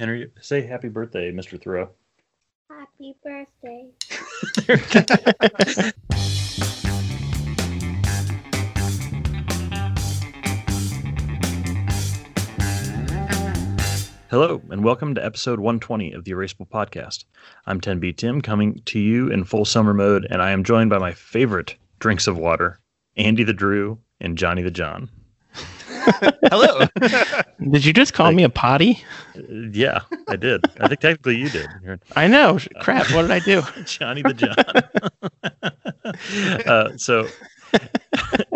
Henry, 0.00 0.30
say 0.40 0.62
happy 0.62 0.88
birthday, 0.88 1.30
Mr. 1.30 1.62
Thoreau. 1.62 1.90
Happy 2.70 3.14
birthday. 3.22 3.90
Hello, 14.30 14.62
and 14.70 14.82
welcome 14.82 15.14
to 15.14 15.22
episode 15.22 15.60
120 15.60 16.14
of 16.14 16.24
the 16.24 16.30
Erasable 16.30 16.66
Podcast. 16.66 17.26
I'm 17.66 17.78
10B 17.78 18.16
Tim, 18.16 18.40
coming 18.40 18.80
to 18.86 18.98
you 18.98 19.28
in 19.28 19.44
full 19.44 19.66
summer 19.66 19.92
mode, 19.92 20.26
and 20.30 20.40
I 20.40 20.52
am 20.52 20.64
joined 20.64 20.88
by 20.88 20.96
my 20.96 21.12
favorite 21.12 21.76
drinks 21.98 22.26
of 22.26 22.38
water, 22.38 22.80
Andy 23.18 23.44
the 23.44 23.52
Drew 23.52 23.98
and 24.18 24.38
Johnny 24.38 24.62
the 24.62 24.70
John. 24.70 25.10
Hello. 26.50 26.86
Did 27.70 27.84
you 27.84 27.92
just 27.92 28.14
call 28.14 28.32
me 28.32 28.42
a 28.42 28.48
potty? 28.48 29.02
Yeah, 29.72 30.00
I 30.28 30.36
did. 30.36 30.64
I 30.80 30.88
think 30.88 31.00
technically 31.00 31.36
you 31.36 31.48
did. 31.48 31.68
I 32.16 32.26
know. 32.26 32.58
Crap. 32.80 33.10
What 33.12 33.22
did 33.22 33.30
I 33.30 33.38
do? 33.40 33.62
Johnny 33.84 34.22
the 34.22 34.34
John. 34.34 34.54
uh, 36.66 36.96
so, 36.96 37.28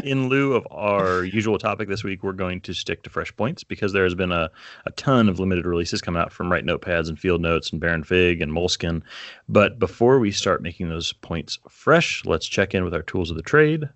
in 0.02 0.28
lieu 0.28 0.54
of 0.54 0.66
our 0.70 1.24
usual 1.24 1.58
topic 1.58 1.88
this 1.88 2.02
week, 2.02 2.22
we're 2.22 2.32
going 2.32 2.60
to 2.62 2.72
stick 2.72 3.02
to 3.02 3.10
fresh 3.10 3.34
points 3.36 3.62
because 3.62 3.92
there 3.92 4.04
has 4.04 4.14
been 4.14 4.32
a, 4.32 4.50
a 4.86 4.90
ton 4.92 5.28
of 5.28 5.38
limited 5.38 5.66
releases 5.66 6.00
coming 6.00 6.20
out 6.20 6.32
from 6.32 6.50
Write 6.50 6.64
Notepads 6.64 7.08
and 7.08 7.18
Field 7.18 7.40
Notes 7.40 7.70
and 7.70 7.80
Baron 7.80 8.04
Fig 8.04 8.40
and 8.40 8.52
Moleskin. 8.52 9.02
But 9.48 9.78
before 9.78 10.18
we 10.18 10.30
start 10.30 10.62
making 10.62 10.88
those 10.88 11.12
points 11.12 11.58
fresh, 11.68 12.24
let's 12.24 12.46
check 12.46 12.74
in 12.74 12.84
with 12.84 12.94
our 12.94 13.02
tools 13.02 13.30
of 13.30 13.36
the 13.36 13.42
trade. 13.42 13.88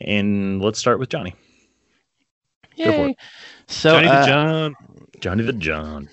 And 0.00 0.62
let's 0.62 0.78
start 0.78 0.98
with 0.98 1.10
Johnny. 1.10 1.34
Go 2.84 2.92
for 2.92 3.08
Yay. 3.08 3.16
So, 3.66 3.90
Johnny 4.00 4.08
uh, 4.08 4.20
the 4.20 4.26
John. 4.26 4.74
Johnny 5.20 5.42
the 5.44 5.52
John. 5.52 6.08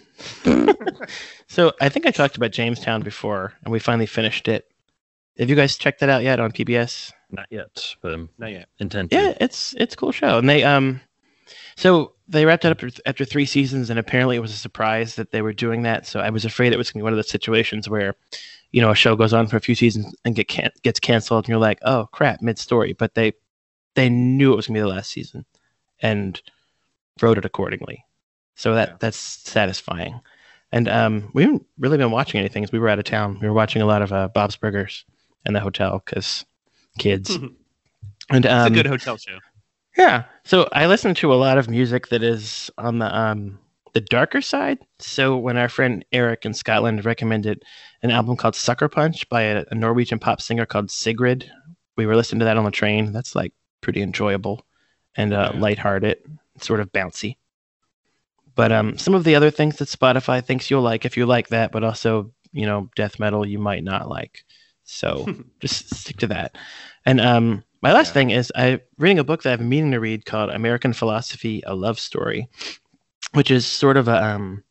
so 1.48 1.74
I 1.82 1.90
think 1.90 2.06
I 2.06 2.12
talked 2.12 2.38
about 2.38 2.52
Jamestown 2.52 3.02
before, 3.02 3.54
and 3.64 3.72
we 3.72 3.80
finally 3.80 4.06
finished 4.06 4.48
it. 4.48 4.70
Have 5.40 5.50
you 5.50 5.56
guys 5.56 5.78
checked 5.78 6.00
that 6.00 6.10
out 6.10 6.24
yet 6.24 6.40
on 6.40 6.52
PBS? 6.52 7.12
Not 7.32 7.46
yet, 7.50 7.96
but 8.02 8.14
I'm 8.14 8.30
Not 8.38 8.52
yet. 8.52 8.68
intent. 8.80 9.12
Yeah, 9.12 9.34
it's 9.40 9.74
it's 9.78 9.94
a 9.94 9.98
cool 9.98 10.12
show, 10.12 10.38
and 10.38 10.50
they 10.50 10.64
um, 10.64 11.02
so 11.76 12.14
they 12.28 12.46
wrapped 12.46 12.66
it 12.66 12.72
up 12.72 12.84
after- 12.84 13.02
after 13.06 13.26
three 13.26 13.46
seasons, 13.46 13.90
and 13.90 14.00
apparently 14.00 14.36
it 14.36 14.40
was 14.42 14.54
a 14.54 14.58
surprise 14.58 15.16
that 15.16 15.32
they 15.32 15.42
were 15.42 15.54
doing 15.54 15.84
that. 15.84 16.06
So 16.08 16.20
I 16.20 16.30
was 16.30 16.46
afraid 16.46 16.74
it 16.74 16.78
was 16.78 16.90
going 16.92 17.00
to 17.00 17.04
be 17.04 17.04
one 17.04 17.14
of 17.14 17.18
those 17.18 17.30
situations 17.30 17.88
where, 17.90 18.16
you 18.72 18.82
know, 18.82 18.92
a 18.92 18.96
show 18.96 19.16
goes 19.16 19.34
on 19.34 19.48
for 19.48 19.58
a 19.58 19.62
few 19.62 19.76
seasons 19.76 20.14
and 20.26 20.36
get 20.36 20.48
can- 20.48 20.72
gets 20.84 21.00
canceled, 21.00 21.46
and 21.46 21.50
you're 21.50 21.60
like, 21.60 21.80
oh 21.84 22.08
crap, 22.12 22.42
mid 22.42 22.58
story. 22.58 22.94
But 22.94 23.14
they 23.14 23.34
they 23.96 24.10
knew 24.10 24.54
it 24.54 24.56
was 24.56 24.68
going 24.68 24.76
to 24.76 24.80
be 24.80 24.90
the 24.90 24.96
last 24.96 25.12
season, 25.12 25.46
and 26.02 26.42
wrote 27.22 27.38
it 27.38 27.46
accordingly. 27.46 28.04
So 28.56 28.76
that 28.76 28.90
Yeah. 28.90 28.96
that's 29.00 29.18
satisfying. 29.18 30.20
And 30.72 30.90
um, 30.90 31.30
we 31.34 31.44
haven't 31.44 31.66
really 31.78 31.98
been 31.98 32.12
watching 32.12 32.40
anything 32.40 32.64
as 32.64 32.72
we 32.72 32.80
were 32.80 32.90
out 32.90 33.00
of 33.00 33.06
town. 33.06 33.40
We 33.42 33.48
were 33.48 33.54
watching 33.54 33.82
a 33.82 33.86
lot 33.86 34.02
of 34.02 34.12
uh, 34.12 34.28
Bob's 34.30 34.56
Burgers 34.58 35.06
in 35.46 35.54
the 35.54 35.60
hotel 35.62 36.02
because 36.06 36.46
kids. 37.00 37.30
it's 37.36 37.46
and 38.30 38.46
um, 38.46 38.74
a 38.74 38.76
good 38.76 38.88
hotel 38.88 39.18
show. 39.18 39.40
yeah. 39.98 40.24
So 40.44 40.68
I 40.74 40.88
listen 40.88 41.14
to 41.16 41.34
a 41.34 41.36
lot 41.36 41.58
of 41.58 41.70
music 41.70 42.08
that 42.10 42.24
is 42.24 42.70
on 42.78 43.00
the 43.00 43.16
um 43.16 43.60
the 43.94 44.02
darker 44.02 44.42
side. 44.42 44.80
So 45.00 45.38
when 45.38 45.58
our 45.58 45.70
friend 45.70 46.04
Eric 46.12 46.46
in 46.46 46.54
Scotland 46.54 47.06
recommended 47.06 47.64
an 48.04 48.12
album 48.12 48.36
called 48.36 48.56
Sucker 48.56 48.90
Punch 48.90 49.28
by 49.30 49.44
a, 49.44 49.66
a 49.72 49.76
Norwegian 49.76 50.20
pop 50.20 50.42
singer 50.42 50.66
called 50.66 50.92
Sigrid, 50.92 51.50
we 51.96 52.06
were 52.06 52.16
listening 52.16 52.40
to 52.40 52.46
that 52.46 52.58
on 52.58 52.66
the 52.66 52.72
train. 52.72 53.12
That's 53.12 53.36
like 53.36 53.54
pretty 53.82 54.02
enjoyable 54.02 54.66
and 55.16 55.34
uh, 55.34 55.52
Yeah. 55.54 55.60
lighthearted, 55.60 56.18
sort 56.62 56.80
of 56.80 56.92
bouncy. 56.92 57.38
But 58.56 58.72
um, 58.72 58.98
some 58.98 59.14
of 59.14 59.24
the 59.24 59.36
other 59.36 59.52
things 59.52 59.78
that 59.78 59.88
Spotify 59.90 60.44
thinks 60.44 60.70
you'll 60.70 60.82
like 60.82 61.06
if 61.06 61.16
you 61.18 61.26
like 61.26 61.50
that, 61.50 61.72
but 61.72 61.84
also 61.84 62.32
you 62.54 62.66
know 62.66 62.90
death 62.96 63.20
metal 63.20 63.46
you 63.46 63.60
might 63.60 63.84
not 63.84 64.10
like. 64.10 64.44
So 64.84 65.30
just 65.60 65.94
stick 65.94 66.18
to 66.18 66.28
that. 66.28 66.56
And 67.06 67.22
um, 67.22 67.64
my 67.82 67.94
last 67.94 68.10
Yeah. 68.10 68.14
thing 68.14 68.30
is 68.32 68.52
I'm 68.56 68.82
reading 68.98 69.20
a 69.20 69.24
book 69.24 69.44
that 69.44 69.54
I've 69.54 69.60
been 69.60 69.70
meaning 69.70 69.92
to 69.92 70.00
read 70.00 70.26
called 70.26 70.50
American 70.50 70.94
Philosophy: 70.94 71.62
A 71.68 71.76
Love 71.76 72.00
Story, 72.00 72.48
which 73.34 73.52
is 73.52 73.66
sort 73.66 73.98
of 73.98 74.08
a 74.08 74.24
um, 74.24 74.64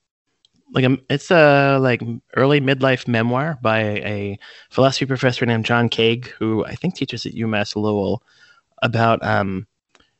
like 0.72 0.84
a 0.84 0.98
it's 1.10 1.30
a 1.30 1.78
like 1.80 2.02
early 2.36 2.60
midlife 2.60 3.06
memoir 3.08 3.58
by 3.62 3.80
a 3.80 4.38
philosophy 4.70 5.06
professor 5.06 5.46
named 5.46 5.64
John 5.64 5.88
Kaag, 5.88 6.26
who 6.28 6.64
I 6.64 6.74
think 6.74 6.96
teaches 6.96 7.26
at 7.26 7.34
UMass 7.34 7.76
Lowell, 7.76 8.22
about 8.82 9.24
um, 9.24 9.66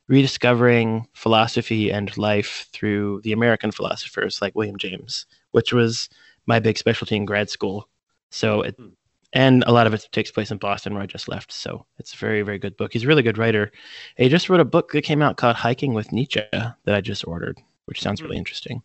rediscovering 0.07 1.07
philosophy 1.13 1.91
and 1.91 2.15
life 2.17 2.67
through 2.73 3.21
the 3.23 3.33
American 3.33 3.71
philosophers 3.71 4.41
like 4.41 4.55
William 4.55 4.77
James, 4.77 5.25
which 5.51 5.73
was 5.73 6.09
my 6.45 6.59
big 6.59 6.77
specialty 6.77 7.15
in 7.15 7.25
grad 7.25 7.49
school. 7.49 7.89
So 8.31 8.61
it, 8.61 8.75
Hmm. 8.77 8.89
and 9.33 9.63
a 9.67 9.71
lot 9.73 9.87
of 9.87 9.93
it 9.93 10.07
takes 10.11 10.31
place 10.31 10.51
in 10.51 10.57
Boston 10.57 10.93
where 10.93 11.03
I 11.03 11.07
just 11.07 11.27
left. 11.27 11.51
So 11.51 11.85
it's 11.99 12.13
a 12.13 12.17
very, 12.17 12.41
very 12.41 12.59
good 12.59 12.77
book. 12.77 12.93
He's 12.93 13.03
a 13.03 13.07
really 13.07 13.23
good 13.23 13.37
writer. 13.37 13.71
He 14.17 14.29
just 14.29 14.49
wrote 14.49 14.59
a 14.61 14.65
book 14.65 14.91
that 14.93 15.03
came 15.03 15.21
out 15.21 15.37
called 15.37 15.57
Hiking 15.57 15.93
with 15.93 16.11
Nietzsche 16.13 16.41
that 16.51 16.95
I 16.95 17.01
just 17.01 17.27
ordered, 17.27 17.59
which 17.85 18.01
sounds 18.01 18.21
really 18.23 18.37
Hmm. 18.37 18.39
interesting. 18.39 18.81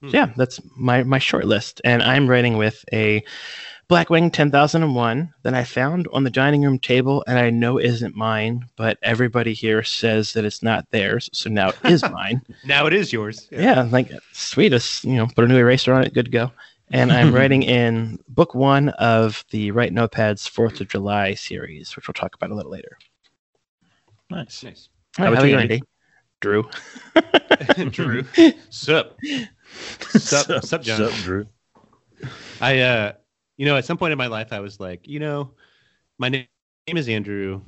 Hmm. 0.00 0.08
So 0.10 0.16
yeah, 0.18 0.32
that's 0.36 0.60
my 0.76 1.02
my 1.04 1.18
short 1.18 1.46
list, 1.46 1.80
and 1.84 2.02
I'm 2.02 2.28
writing 2.28 2.58
with 2.58 2.84
a 2.92 3.24
Blackwing 3.88 4.32
10001 4.32 5.32
that 5.44 5.54
I 5.54 5.62
found 5.62 6.08
on 6.12 6.24
the 6.24 6.30
dining 6.30 6.62
room 6.62 6.76
table, 6.76 7.22
and 7.28 7.38
I 7.38 7.50
know 7.50 7.78
isn't 7.78 8.16
mine, 8.16 8.68
but 8.76 8.98
everybody 9.00 9.52
here 9.52 9.84
says 9.84 10.32
that 10.32 10.44
it's 10.44 10.60
not 10.60 10.90
theirs, 10.90 11.30
so 11.32 11.48
now 11.48 11.68
it 11.68 11.76
is 11.84 12.02
mine. 12.10 12.42
Now 12.64 12.86
it 12.86 12.92
is 12.92 13.12
yours. 13.12 13.48
Yeah, 13.52 13.82
like 13.82 14.10
sweetest, 14.32 15.04
you 15.04 15.14
know, 15.14 15.28
put 15.28 15.44
a 15.44 15.48
new 15.48 15.56
eraser 15.56 15.94
on 15.94 16.02
it, 16.02 16.14
good 16.14 16.24
to 16.24 16.30
go. 16.32 16.50
And 16.90 17.12
I'm 17.12 17.32
writing 17.34 17.62
in 17.62 18.18
book 18.28 18.56
one 18.56 18.88
of 18.88 19.44
the 19.50 19.70
Write 19.70 19.94
Notepads 19.94 20.48
Fourth 20.48 20.80
of 20.80 20.88
July 20.88 21.34
series, 21.34 21.94
which 21.94 22.08
we'll 22.08 22.14
talk 22.14 22.34
about 22.34 22.50
a 22.50 22.56
little 22.56 22.72
later. 22.72 22.98
Nice. 24.30 24.64
Nice. 24.64 24.88
All 25.20 25.26
How 25.26 25.30
right, 25.30 25.36
how 25.36 25.44
are 25.44 25.46
you, 25.46 25.52
you, 25.52 25.60
Andy? 25.60 25.74
Andy? 25.74 25.86
Drew. 26.40 26.68
Drew. 27.90 28.24
Sup. 28.70 29.16
Sup, 30.08 30.64
sup, 30.64 30.82
John. 30.82 30.98
Sup, 30.98 31.12
Drew. 31.22 31.46
I, 32.60 32.80
uh, 32.80 33.12
you 33.56 33.66
know, 33.66 33.76
at 33.76 33.84
some 33.84 33.96
point 33.96 34.12
in 34.12 34.18
my 34.18 34.26
life, 34.26 34.52
I 34.52 34.60
was 34.60 34.80
like, 34.80 35.06
you 35.06 35.18
know, 35.18 35.50
my 36.18 36.28
name 36.28 36.46
is 36.88 37.08
Andrew. 37.08 37.60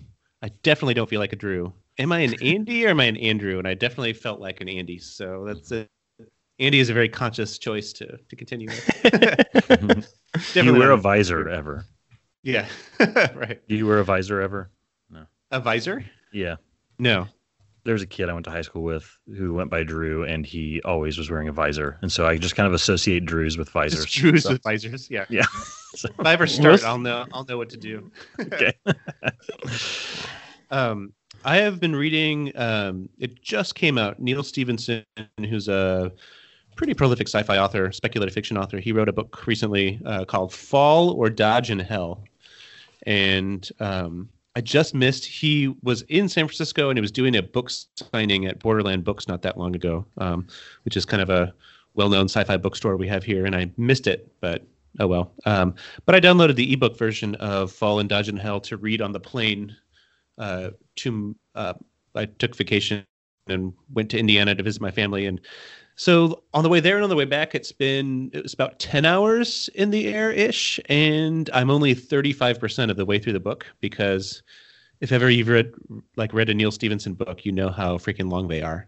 I 0.43 0.49
definitely 0.63 0.95
don't 0.95 1.09
feel 1.09 1.21
like 1.21 1.33
a 1.33 1.37
Drew. 1.37 1.73
Am 1.99 2.13
I 2.13 2.21
an 2.21 2.35
Andy 2.43 2.87
or 2.87 2.91
am 2.91 3.01
I 3.01 3.05
an 3.05 3.17
Andrew? 3.17 3.59
And 3.59 3.67
I 3.67 3.75
definitely 3.75 4.13
felt 4.13 4.41
like 4.41 4.61
an 4.61 4.69
Andy. 4.69 4.99
So 4.99 5.45
that's 5.47 5.73
a, 5.73 5.89
Andy 6.59 6.81
is 6.81 6.91
a 6.91 6.95
very 6.95 7.09
conscious 7.09 7.59
choice 7.59 7.93
to 7.95 8.17
to 8.17 8.37
continue 8.37 8.69
with. 8.69 9.03
Do 9.03 9.11
you 9.19 10.05
Definitely 10.55 10.79
wear 10.79 10.91
a 10.91 10.97
visor 10.97 11.49
ever? 11.49 11.85
Yeah. 12.43 12.67
right. 13.35 13.61
Do 13.69 13.77
you 13.77 13.87
wear 13.87 13.99
a 13.99 14.05
visor 14.05 14.41
ever? 14.41 14.71
No. 15.11 15.25
A 15.51 15.61
visor? 15.61 16.05
Yeah. 16.33 16.57
No. 16.99 17.27
There 17.89 17.95
was 17.95 18.03
a 18.03 18.07
kid 18.07 18.29
I 18.29 18.35
went 18.35 18.45
to 18.45 18.51
high 18.51 18.61
school 18.61 18.83
with 18.83 19.19
who 19.35 19.55
went 19.55 19.71
by 19.71 19.83
Drew, 19.83 20.23
and 20.23 20.45
he 20.45 20.83
always 20.85 21.17
was 21.17 21.31
wearing 21.31 21.49
a 21.49 21.53
visor, 21.53 21.97
and 22.03 22.13
so 22.13 22.27
I 22.27 22.37
just 22.37 22.55
kind 22.55 22.67
of 22.67 22.75
associate 22.75 23.25
Drews 23.25 23.57
with 23.57 23.71
visors. 23.71 24.05
Just 24.05 24.15
Drews 24.19 24.43
So- 24.43 24.51
with 24.51 24.63
visors. 24.63 25.11
Yeah. 25.11 25.25
Yeah. 25.31 25.47
So- 25.95 26.11
If 26.19 26.27
I 26.27 26.35
ever 26.35 26.47
start, 26.47 26.85
I'll 26.85 26.99
know. 26.99 27.25
I'll 27.33 27.47
know 27.47 27.57
what 27.57 27.71
to 27.71 27.79
do. 27.79 28.11
okay. 28.41 28.75
Um, 30.71 31.15
I 31.47 31.57
have 31.57 31.81
been 31.81 31.97
reading. 31.97 32.53
Um, 32.55 33.09
it 33.19 33.41
just 33.43 33.75
came 33.75 33.97
out. 33.97 34.21
Neal 34.21 34.43
Stephenson, 34.43 35.03
who's 35.39 35.67
a 35.69 36.13
pretty 36.77 36.93
prolific 36.93 37.27
sci-fi 37.27 37.57
author, 37.57 37.91
speculative 37.91 38.35
fiction 38.35 38.59
author, 38.59 38.79
he 38.79 38.93
wrote 38.93 39.09
a 39.09 39.15
book 39.15 39.47
recently 39.47 39.99
uh, 40.05 40.27
called 40.27 40.53
"Fall 40.53 41.13
or 41.13 41.31
Dodge 41.31 41.71
in 41.71 41.79
Hell," 41.79 42.23
and 43.07 43.67
um, 43.81 44.29
I 44.57 44.61
just 44.61 44.95
missed. 44.95 45.25
He 45.25 45.75
was 45.83 46.03
in 46.03 46.29
San 46.29 46.47
Francisco 46.47 46.91
and 46.91 46.97
he 46.97 47.01
was 47.01 47.13
doing 47.13 47.37
a 47.37 47.43
book 47.43 47.71
signing 47.71 48.47
at 48.47 48.59
Borderland 48.59 49.05
Books 49.05 49.29
not 49.29 49.43
that 49.43 49.57
long 49.59 49.75
ago, 49.77 50.05
um, 50.17 50.47
which 50.85 50.97
is 50.97 51.05
kind 51.05 51.23
of 51.23 51.31
a 51.31 51.55
well-known 51.95 52.27
sci-fi 52.27 52.57
bookstore 52.57 52.97
we 52.97 53.09
have 53.09 53.25
here, 53.25 53.47
and 53.47 53.55
I 53.55 53.71
missed 53.77 54.07
it, 54.07 54.33
but. 54.41 54.67
Oh 55.01 55.07
well, 55.07 55.33
um, 55.45 55.75
but 56.07 56.15
I 56.17 56.21
downloaded 56.21 56.57
the 56.57 56.73
ebook 56.73 56.99
version 56.99 57.37
of 57.37 57.71
Fall 57.71 58.01
and 58.01 58.09
Dodge 58.09 58.29
in 58.29 58.37
Hell 58.37 58.59
to 58.63 58.77
read 58.77 59.01
on 59.01 59.13
the 59.13 59.21
plane 59.21 59.77
uh, 60.39 60.71
to 60.97 61.37
uh, 61.55 61.75
I 62.15 62.25
took 62.25 62.57
vacation 62.57 63.05
and 63.47 63.73
went 63.93 64.11
to 64.11 64.19
Indiana 64.19 64.55
to 64.55 64.63
visit 64.63 64.83
my 64.83 64.91
family, 64.91 65.27
and 65.27 65.41
so 65.99 66.45
on 66.55 66.63
the 66.63 66.69
way 66.69 66.79
there 66.79 66.95
and 66.95 67.03
on 67.03 67.11
the 67.11 67.17
way 67.17 67.25
back, 67.25 67.57
it's 67.57 67.73
been 67.73 68.31
it 68.33 68.45
was 68.45 68.55
about 68.55 68.79
ten 68.79 69.05
hours 69.05 69.69
in 69.75 69.91
the 69.91 70.07
air 70.07 70.31
ish, 70.31 70.79
and 70.89 71.51
I'm 71.53 71.71
only 71.71 71.93
thirty 71.93 72.33
five 72.33 72.61
percent 72.61 72.93
of 72.93 72.97
the 72.97 73.05
way 73.05 73.19
through 73.19 73.33
the 73.33 73.41
book 73.41 73.67
because 73.81 74.45
if 75.01 75.11
ever 75.11 75.29
you've 75.29 75.49
read 75.49 75.73
like 76.15 76.33
read 76.33 76.51
a 76.51 76.55
Neal 76.55 76.71
Stephenson 76.71 77.15
book, 77.15 77.45
you 77.45 77.51
know 77.51 77.69
how 77.69 77.99
freaking 77.99 78.31
long 78.31 78.47
they 78.47 78.63
are. 78.63 78.87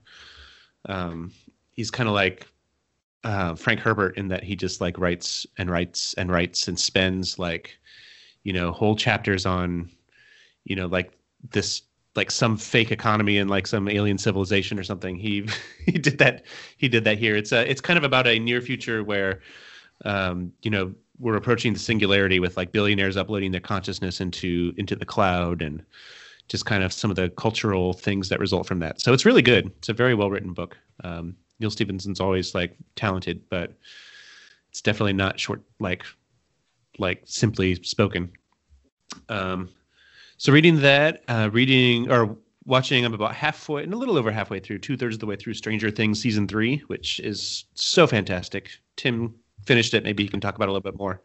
Um, 0.89 1.33
he's 1.73 1.91
kind 1.91 2.09
of 2.09 2.15
like 2.15 2.47
uh, 3.25 3.57
Frank 3.57 3.81
Herbert 3.81 4.17
in 4.17 4.29
that 4.29 4.45
he 4.45 4.55
just 4.55 4.81
like 4.81 4.97
writes 4.97 5.49
and 5.59 5.69
writes 5.69 6.15
and 6.15 6.31
writes 6.31 6.69
and 6.69 6.79
spends 6.79 7.41
like 7.41 7.77
you 8.45 8.53
know 8.53 8.71
whole 8.71 8.95
chapters 8.95 9.47
on 9.47 9.91
you 10.63 10.77
know 10.77 10.87
like 10.87 11.11
this 11.51 11.83
like 12.17 12.31
some 12.31 12.57
fake 12.57 12.91
economy 12.91 13.39
and 13.39 13.49
like 13.49 13.67
some 13.67 13.89
alien 13.89 14.19
civilization 14.19 14.79
or 14.79 14.83
something. 14.83 15.17
He 15.17 15.47
he 15.87 15.93
did 15.93 16.19
that 16.19 16.45
he 16.77 16.89
did 16.89 17.05
that 17.05 17.19
here. 17.19 17.37
It's 17.37 17.53
a 17.53 17.69
it's 17.71 17.81
kind 17.81 17.97
of 17.97 18.05
about 18.05 18.27
a 18.27 18.39
near 18.39 18.61
future 18.61 19.05
where 19.05 19.41
um, 20.05 20.53
you 20.63 20.71
know 20.71 20.95
we're 21.19 21.37
approaching 21.37 21.73
the 21.73 21.79
singularity 21.79 22.41
with 22.41 22.57
like 22.57 22.73
billionaires 22.73 23.17
uploading 23.17 23.53
their 23.53 23.61
consciousness 23.61 24.21
into 24.21 24.73
into 24.77 24.97
the 24.97 25.05
cloud 25.05 25.63
and 25.63 25.85
just 26.49 26.67
kind 26.67 26.83
of 26.83 26.93
some 26.93 27.11
of 27.11 27.17
the 27.17 27.29
cultural 27.31 27.93
things 27.93 28.29
that 28.29 28.41
result 28.41 28.67
from 28.67 28.81
that. 28.81 29.01
So 29.01 29.13
it's 29.13 29.25
really 29.25 29.43
good. 29.43 29.67
It's 29.79 29.89
a 29.89 29.93
very 29.93 30.15
well 30.15 30.31
written 30.31 30.53
book. 30.53 30.77
Um, 31.05 31.37
Neal 31.61 31.71
Stephenson's 31.71 32.21
always 32.21 32.55
like 32.55 32.77
talented, 32.97 33.43
but 33.51 33.75
it's 34.71 34.83
definitely 34.83 35.13
not 35.13 35.39
short 35.39 35.63
like 35.79 36.05
like 36.99 37.23
simply 37.25 37.77
spoken. 37.83 38.33
Um, 39.29 39.69
so 40.41 40.55
reading 40.55 40.81
that, 40.81 41.23
uh, 41.29 41.51
reading 41.53 42.11
or 42.11 42.35
watching, 42.65 43.05
I'm 43.05 43.13
about 43.13 43.35
halfway 43.35 43.83
and 43.83 43.93
a 43.93 43.97
little 43.99 44.17
over 44.17 44.33
halfway 44.33 44.59
through, 44.59 44.79
two 44.79 44.97
thirds 44.97 45.17
of 45.17 45.21
the 45.21 45.27
way 45.27 45.37
through 45.37 45.53
Stranger 45.53 45.91
Things 45.91 46.19
season 46.19 46.49
three, 46.49 46.79
which 46.87 47.21
is 47.21 47.67
so 47.75 48.07
fantastic. 48.07 48.71
Tim 48.97 49.35
finished 49.67 49.93
it. 49.93 50.03
Maybe 50.03 50.23
he 50.23 50.31
can 50.31 50.41
talk 50.41 50.55
about 50.57 50.65
it 50.65 50.71
a 50.71 50.73
little 50.73 50.91
bit 50.91 50.99
more. 50.99 51.21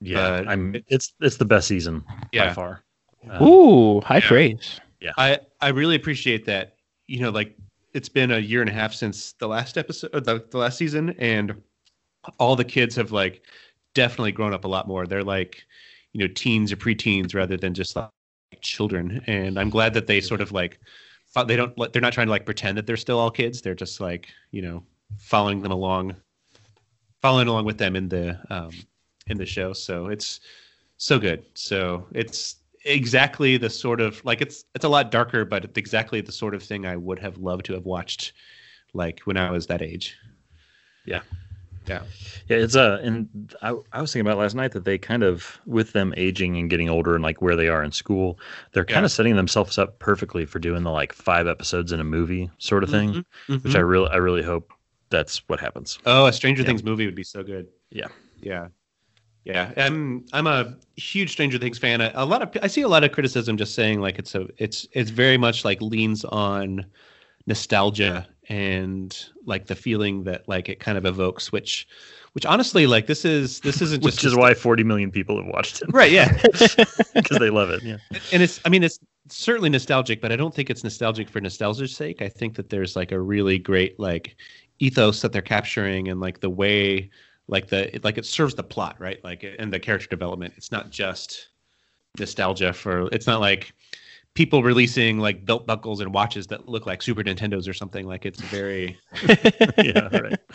Yeah, 0.00 0.38
But 0.38 0.48
I'm. 0.48 0.76
It's 0.86 1.14
it's 1.20 1.36
the 1.36 1.44
best 1.44 1.66
season 1.66 2.04
by 2.06 2.28
Yeah. 2.30 2.52
far. 2.52 2.84
Uh, 3.28 3.44
Ooh, 3.44 4.00
high 4.02 4.18
yeah. 4.18 4.28
praise. 4.28 4.80
Yeah, 5.00 5.12
I 5.18 5.40
I 5.60 5.70
really 5.70 5.96
appreciate 5.96 6.44
that. 6.44 6.76
You 7.08 7.22
know, 7.22 7.30
like 7.30 7.56
it's 7.92 8.08
been 8.08 8.30
a 8.30 8.38
year 8.38 8.60
and 8.60 8.70
a 8.70 8.72
half 8.72 8.94
since 8.94 9.32
the 9.40 9.48
last 9.48 9.76
episode, 9.76 10.10
or 10.14 10.20
the, 10.20 10.44
the 10.50 10.58
last 10.58 10.78
season, 10.78 11.10
and 11.18 11.60
all 12.38 12.54
the 12.54 12.64
kids 12.64 12.94
have 12.94 13.10
like 13.10 13.42
definitely 13.94 14.30
grown 14.30 14.54
up 14.54 14.64
a 14.64 14.68
lot 14.68 14.86
more. 14.86 15.08
They're 15.08 15.24
like, 15.24 15.64
you 16.12 16.20
know, 16.20 16.32
teens 16.32 16.70
or 16.70 16.76
preteens 16.76 17.34
rather 17.34 17.56
than 17.56 17.74
just 17.74 17.96
like 17.96 18.10
children. 18.60 19.22
And 19.26 19.58
I'm 19.58 19.70
glad 19.70 19.94
that 19.94 20.06
they 20.06 20.20
sort 20.20 20.40
of 20.40 20.52
like 20.52 20.80
they 21.46 21.56
don't 21.56 21.74
they're 21.92 22.02
not 22.02 22.12
trying 22.12 22.28
to 22.28 22.30
like 22.30 22.44
pretend 22.44 22.78
that 22.78 22.86
they're 22.86 22.96
still 22.96 23.18
all 23.18 23.30
kids. 23.30 23.60
They're 23.60 23.74
just 23.74 24.00
like 24.00 24.28
you 24.50 24.62
know 24.62 24.82
following 25.18 25.62
them 25.62 25.72
along, 25.72 26.16
following 27.22 27.48
along 27.48 27.64
with 27.64 27.78
them 27.78 27.96
in 27.96 28.08
the 28.08 28.38
um, 28.50 28.70
in 29.26 29.36
the 29.36 29.46
show. 29.46 29.72
So 29.72 30.06
it's 30.06 30.40
so 30.96 31.18
good. 31.18 31.44
So 31.54 32.06
it's 32.12 32.56
exactly 32.84 33.56
the 33.56 33.70
sort 33.70 34.00
of 34.00 34.24
like 34.24 34.40
it's 34.40 34.64
it's 34.74 34.84
a 34.84 34.88
lot 34.88 35.10
darker, 35.10 35.44
but 35.44 35.64
it's 35.64 35.78
exactly 35.78 36.20
the 36.20 36.32
sort 36.32 36.54
of 36.54 36.62
thing 36.62 36.86
I 36.86 36.96
would 36.96 37.18
have 37.18 37.38
loved 37.38 37.66
to 37.66 37.74
have 37.74 37.84
watched 37.84 38.32
like 38.92 39.20
when 39.20 39.36
I 39.36 39.50
was 39.50 39.66
that 39.66 39.82
age. 39.82 40.16
Yeah, 41.06 41.20
it's 42.48 42.74
a 42.74 43.00
and 43.02 43.54
I, 43.62 43.74
I 43.92 44.00
was 44.00 44.12
thinking 44.12 44.26
about 44.26 44.38
last 44.38 44.54
night 44.54 44.72
that 44.72 44.84
they 44.84 44.98
kind 44.98 45.22
of 45.22 45.60
with 45.66 45.92
them 45.92 46.14
aging 46.16 46.56
and 46.56 46.68
getting 46.70 46.88
older 46.88 47.14
and 47.14 47.22
like 47.22 47.42
where 47.42 47.56
they 47.56 47.68
are 47.68 47.82
in 47.82 47.92
school, 47.92 48.38
they're 48.72 48.84
kind 48.84 49.02
Yeah. 49.02 49.06
of 49.06 49.12
setting 49.12 49.36
themselves 49.36 49.78
up 49.78 49.98
perfectly 49.98 50.44
for 50.46 50.58
doing 50.58 50.82
the 50.82 50.90
like 50.90 51.12
five 51.12 51.46
episodes 51.46 51.92
in 51.92 52.00
a 52.00 52.04
movie 52.04 52.50
sort 52.58 52.84
of 52.84 52.90
thing, 52.90 53.24
Mhm, 53.48 53.62
which 53.62 53.74
mhm. 53.74 53.76
I 53.76 53.80
really 53.80 54.08
I 54.10 54.16
really 54.16 54.42
hope 54.42 54.72
that's 55.10 55.46
what 55.48 55.60
happens. 55.60 55.98
Oh, 56.06 56.26
a 56.26 56.32
Stranger 56.32 56.62
Yeah. 56.62 56.68
Things 56.68 56.82
movie 56.84 57.06
would 57.06 57.14
be 57.14 57.24
so 57.24 57.42
good. 57.42 57.68
Yeah. 57.90 58.08
Yeah. 58.40 58.68
Yeah. 59.44 59.72
I'm 59.76 60.24
I'm 60.32 60.46
a 60.46 60.76
huge 60.96 61.30
Stranger 61.32 61.58
Things 61.58 61.78
fan. 61.78 62.00
A, 62.00 62.12
a 62.14 62.24
lot 62.24 62.42
of 62.42 62.50
I 62.62 62.66
see 62.66 62.82
a 62.82 62.88
lot 62.88 63.04
of 63.04 63.12
criticism 63.12 63.56
just 63.56 63.74
saying 63.74 64.00
like 64.00 64.18
it's 64.18 64.34
a 64.34 64.48
it's 64.58 64.86
it's 64.92 65.10
very 65.10 65.36
much 65.38 65.64
like 65.64 65.80
leans 65.82 66.24
on 66.24 66.86
nostalgia 67.46 68.26
and 68.48 69.26
like 69.46 69.66
the 69.66 69.74
feeling 69.74 70.24
that 70.24 70.48
like 70.48 70.68
it 70.68 70.80
kind 70.80 70.98
of 70.98 71.06
evokes 71.06 71.50
which 71.50 71.86
which 72.32 72.44
honestly 72.44 72.86
like 72.86 73.06
this 73.06 73.24
is 73.24 73.60
this 73.60 73.80
isn't 73.80 74.02
just 74.02 74.16
Which 74.16 74.24
is 74.24 74.36
why 74.36 74.54
40 74.54 74.84
million 74.84 75.10
people 75.10 75.36
have 75.36 75.46
watched 75.52 75.82
it 75.82 75.88
right 75.92 76.10
yeah 76.10 76.40
because 77.14 77.38
they 77.38 77.50
love 77.50 77.70
it. 77.70 77.82
Yeah. 77.82 77.96
and 78.32 78.42
it's 78.42 78.60
i 78.64 78.68
mean 78.68 78.82
it's 78.82 78.98
certainly 79.28 79.70
nostalgic 79.70 80.20
but 80.20 80.30
i 80.32 80.36
don't 80.36 80.54
think 80.54 80.68
it's 80.68 80.84
nostalgic 80.84 81.28
for 81.28 81.40
nostalgia's 81.40 81.94
sake 81.96 82.20
i 82.20 82.28
think 82.28 82.54
that 82.56 82.68
there's 82.68 82.96
like 82.96 83.12
a 83.12 83.20
really 83.20 83.58
great 83.58 83.98
like 83.98 84.36
ethos 84.78 85.22
that 85.22 85.32
they're 85.32 85.42
capturing 85.42 86.08
and 86.08 86.20
like 86.20 86.40
the 86.40 86.50
way 86.50 87.10
like 87.48 87.68
the 87.68 87.94
it, 87.94 88.04
like 88.04 88.18
it 88.18 88.26
serves 88.26 88.54
the 88.54 88.62
plot 88.62 88.96
right 88.98 89.22
like 89.24 89.44
and 89.58 89.72
the 89.72 89.80
character 89.80 90.08
development 90.08 90.52
it's 90.56 90.72
not 90.72 90.90
just 90.90 91.48
nostalgia 92.18 92.72
for 92.72 93.08
it's 93.12 93.26
not 93.26 93.40
like 93.40 93.72
people 94.34 94.62
releasing 94.62 95.18
like 95.18 95.44
belt 95.44 95.66
buckles 95.66 96.00
and 96.00 96.12
watches 96.12 96.46
that 96.48 96.68
look 96.68 96.86
like 96.86 97.00
super 97.02 97.22
nintendos 97.22 97.68
or 97.68 97.72
something 97.72 98.06
like 98.06 98.26
it's 98.26 98.40
very 98.40 98.98
yeah, 99.78 100.08
right. 100.16 100.38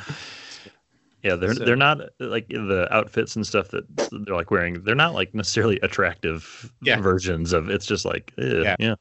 Yeah, 1.22 1.36
they're 1.36 1.54
So- 1.54 1.66
they're 1.66 1.76
not 1.76 2.00
like 2.20 2.48
the 2.48 2.88
outfits 2.92 3.36
and 3.36 3.46
stuff 3.46 3.68
that 3.72 3.84
they're 4.26 4.36
like 4.36 4.52
wearing. 4.52 4.82
They're 4.86 4.96
not 4.96 5.14
like 5.14 5.36
necessarily 5.36 5.78
attractive 5.84 6.72
Yeah. 6.82 7.02
versions 7.02 7.52
of. 7.52 7.70
It's 7.70 7.86
just 7.86 8.06
like, 8.06 8.32
eh, 8.38 8.62
Yeah. 8.64 8.76
yeah. 8.80 8.96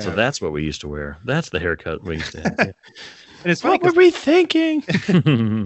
So 0.00 0.12
that's 0.12 0.40
what 0.40 0.52
we 0.52 0.64
used 0.64 0.80
to 0.80 0.88
wear. 0.88 1.18
That's 1.26 1.50
the 1.50 1.60
haircut 1.60 2.04
we 2.04 2.14
used 2.16 2.32
to 2.32 2.40
have. 2.40 2.58
and 2.58 2.74
it's 3.44 3.62
What 3.62 3.82
were 3.82 3.90
'cause 3.90 3.96
we 3.98 4.10
thinking? 4.10 4.82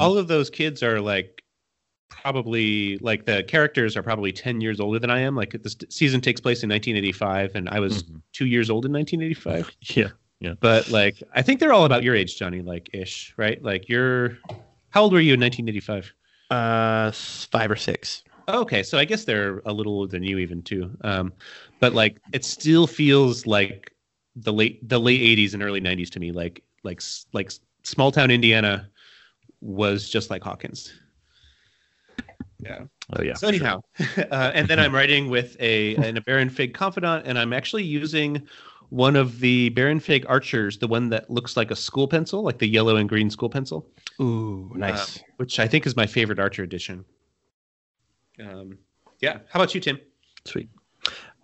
all 0.00 0.18
of 0.18 0.26
those 0.26 0.50
kids 0.50 0.82
are 0.82 1.00
like 1.00 1.40
probably 2.08 2.98
like 2.98 3.24
the 3.24 3.42
characters 3.44 3.96
are 3.96 4.02
probably 4.02 4.32
10 4.32 4.60
years 4.60 4.80
older 4.80 4.98
than 4.98 5.10
I 5.10 5.20
am. 5.20 5.34
Like 5.36 5.56
this 5.62 5.76
season 5.88 6.20
takes 6.20 6.40
place 6.40 6.62
in 6.62 6.68
1985 6.70 7.54
and 7.54 7.68
I 7.68 7.80
was 7.80 8.02
Mhm. 8.04 8.22
two 8.32 8.46
years 8.46 8.70
old 8.70 8.84
in 8.86 8.92
1985. 8.92 9.70
yeah, 9.96 10.08
Yeah. 10.40 10.54
But 10.60 10.88
like, 10.90 11.22
I 11.34 11.42
think 11.42 11.60
they're 11.60 11.72
all 11.72 11.84
about 11.84 12.02
your 12.02 12.14
age, 12.14 12.36
Johnny, 12.38 12.62
like 12.62 12.90
ish, 12.92 13.32
right? 13.36 13.62
Like 13.62 13.88
you're, 13.88 14.38
how 14.90 15.02
old 15.02 15.12
were 15.12 15.20
you 15.20 15.34
in 15.34 15.40
1985? 15.40 16.12
uh, 16.50 17.10
five 17.10 17.70
or 17.70 17.76
six. 17.76 18.22
Okay. 18.48 18.84
So 18.84 18.98
I 18.98 19.04
guess 19.04 19.24
they're 19.24 19.58
a 19.66 19.72
little 19.72 19.94
older 19.94 20.10
than 20.12 20.22
you 20.22 20.38
even 20.38 20.62
too. 20.62 20.96
Um, 21.02 21.32
but 21.80 21.92
like, 21.92 22.18
it 22.32 22.44
still 22.44 22.86
feels 22.86 23.46
like 23.46 23.92
the 24.36 24.52
late, 24.52 24.88
the 24.88 25.00
late 25.00 25.20
80s 25.20 25.54
and 25.54 25.62
early 25.62 25.80
90s 25.80 26.08
to 26.10 26.20
me. 26.20 26.30
Like, 26.30 26.62
like, 26.84 27.02
like 27.32 27.50
small 27.82 28.12
town 28.12 28.30
Indiana 28.30 28.88
was 29.60 30.08
just 30.08 30.30
like 30.30 30.44
Hawkins. 30.44 30.92
Yeah. 32.66 32.84
Oh 33.16 33.22
yeah. 33.22 33.34
So 33.34 33.48
anyhow, 33.48 33.82
uh, 34.16 34.52
and 34.54 34.68
then 34.68 34.78
I'm 34.78 34.94
writing 35.00 35.30
with 35.30 35.56
a 35.60 35.94
an, 35.96 36.16
a 36.16 36.20
Baron 36.20 36.50
Fig 36.50 36.74
confidant, 36.74 37.26
and 37.26 37.38
I'm 37.38 37.52
actually 37.52 37.84
using 37.84 38.46
one 38.90 39.16
of 39.16 39.40
the 39.40 39.70
Baron 39.70 40.00
Fig 40.00 40.24
archers, 40.28 40.78
the 40.78 40.86
one 40.86 41.08
that 41.10 41.30
looks 41.30 41.56
like 41.56 41.70
a 41.70 41.76
school 41.76 42.06
pencil, 42.06 42.42
like 42.42 42.58
the 42.58 42.68
yellow 42.68 42.96
and 42.96 43.08
green 43.08 43.30
school 43.30 43.48
pencil, 43.48 43.88
Ooh, 44.20 44.72
nice. 44.74 45.22
which 45.36 45.58
I 45.58 45.66
think 45.66 45.86
is 45.86 45.96
my 45.96 46.06
favorite 46.06 46.38
archer 46.38 46.62
edition. 46.62 47.04
Um, 48.40 48.78
yeah. 49.20 49.38
How 49.48 49.60
about 49.60 49.74
you, 49.74 49.80
Tim? 49.80 49.98
Sweet. 50.44 50.68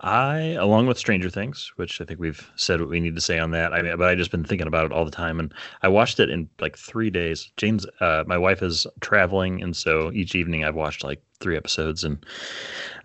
I, 0.02 0.56
along 0.58 0.88
with 0.88 0.98
Stranger 0.98 1.30
Things, 1.30 1.70
which 1.76 2.00
I 2.00 2.04
think 2.04 2.18
we've 2.18 2.50
said 2.56 2.80
what 2.80 2.90
we 2.90 2.98
need 2.98 3.14
to 3.14 3.20
say 3.20 3.38
on 3.38 3.52
that. 3.52 3.72
I 3.72 3.82
mean, 3.82 3.96
but 3.96 4.08
I 4.08 4.14
just 4.16 4.32
been 4.32 4.44
thinking 4.44 4.66
about 4.66 4.86
it 4.86 4.92
all 4.92 5.04
the 5.04 5.12
time, 5.12 5.38
and 5.38 5.54
I 5.82 5.88
watched 5.88 6.18
it 6.18 6.28
in 6.28 6.48
like 6.60 6.76
three 6.76 7.08
days. 7.08 7.52
James, 7.56 7.86
uh, 8.00 8.24
my 8.26 8.36
wife 8.36 8.62
is 8.62 8.86
traveling, 9.00 9.62
and 9.62 9.76
so 9.76 10.10
each 10.12 10.34
evening 10.34 10.64
I've 10.64 10.74
watched 10.74 11.04
like 11.04 11.22
three 11.38 11.56
episodes, 11.56 12.02
and 12.02 12.24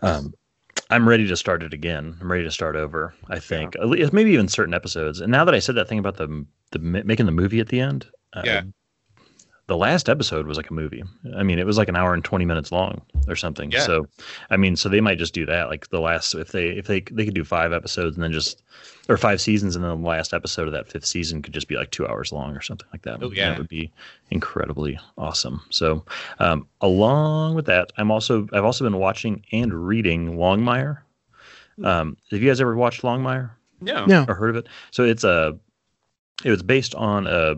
um, 0.02 0.34
I'm 0.90 1.08
ready 1.08 1.28
to 1.28 1.38
start 1.38 1.62
it 1.62 1.74
again. 1.74 2.18
I'm 2.20 2.32
ready 2.32 2.44
to 2.46 2.52
start 2.52 2.76
over. 2.76 3.14
I 3.30 3.40
think 3.40 3.76
At 3.76 3.90
least, 3.90 4.12
maybe 4.14 4.32
even 4.32 4.48
certain 4.48 4.74
episodes. 4.74 5.22
And 5.22 5.32
now 5.32 5.46
that 5.46 5.54
I 5.54 5.60
said 5.60 5.76
that 5.76 5.88
thing 5.88 6.00
about 6.00 6.18
the 6.18 6.46
the 6.72 6.80
making 6.80 7.28
the 7.28 7.32
movie 7.32 7.60
at 7.60 7.70
the 7.70 7.80
end, 7.80 8.08
uh, 8.34 8.42
Yeah. 8.44 8.62
The 9.68 9.78
last 9.78 10.08
episode 10.08 10.48
was 10.48 10.56
like 10.56 10.70
a 10.70 10.74
movie. 10.74 11.04
I 11.36 11.44
mean, 11.44 11.60
it 11.60 11.66
was 11.66 11.78
like 11.78 11.90
an 11.90 11.96
hour 11.96 12.14
and 12.14 12.24
20 12.24 12.46
minutes 12.46 12.72
long 12.72 13.02
or 13.28 13.36
something. 13.36 13.70
Yeah. 13.70 13.82
So, 13.82 14.08
I 14.50 14.56
mean, 14.56 14.78
so 14.78 14.88
they 14.88 15.02
might 15.02 15.18
just 15.18 15.34
do 15.34 15.46
that. 15.46 15.68
Like 15.70 15.90
the 15.90 16.00
last, 16.00 16.34
if 16.36 16.54
they, 16.54 16.70
if 16.70 16.88
they, 16.88 17.02
they 17.02 17.26
could 17.26 17.34
do 17.34 17.44
five 17.44 17.74
episodes 17.74 18.16
and 18.16 18.24
then 18.24 18.32
just, 18.32 18.64
or 19.10 19.18
five 19.18 19.42
seasons 19.42 19.76
and 19.76 19.84
then 19.84 20.02
the 20.02 20.08
last 20.08 20.34
episode 20.34 20.68
of 20.68 20.74
that 20.74 20.88
fifth 20.88 21.06
season 21.06 21.42
could 21.42 21.54
just 21.54 21.68
be 21.68 21.76
like 21.76 21.92
two 21.92 22.08
hours 22.08 22.32
long 22.32 22.56
or 22.56 22.62
something 22.62 22.88
like 22.94 23.02
that. 23.02 23.22
Oh, 23.22 23.30
yeah. 23.30 23.50
That 23.50 23.58
would 23.58 23.68
be 23.68 23.92
incredibly 24.32 24.98
awesome. 25.18 25.62
So, 25.70 26.06
um, 26.40 26.66
along 26.80 27.56
with 27.56 27.66
that, 27.66 27.92
I'm 27.98 28.10
also, 28.10 28.48
I've 28.54 28.66
also 28.66 28.86
been 28.86 28.98
watching 28.98 29.44
and 29.52 29.74
reading 29.88 30.38
Longmire. 30.38 31.00
Um, 31.84 32.18
have 32.32 32.42
you 32.42 32.50
guys 32.50 32.62
ever 32.62 32.76
watched 32.76 33.02
Longmire? 33.02 33.52
No. 33.82 34.06
No. 34.06 34.26
or 34.28 34.34
heard 34.34 34.50
of 34.52 34.56
it. 34.56 34.68
So 34.92 35.04
it's 35.04 35.24
a 35.24 35.58
it 36.44 36.50
was 36.50 36.64
based 36.64 36.96
on 36.96 37.28
a 37.28 37.56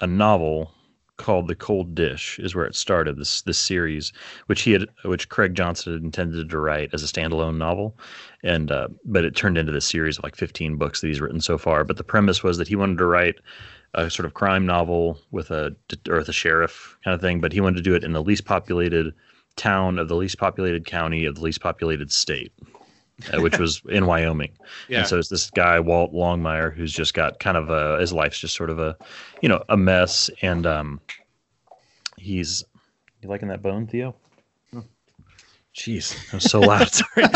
a 0.00 0.06
novel 0.06 0.72
called 1.16 1.48
The 1.48 1.54
Cold 1.54 1.94
Dish 1.94 2.38
is 2.40 2.54
where 2.54 2.64
it 2.64 2.74
started 2.74 3.16
this 3.16 3.42
this 3.42 3.58
series 3.58 4.12
which 4.46 4.62
he 4.62 4.72
had 4.72 4.88
which 5.04 5.28
Craig 5.28 5.54
Johnson 5.54 5.92
had 5.92 6.02
intended 6.02 6.50
to 6.50 6.58
write 6.58 6.90
as 6.92 7.02
a 7.02 7.06
standalone 7.06 7.56
novel. 7.56 7.96
And 8.42 8.70
uh, 8.70 8.88
but 9.04 9.24
it 9.24 9.36
turned 9.36 9.58
into 9.58 9.72
this 9.72 9.86
series 9.86 10.18
of 10.18 10.24
like 10.24 10.36
15 10.36 10.76
books 10.76 11.00
that 11.00 11.06
he's 11.06 11.20
written 11.20 11.40
so 11.40 11.56
far. 11.58 11.84
But 11.84 11.96
the 11.96 12.04
premise 12.04 12.42
was 12.42 12.58
that 12.58 12.68
he 12.68 12.76
wanted 12.76 12.98
to 12.98 13.06
write 13.06 13.36
a 13.94 14.10
sort 14.10 14.26
of 14.26 14.34
crime 14.34 14.66
novel 14.66 15.18
with 15.30 15.50
a 15.50 15.74
or 16.08 16.16
with 16.16 16.28
a 16.28 16.32
sheriff 16.32 16.98
kind 17.04 17.14
of 17.14 17.20
thing 17.20 17.40
but 17.40 17.52
he 17.52 17.60
wanted 17.60 17.76
to 17.76 17.82
do 17.82 17.94
it 17.94 18.04
in 18.04 18.12
the 18.12 18.22
least 18.22 18.44
populated 18.44 19.14
town 19.56 19.98
of 19.98 20.08
the 20.08 20.16
least 20.16 20.38
populated 20.38 20.84
county 20.84 21.24
of 21.24 21.36
the 21.36 21.40
least 21.40 21.60
populated 21.60 22.10
state 22.10 22.52
uh, 23.32 23.40
which 23.40 23.58
was 23.58 23.80
in 23.88 24.06
Wyoming 24.06 24.52
Yeah. 24.88 25.00
and 25.00 25.06
so 25.08 25.18
it's 25.18 25.28
this 25.28 25.50
guy, 25.50 25.80
Walt 25.80 26.12
Longmire, 26.12 26.74
who's 26.74 26.92
just 26.92 27.14
got 27.14 27.38
kind 27.40 27.56
of 27.56 27.70
a 27.70 27.98
his 28.00 28.12
life's 28.12 28.38
just 28.38 28.56
sort 28.56 28.70
of 28.70 28.78
a, 28.78 28.96
you 29.40 29.48
know, 29.48 29.62
a 29.68 29.76
mess. 29.76 30.30
And 30.42 30.66
um, 30.66 31.00
he's 32.16 32.64
you 33.22 33.28
liking 33.28 33.48
that 33.48 33.62
bone, 33.62 33.86
Theo? 33.86 34.14
Jeez, 35.74 36.14
that 36.26 36.34
was 36.34 36.44
so 36.44 36.60
loud. 36.60 36.88
Sorry. 36.92 37.26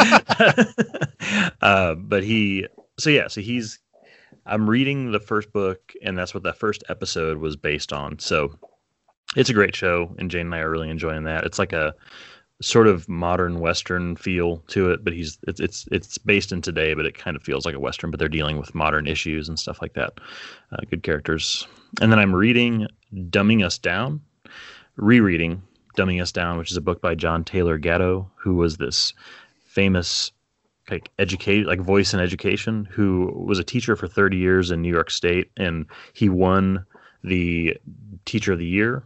uh, 1.61 1.95
but 1.95 2.23
he, 2.23 2.67
so 2.99 3.11
yeah, 3.11 3.27
so 3.27 3.41
he's 3.41 3.81
I'm 4.47 4.69
reading 4.69 5.11
the 5.13 5.21
first 5.21 5.53
book, 5.53 5.93
and 6.03 6.17
that's 6.17 6.35
what 6.35 6.45
that 6.45 6.59
first 6.59 6.85
episode 6.89 7.39
was 7.39 7.57
based 7.57 7.93
on. 7.93 8.19
So 8.19 8.57
it's 9.37 9.51
a 9.51 9.55
great 9.55 9.75
show, 9.75 10.15
and 10.19 10.31
Jane 10.31 10.47
and 10.47 10.55
I 10.55 10.61
are 10.61 10.71
really 10.71 10.89
enjoying 10.89 11.25
that. 11.25 11.45
It's 11.45 11.59
like 11.59 11.73
a 11.73 11.95
sort 12.61 12.89
of 12.89 13.09
modern 13.09 13.61
western 13.61 14.17
feel 14.17 14.59
to 14.69 14.91
it, 14.91 15.05
but 15.05 15.13
he's 15.13 15.39
it's 15.47 15.61
it's 15.61 15.87
it's 15.93 16.19
based 16.19 16.53
in 16.53 16.61
today, 16.61 16.95
but 16.95 17.07
it 17.07 17.17
kind 17.17 17.37
of 17.37 17.43
feels 17.43 17.65
like 17.65 17.75
a 17.75 17.81
western. 17.81 18.11
But 18.11 18.19
they're 18.19 18.29
dealing 18.29 18.59
with 18.59 18.75
modern 18.75 19.07
issues 19.07 19.49
and 19.49 19.59
stuff 19.59 19.81
like 19.81 19.95
that. 19.95 20.15
Uh, 20.73 20.79
good 20.91 21.03
characters. 21.03 21.67
And 22.01 22.11
then 22.11 22.19
I'm 22.19 22.35
reading 22.35 22.89
Dumbing 23.15 23.65
Us 23.65 23.79
Down, 23.79 24.21
rereading 24.97 25.63
Dumbing 25.97 26.21
Us 26.21 26.33
Down, 26.33 26.59
which 26.59 26.71
is 26.71 26.77
a 26.77 26.83
book 26.83 27.01
by 27.01 27.15
John 27.15 27.45
Taylor 27.45 27.79
Gatto, 27.79 28.31
who 28.37 28.57
was 28.57 28.77
this 28.77 29.15
famous 29.67 30.33
like 30.91 31.11
educate 31.19 31.67
like 31.67 31.81
voice 31.81 32.15
in 32.15 32.21
education 32.21 32.87
who 32.91 33.31
was 33.47 33.59
a 33.59 33.65
teacher 33.65 33.95
for 33.95 34.09
30 34.09 34.37
years 34.39 34.71
in 34.71 34.81
New 34.81 34.93
York 34.93 35.11
State 35.11 35.51
and 35.59 35.85
he 36.15 36.31
won 36.31 36.85
the 37.23 37.77
teacher 38.25 38.55
of 38.55 38.59
the 38.59 38.67
year 38.67 39.03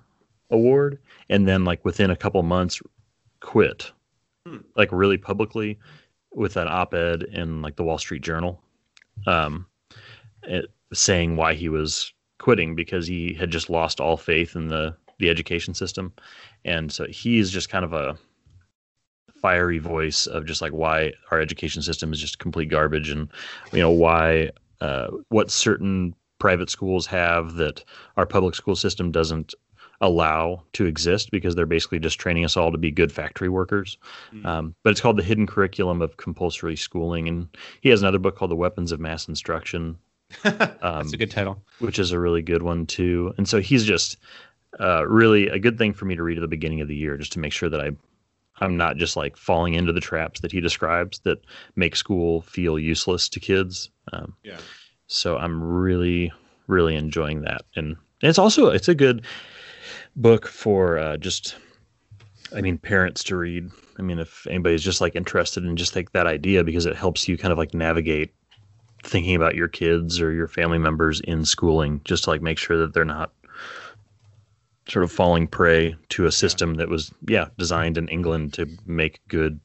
award 0.51 0.99
and 1.29 1.49
then 1.49 1.65
like 1.65 1.85
within 1.85 2.09
a 2.09 2.17
couple 2.17 2.41
months 2.45 2.81
quit 3.43 3.93
Hmm. 4.47 4.57
like 4.75 4.91
really 4.91 5.19
publicly 5.19 5.79
with 6.33 6.57
an 6.57 6.67
op-ed 6.67 7.23
in 7.23 7.63
like 7.63 7.77
the 7.77 7.85
Wall 7.85 7.99
Street 7.99 8.23
Journal 8.23 8.61
um 9.27 9.67
it, 10.43 10.67
saying 10.93 11.37
why 11.37 11.55
he 11.55 11.69
was 11.69 12.13
quitting 12.39 12.75
because 12.75 13.07
he 13.07 13.35
had 13.35 13.51
just 13.51 13.71
lost 13.71 14.01
all 14.01 14.17
faith 14.17 14.57
in 14.57 14.67
the 14.69 14.97
the 15.19 15.31
education 15.31 15.75
system 15.75 16.13
and 16.65 16.91
so 16.91 17.07
he 17.07 17.39
is 17.39 17.53
just 17.53 17.69
kind 17.69 17.85
of 17.85 17.93
a 17.93 18.17
fiery 19.35 19.79
voice 19.79 20.27
of 20.27 20.45
just 20.47 20.61
like 20.63 20.73
why 20.73 21.13
our 21.31 21.41
education 21.41 21.83
system 21.83 22.13
is 22.13 22.21
just 22.21 22.39
complete 22.39 22.69
garbage 22.69 23.11
and 23.11 23.29
you 23.73 23.81
know 23.81 23.91
why 23.91 24.51
uh, 24.81 25.09
what 25.29 25.51
certain 25.51 26.15
private 26.39 26.71
schools 26.71 27.07
have 27.07 27.55
that 27.55 27.85
our 28.17 28.27
public 28.27 28.55
school 28.55 28.75
system 28.75 29.13
doesn't 29.13 29.55
allow 30.03 30.63
to 30.75 30.85
exist 30.85 31.31
because 31.31 31.55
they're 31.55 31.65
basically 31.65 31.99
just 31.99 32.19
training 32.19 32.45
us 32.45 32.57
all 32.57 32.71
to 32.73 32.77
be 32.77 32.91
good 32.91 33.11
factory 33.13 33.49
workers. 33.49 33.97
Mm. 34.35 34.45
Um, 34.45 34.75
but 34.83 34.91
it's 34.91 35.01
called 35.01 35.17
the 35.17 35.23
hidden 35.23 35.47
curriculum 35.47 36.03
of 36.03 36.17
compulsory 36.19 36.77
schooling, 36.77 37.29
and 37.29 37.49
he 37.81 37.89
has 37.89 38.03
another 38.03 38.19
book 38.19 38.37
called 38.37 38.51
the 38.51 38.57
weapons 38.57 38.93
of 38.93 39.01
mass 39.01 39.29
instruction, 39.29 39.97
That's 40.43 40.83
um, 40.83 41.07
a 41.13 41.17
good 41.17 41.31
title. 41.31 41.63
which 41.79 41.99
is 41.99 42.11
a 42.13 42.19
really 42.19 42.43
good 42.43 42.63
one 42.63 42.85
too. 42.87 43.33
And 43.39 43.49
so 43.49 43.61
he's 43.61 43.85
just 43.85 44.17
uh, 44.81 45.07
really 45.07 45.49
a 45.49 45.59
good 45.59 45.79
thing 45.79 45.93
for 45.93 46.05
me 46.05 46.17
to 46.17 46.23
read 46.23 46.37
at 46.39 46.41
the 46.43 46.49
beginning 46.49 46.81
of 46.81 46.89
the 46.89 46.97
year, 46.97 47.17
just 47.17 47.33
to 47.33 47.39
make 47.39 47.53
sure 47.53 47.69
that 47.71 47.81
I 47.81 47.91
I'm 48.61 48.77
not 48.77 48.97
just 48.97 49.17
like 49.17 49.37
falling 49.37 49.75
into 49.75 49.93
the 49.93 50.01
traps 50.01 50.41
that 50.41 50.53
he 50.53 50.61
describes 50.61 51.21
that 51.21 51.39
make 51.75 51.97
school 51.97 52.43
feel 52.43 52.79
useless 52.79 53.29
to 53.31 53.41
kids. 53.41 53.91
Um, 54.13 54.35
Yeah. 54.43 54.59
so 55.07 55.37
I'm 55.39 55.63
really 55.63 56.33
really 56.67 56.97
enjoying 56.97 57.43
that, 57.43 57.63
and 57.77 57.97
it's 58.21 58.39
also 58.39 58.69
it's 58.69 58.89
a 58.89 58.95
good 58.95 59.25
book 60.17 60.47
for 60.47 60.99
uh, 60.99 61.17
just 61.17 61.57
I 62.55 62.61
mean 62.61 62.79
parents 62.79 63.25
to 63.25 63.37
read. 63.37 63.71
I 63.99 64.03
mean 64.03 64.19
if 64.19 64.47
anybody's 64.47 64.83
just 64.83 65.01
like 65.01 65.17
interested 65.17 65.65
in 65.65 65.77
just 65.77 65.97
like 65.97 66.13
that 66.13 66.27
idea 66.27 66.65
because 66.65 66.87
it 66.87 66.97
helps 66.97 67.29
you 67.29 67.39
kind 67.39 67.53
of 67.53 67.59
like 67.59 67.75
navigate 67.75 68.33
thinking 69.05 69.35
about 69.35 69.55
your 69.55 69.69
kids 69.69 70.21
or 70.21 70.33
your 70.33 70.49
family 70.49 70.79
members 70.79 71.21
in 71.21 71.45
schooling 71.45 72.01
just 72.05 72.25
to 72.25 72.31
like 72.31 72.43
make 72.43 72.59
sure 72.59 72.77
that 72.77 72.95
they're 72.95 73.05
not 73.05 73.33
sort 74.89 75.05
of 75.05 75.13
falling 75.13 75.47
prey 75.47 75.95
to 76.09 76.27
a 76.27 76.33
system 76.33 76.75
that 76.75 76.89
was 76.89 77.13
yeah 77.29 77.49
designed 77.59 77.99
in 77.99 78.09
England 78.09 78.53
to 78.55 78.67
make 78.87 79.21
good 79.29 79.61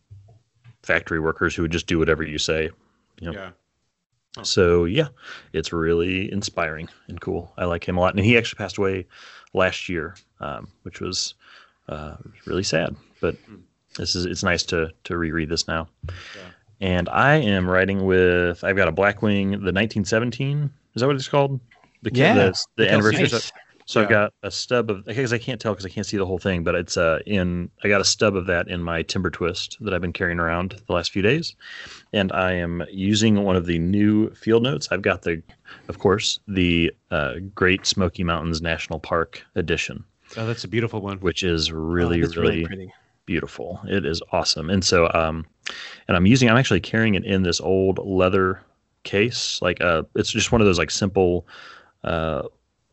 factory 0.84 1.20
workers 1.20 1.56
who 1.56 1.62
would 1.64 1.72
just 1.72 1.88
do 1.88 2.00
whatever 2.00 2.24
you 2.24 2.38
say. 2.38 2.70
Yep. 3.20 3.34
Yeah. 3.34 3.50
So 4.44 4.86
yeah, 4.86 5.08
it's 5.54 5.74
really 5.74 6.32
inspiring 6.32 6.90
and 7.08 7.20
cool. 7.20 7.52
I 7.58 7.66
like 7.66 7.88
him 7.88 7.98
a 7.98 8.02
lot, 8.02 8.16
and 8.16 8.24
he 8.24 8.38
actually 8.38 8.58
passed 8.58 8.78
away 8.78 9.08
last 9.54 9.90
year, 9.90 10.16
um, 10.40 10.68
which 10.84 11.00
was 11.02 11.36
uh, 11.90 12.16
really 12.46 12.64
sad. 12.64 12.96
But 13.22 13.36
this 13.98 14.16
is 14.16 14.26
it's 14.26 14.44
nice 14.44 14.64
to 14.64 14.92
to 15.06 15.18
reread 15.18 15.50
this 15.50 15.68
now. 15.68 15.88
Yeah. 16.06 16.42
And 16.80 17.10
I 17.10 17.36
am 17.36 17.70
writing 17.70 18.06
with 18.06 18.64
I've 18.64 18.76
got 18.76 18.88
a 18.88 18.92
Blackwing, 18.92 19.50
the 19.52 19.74
1917. 19.74 20.70
Is 20.96 21.02
that 21.02 21.08
what 21.08 21.16
it's 21.16 21.28
called? 21.28 21.60
The 22.04 22.12
Yeah. 22.14 22.34
the, 22.36 22.64
the 22.76 22.84
Like 22.84 22.92
anniversary. 22.94 23.24
Nice. 23.24 23.52
So 23.88 24.02
I've 24.02 24.10
got 24.10 24.34
a 24.44 24.52
stub 24.52 24.90
of 24.92 25.06
because 25.06 25.32
I 25.32 25.38
can't 25.38 25.62
tell 25.62 25.72
because 25.72 25.86
I 25.86 25.90
can't 25.90 26.06
see 26.06 26.18
the 26.18 26.26
whole 26.26 26.38
thing, 26.40 26.64
but 26.64 26.76
it's 26.76 26.98
uh 26.98 27.20
in 27.26 27.72
I 27.84 27.88
got 27.88 28.02
a 28.02 28.06
stub 28.06 28.36
of 28.36 28.46
that 28.48 28.68
in 28.68 28.84
my 28.84 29.02
timber 29.02 29.30
twist 29.30 29.78
that 29.80 29.94
I've 29.94 30.02
been 30.02 30.12
carrying 30.12 30.40
around 30.40 30.76
the 30.88 30.94
last 30.94 31.12
few 31.12 31.22
days, 31.22 31.56
and 32.12 32.32
I 32.34 32.52
am 32.52 32.84
using 32.92 33.44
one 33.44 33.56
of 33.56 33.66
the 33.66 33.80
new 33.80 34.30
field 34.36 34.64
notes. 34.64 34.90
I've 34.92 35.02
got 35.02 35.22
the, 35.22 35.42
of 35.88 36.00
course, 36.00 36.40
the 36.50 36.94
uh, 37.12 37.36
Great 37.56 37.86
Smoky 37.86 38.26
Mountains 38.26 38.62
National 38.62 39.00
Park 39.00 39.42
edition, 39.56 40.04
Oh, 40.36 40.46
that's 40.46 40.66
a 40.66 40.68
beautiful 40.68 41.00
one. 41.00 41.18
which 41.20 41.42
is 41.44 41.72
really 41.72 42.22
Oh, 42.24 42.28
really, 42.36 42.66
pretty. 42.66 42.92
beautiful. 43.26 43.80
It 43.88 44.06
is 44.06 44.22
awesome, 44.34 44.70
and 44.70 44.84
so 44.84 45.10
um, 45.14 45.46
and 46.10 46.18
I'm 46.18 46.26
using 46.26 46.50
I'm 46.50 46.58
actually 46.58 46.82
carrying 46.82 47.16
it 47.16 47.24
in 47.24 47.44
this 47.44 47.62
old 47.62 48.00
leather 48.06 48.60
case, 49.04 49.60
like 49.62 49.80
uh, 49.80 50.04
it's 50.16 50.32
just 50.32 50.52
one 50.52 50.60
of 50.60 50.68
those 50.68 50.78
like 50.78 50.92
simple, 50.92 51.48
uh, 52.04 52.44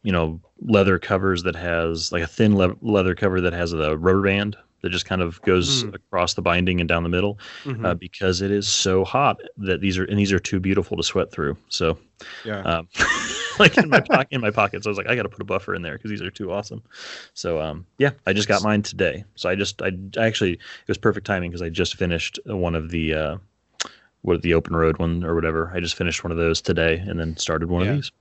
you 0.05 0.13
know, 0.13 0.41
leather 0.61 0.99
covers 1.01 1.43
that 1.43 1.57
has 1.57 2.13
like 2.13 2.23
a 2.23 2.27
thin 2.29 2.57
le- 2.57 2.77
leather 2.81 3.15
cover 3.17 3.41
that 3.41 3.53
has 3.53 3.73
a 3.73 3.97
rubber 3.97 4.23
band 4.23 4.57
that 4.83 4.91
just 4.91 5.07
kind 5.07 5.23
of 5.23 5.41
goes 5.43 5.83
Mm. 5.83 5.95
across 5.95 6.35
the 6.35 6.43
binding 6.43 6.79
and 6.79 6.87
down 6.89 7.03
the 7.03 7.09
middle 7.09 7.39
Mhm. 7.65 7.85
uh, 7.87 7.95
because 7.95 8.43
it 8.43 8.51
is 8.51 8.69
so 8.69 9.03
hot 9.03 9.41
that 9.57 9.81
these 9.81 9.97
are 9.99 10.05
and 10.05 10.19
these 10.19 10.31
are 10.33 10.39
too 10.39 10.61
beautiful 10.61 10.97
to 10.99 11.03
sweat 11.03 11.33
through. 11.33 11.57
So 11.71 11.99
yeah. 12.45 12.61
um, 12.61 12.89
like 13.59 13.79
in 13.79 13.89
my 13.89 14.01
pocket 14.01 14.29
in 14.31 14.43
my 14.43 14.51
pockets, 14.51 14.87
I 14.87 14.91
was 14.91 14.99
like, 14.99 15.09
I 15.09 15.17
got 15.17 15.23
to 15.23 15.29
put 15.31 15.41
a 15.41 15.45
buffer 15.45 15.75
in 15.75 15.81
there 15.81 15.95
because 15.97 16.11
these 16.11 16.21
are 16.21 16.31
too 16.31 16.53
awesome. 16.53 16.83
So 17.33 17.61
um, 17.63 17.87
yeah, 17.97 18.11
I 18.27 18.35
just 18.35 18.47
got 18.47 18.63
mine 18.63 18.83
today. 18.83 19.25
So 19.37 19.49
I 19.49 19.55
just 19.55 19.81
I, 19.81 19.93
I 20.19 20.27
actually 20.27 20.53
it 20.53 20.61
was 20.89 20.99
perfect 20.99 21.27
timing 21.27 21.51
because 21.51 21.63
I 21.63 21.71
just 21.71 21.97
finished 21.97 22.39
one 22.45 22.75
of 22.75 22.91
the 22.91 23.15
uh, 23.15 23.37
what 24.21 24.43
the 24.43 24.53
open 24.53 24.77
road 24.77 24.99
one 24.99 25.25
or 25.25 25.35
whatever. 25.35 25.73
I 25.75 25.81
just 25.81 25.97
finished 25.97 26.23
one 26.25 26.31
of 26.31 26.37
those 26.37 26.61
today 26.61 26.99
and 26.99 27.19
then 27.19 27.39
started 27.39 27.71
one 27.71 27.85
Yeah. 27.87 27.91
of 27.93 27.97
these. 27.97 28.13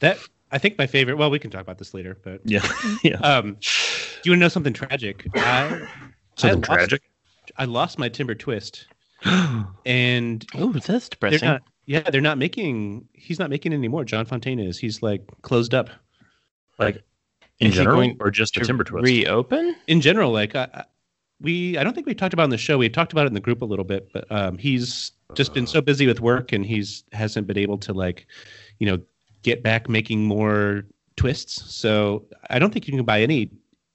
that 0.00 0.18
I 0.52 0.58
think 0.58 0.76
my 0.78 0.86
favorite. 0.86 1.16
Well, 1.16 1.30
we 1.30 1.38
can 1.38 1.50
talk 1.50 1.60
about 1.62 1.78
this 1.78 1.94
later, 1.94 2.18
but 2.24 2.40
Yeah, 2.44 2.66
yeah. 3.04 3.16
um, 3.20 3.56
do 3.60 4.20
you 4.24 4.32
want 4.32 4.38
to 4.38 4.44
know 4.44 4.48
something 4.48 4.72
tragic? 4.72 5.26
I 5.34 5.86
Something 6.36 6.60
lost- 6.60 6.66
tragic. 6.70 7.02
I 7.56 7.64
lost 7.64 7.98
my 7.98 8.08
timber 8.08 8.34
twist, 8.34 8.86
and 9.86 10.44
oh, 10.54 10.72
that's 10.72 10.86
they're 10.86 11.00
depressing. 11.10 11.48
not. 11.48 11.62
Yeah, 11.86 12.08
they're 12.08 12.20
not 12.20 12.38
making. 12.38 13.08
He's 13.12 13.38
not 13.38 13.50
making 13.50 13.72
anymore. 13.72 14.04
John 14.04 14.24
Fontaine 14.26 14.60
is. 14.60 14.78
He's 14.78 15.02
like 15.02 15.22
closed 15.42 15.74
up. 15.74 15.90
like 16.78 17.02
in 17.58 17.68
Is 17.68 17.74
general 17.74 17.96
going 17.96 18.16
or 18.20 18.30
just 18.30 18.56
a 18.56 18.60
timber 18.60 18.84
twist? 18.84 19.04
reopen? 19.04 19.76
in 19.86 20.00
general, 20.00 20.30
like 20.32 20.54
I, 20.54 20.68
I- 20.72 20.84
we, 21.42 21.78
I 21.78 21.84
don't 21.84 21.94
think 21.94 22.06
we 22.06 22.14
talked 22.14 22.34
about 22.34 22.42
it 22.42 22.44
in 22.44 22.50
the 22.50 22.58
show. 22.58 22.76
We 22.76 22.90
talked 22.90 23.12
about 23.12 23.24
it 23.24 23.28
in 23.28 23.32
the 23.34 23.40
group 23.40 23.62
a 23.62 23.64
little 23.64 23.84
bit, 23.84 24.10
but 24.12 24.30
um, 24.30 24.58
he's 24.58 25.12
just 25.34 25.54
been 25.54 25.66
so 25.66 25.80
busy 25.80 26.06
with 26.06 26.20
work, 26.20 26.52
and 26.52 26.66
he's 26.66 27.02
hasn't 27.12 27.46
been 27.46 27.56
able 27.56 27.78
to 27.78 27.94
like, 27.94 28.26
you 28.78 28.86
know, 28.86 28.98
get 29.42 29.62
back 29.62 29.88
making 29.88 30.24
more 30.24 30.84
twists. 31.16 31.74
So 31.74 32.24
I 32.48 32.58
don't 32.58 32.72
think 32.72 32.86
you 32.86 32.94
can 32.96 33.04
buy 33.04 33.22
any 33.22 33.50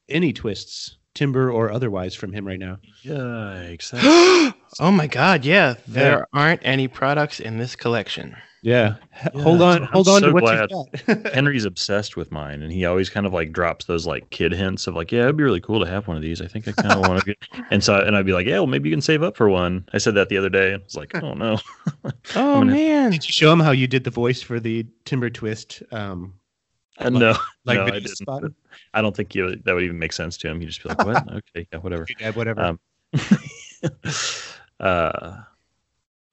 any 0.07 0.33
twists, 0.33 0.97
timber 1.15 1.51
or 1.51 1.71
otherwise, 1.71 2.13
from 2.13 2.31
him 2.31 2.45
right 2.45 2.59
now. 2.59 2.77
Yikes! 3.03 3.91
oh 4.79 4.91
my 4.91 5.07
god, 5.07 5.45
yeah. 5.45 5.75
There 5.87 6.27
aren't 6.33 6.61
any 6.63 6.87
products 6.87 7.39
in 7.39 7.57
this 7.57 7.75
collection. 7.75 8.35
Yeah, 8.65 8.95
Yeah, 9.35 9.41
hold 9.43 9.61
on, 9.61 9.83
I'm 9.83 9.87
hold 9.89 10.07
on 10.07 10.21
so 10.21 10.27
to 10.29 10.33
what 10.33 10.41
glad. 10.41 10.71
you've 10.71 11.23
got. 11.23 11.33
Henry's 11.35 11.65
obsessed 11.65 12.17
with 12.17 12.31
mine, 12.31 12.63
and 12.63 12.71
he 12.73 12.83
always 12.85 13.11
kind 13.11 13.27
of 13.27 13.31
like 13.31 13.51
drops 13.51 13.85
those 13.85 14.07
like 14.07 14.27
kid 14.31 14.51
hints 14.53 14.87
of 14.87 14.95
like, 14.95 15.11
yeah, 15.11 15.21
it'd 15.25 15.37
be 15.37 15.43
really 15.43 15.61
cool 15.61 15.79
to 15.79 15.85
have 15.85 16.07
one 16.07 16.17
of 16.17 16.23
these. 16.23 16.41
I 16.41 16.47
think 16.47 16.67
I 16.67 16.71
kind 16.71 16.91
of 16.93 17.07
want 17.07 17.19
to 17.19 17.25
get. 17.27 17.37
And 17.71 17.83
so, 17.83 17.99
and 17.99 18.17
I'd 18.17 18.25
be 18.25 18.33
like, 18.33 18.47
yeah, 18.47 18.55
well, 18.57 18.65
maybe 18.67 18.89
you 18.89 18.95
can 18.95 19.01
save 19.01 19.21
up 19.21 19.37
for 19.37 19.49
one. 19.49 19.85
I 19.93 19.99
said 19.99 20.15
that 20.15 20.29
the 20.29 20.37
other 20.37 20.49
day. 20.49 20.73
I 20.73 20.77
was 20.77 20.95
like, 20.95 21.13
oh 21.21 21.35
no. 21.35 21.59
Oh 22.35 22.55
gonna- 22.55 22.71
man. 22.71 23.11
Did 23.11 23.23
you 23.27 23.31
show 23.31 23.51
him 23.53 23.59
how 23.59 23.69
you 23.71 23.85
did 23.85 24.03
the 24.03 24.09
voice 24.09 24.41
for 24.41 24.59
the 24.59 24.83
timber 25.05 25.29
twist? 25.29 25.83
Um, 25.91 26.33
Uh, 26.97 27.09
no, 27.09 27.37
like 27.65 27.75
no, 27.77 27.81
I 27.83 27.85
video 27.85 27.99
didn't. 27.99 28.17
spot? 28.17 28.43
I 28.95 29.01
don't 29.03 29.15
think 29.15 29.35
you, 29.35 29.57
that 29.63 29.73
would 29.75 29.83
even 29.83 29.99
make 29.99 30.11
sense 30.13 30.37
to 30.37 30.47
him. 30.49 30.59
He'd 30.59 30.67
just 30.69 30.81
be 30.81 30.89
like, 30.89 31.05
what? 31.05 31.17
okay, 31.31 31.67
yeah, 31.71 31.77
whatever. 31.79 32.07
Yeah, 32.19 32.31
whatever. 32.31 32.61
Um, 32.61 32.79
uh, 34.79 35.37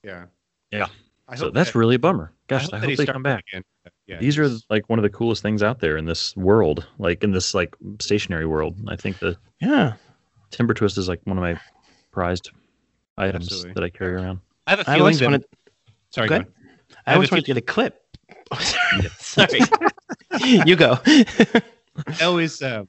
yeah, 0.03 0.25
yeah. 0.71 0.87
I 1.33 1.37
so 1.37 1.45
hope 1.47 1.55
that's 1.55 1.73
that- 1.73 1.79
really 1.79 1.95
a 1.97 1.99
bummer. 1.99 2.33
Gosh, 2.49 2.63
I 2.73 2.77
hope, 2.77 2.81
that 2.83 2.91
he 2.91 2.97
they 2.97 3.07
come 3.07 3.23
back. 3.23 3.45
again. 3.53 3.63
Yeah, 4.07 4.19
These 4.19 4.39
are 4.39 4.49
like 4.69 4.89
one 4.91 4.99
of 4.99 5.03
the 5.03 5.09
coolest 5.11 5.43
things 5.43 5.63
out 5.63 5.81
there 5.81 5.97
in 5.97 6.05
this 6.05 6.37
world, 6.37 6.87
like 6.99 7.25
in 7.25 7.33
this 7.33 7.55
like 7.55 7.75
stationary 8.01 8.47
world. 8.47 8.77
I 8.89 8.97
think 8.97 9.19
the 9.21 9.37
Yeah. 9.61 9.95
timber 10.51 10.75
twist 10.75 10.99
is 10.99 11.09
like 11.09 11.21
one 11.25 11.39
of 11.39 11.43
my 11.43 11.59
prized 12.11 12.51
items 13.17 13.47
Absolutely. 13.47 13.73
that 13.75 13.85
I 13.85 13.89
carry 13.89 14.15
around. 14.15 14.41
I 14.67 14.71
have 14.71 14.81
a 14.81 14.85
feeling 14.85 15.01
always 15.01 15.19
that. 15.21 15.25
wanted 15.27 15.45
sorry, 16.11 16.29
Go 16.29 16.35
go 16.35 16.41
ahead. 16.43 16.49
ahead. 16.91 17.03
I 17.07 17.15
always 17.15 17.31
a 17.31 17.35
wanted 17.35 17.47
to 17.47 17.55
get 17.55 17.57
a 17.57 17.61
clip. 17.63 17.99
Sorry. 19.19 19.61
you 20.45 20.77
go. 20.77 20.99
I 21.07 22.25
always. 22.25 22.61
Uh, 22.61 22.85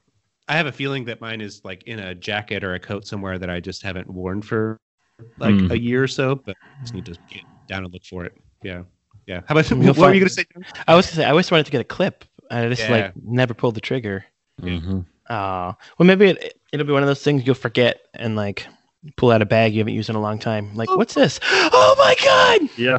I 0.49 0.57
have 0.57 0.65
a 0.65 0.71
feeling 0.73 1.05
that 1.05 1.21
mine 1.21 1.39
is 1.39 1.61
like 1.63 1.83
in 1.83 1.99
a 1.99 2.13
jacket 2.13 2.65
or 2.65 2.73
a 2.73 2.79
coat 2.79 3.07
somewhere 3.07 3.39
that 3.39 3.49
I 3.49 3.61
just 3.61 3.81
haven't 3.81 4.09
worn 4.09 4.41
for 4.41 4.77
like 5.37 5.55
Mm. 5.55 5.71
a 5.71 5.79
year 5.79 6.03
or 6.03 6.07
so, 6.07 6.35
but 6.35 6.55
I 6.61 6.81
just 6.81 6.93
need 6.93 7.05
to 7.05 7.15
get 7.29 7.43
down 7.67 7.83
and 7.83 7.93
look 7.93 8.03
for 8.05 8.25
it. 8.25 8.33
Yeah. 8.63 8.83
Yeah. 9.27 9.41
How 9.47 9.55
about 9.55 9.69
You'll 9.69 9.93
what 9.93 9.97
were 9.97 10.13
you 10.13 10.19
gonna 10.19 10.29
say? 10.29 10.45
I 10.87 10.95
was 10.95 11.05
gonna 11.07 11.15
say 11.15 11.25
I 11.25 11.29
always 11.29 11.49
wanted 11.49 11.65
to 11.65 11.71
get 11.71 11.81
a 11.81 11.85
clip. 11.85 12.25
I 12.51 12.67
just 12.67 12.83
Yeah. 12.83 12.91
like 12.91 13.13
never 13.23 13.53
pulled 13.53 13.75
the 13.75 13.81
trigger. 13.81 14.25
Mm-hmm. 14.61 15.01
Oh, 15.29 15.75
well, 15.97 16.05
maybe 16.05 16.27
it, 16.31 16.59
it'll 16.71 16.85
be 16.85 16.91
one 16.93 17.01
of 17.03 17.07
those 17.07 17.23
things 17.23 17.45
you'll 17.45 17.55
forget 17.55 18.01
and 18.13 18.35
like 18.35 18.67
pull 19.15 19.31
out 19.31 19.41
a 19.41 19.45
bag 19.45 19.73
you 19.73 19.79
haven't 19.79 19.93
used 19.93 20.09
in 20.09 20.15
a 20.15 20.21
long 20.21 20.39
time. 20.39 20.75
Like, 20.75 20.89
what's 20.89 21.13
this? 21.13 21.39
Oh 21.75 21.95
my 21.97 22.15
god! 22.23 22.69
Yeah. 22.77 22.97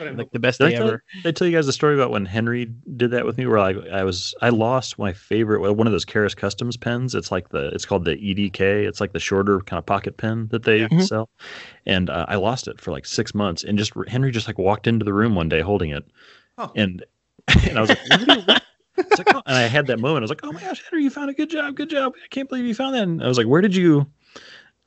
Like 0.00 0.30
the 0.30 0.38
best 0.38 0.58
Did 0.58 0.66
I, 0.66 0.70
day 0.70 0.76
tell, 0.76 0.86
ever. 0.88 1.02
did 1.22 1.28
I 1.28 1.32
tell 1.32 1.46
you 1.48 1.56
guys 1.56 1.66
the 1.66 1.72
story 1.72 1.94
about 1.94 2.10
when 2.10 2.24
Henry 2.24 2.66
did 2.96 3.10
that 3.12 3.24
with 3.26 3.36
me? 3.38 3.46
Where 3.46 3.58
I, 3.58 3.70
I 3.92 4.04
was 4.04 4.34
I 4.40 4.48
lost 4.50 4.98
my 4.98 5.12
favorite 5.12 5.60
well, 5.60 5.74
one 5.74 5.86
of 5.86 5.92
those 5.92 6.04
Karas 6.04 6.36
Kustoms 6.36 6.80
pens. 6.80 7.14
It's 7.14 7.30
like 7.32 7.48
the 7.50 7.68
it's 7.68 7.84
called 7.84 8.04
the 8.04 8.16
EDK. 8.16 8.60
It's 8.86 9.00
like 9.00 9.12
the 9.12 9.20
shorter 9.20 9.60
kind 9.60 9.78
of 9.78 9.86
pocket 9.86 10.16
pen 10.16 10.48
that 10.48 10.62
they 10.64 10.80
Mhm. 10.80 11.06
sell. 11.06 11.28
And 11.86 12.10
uh, 12.10 12.26
I 12.28 12.36
lost 12.36 12.68
it 12.68 12.80
for 12.80 12.90
like 12.92 13.06
six 13.06 13.34
months. 13.34 13.64
And 13.64 13.76
just 13.78 13.92
Henry 14.08 14.30
just 14.30 14.46
like 14.46 14.58
walked 14.58 14.86
into 14.86 15.04
the 15.04 15.12
room 15.14 15.34
one 15.34 15.48
day 15.48 15.60
holding 15.60 15.90
it, 15.90 16.04
Oh. 16.58 16.70
and 16.76 17.04
and 17.68 17.78
I 17.78 17.80
was 17.80 17.90
like, 17.90 17.98
"What 18.10 18.28
are 18.28 18.34
you- 18.34 18.42
what?" 18.42 18.62
It's 18.98 19.18
like, 19.18 19.32
oh, 19.34 19.42
and 19.46 19.56
I 19.56 19.62
had 19.62 19.86
that 19.86 20.00
moment. 20.00 20.18
I 20.18 20.24
was 20.24 20.30
like, 20.30 20.40
"Oh 20.42 20.50
my 20.52 20.60
gosh, 20.60 20.82
Henry, 20.90 21.04
you 21.04 21.10
found 21.10 21.30
a 21.30 21.34
good 21.34 21.50
job, 21.50 21.76
good 21.76 21.88
job! 21.88 22.14
I 22.16 22.26
can't 22.30 22.48
believe 22.48 22.64
you 22.64 22.74
found 22.74 22.94
that." 22.96 23.04
And 23.04 23.22
I 23.22 23.28
was 23.28 23.38
like, 23.38 23.46
"Where 23.46 23.60
did 23.60 23.74
you, 23.76 24.06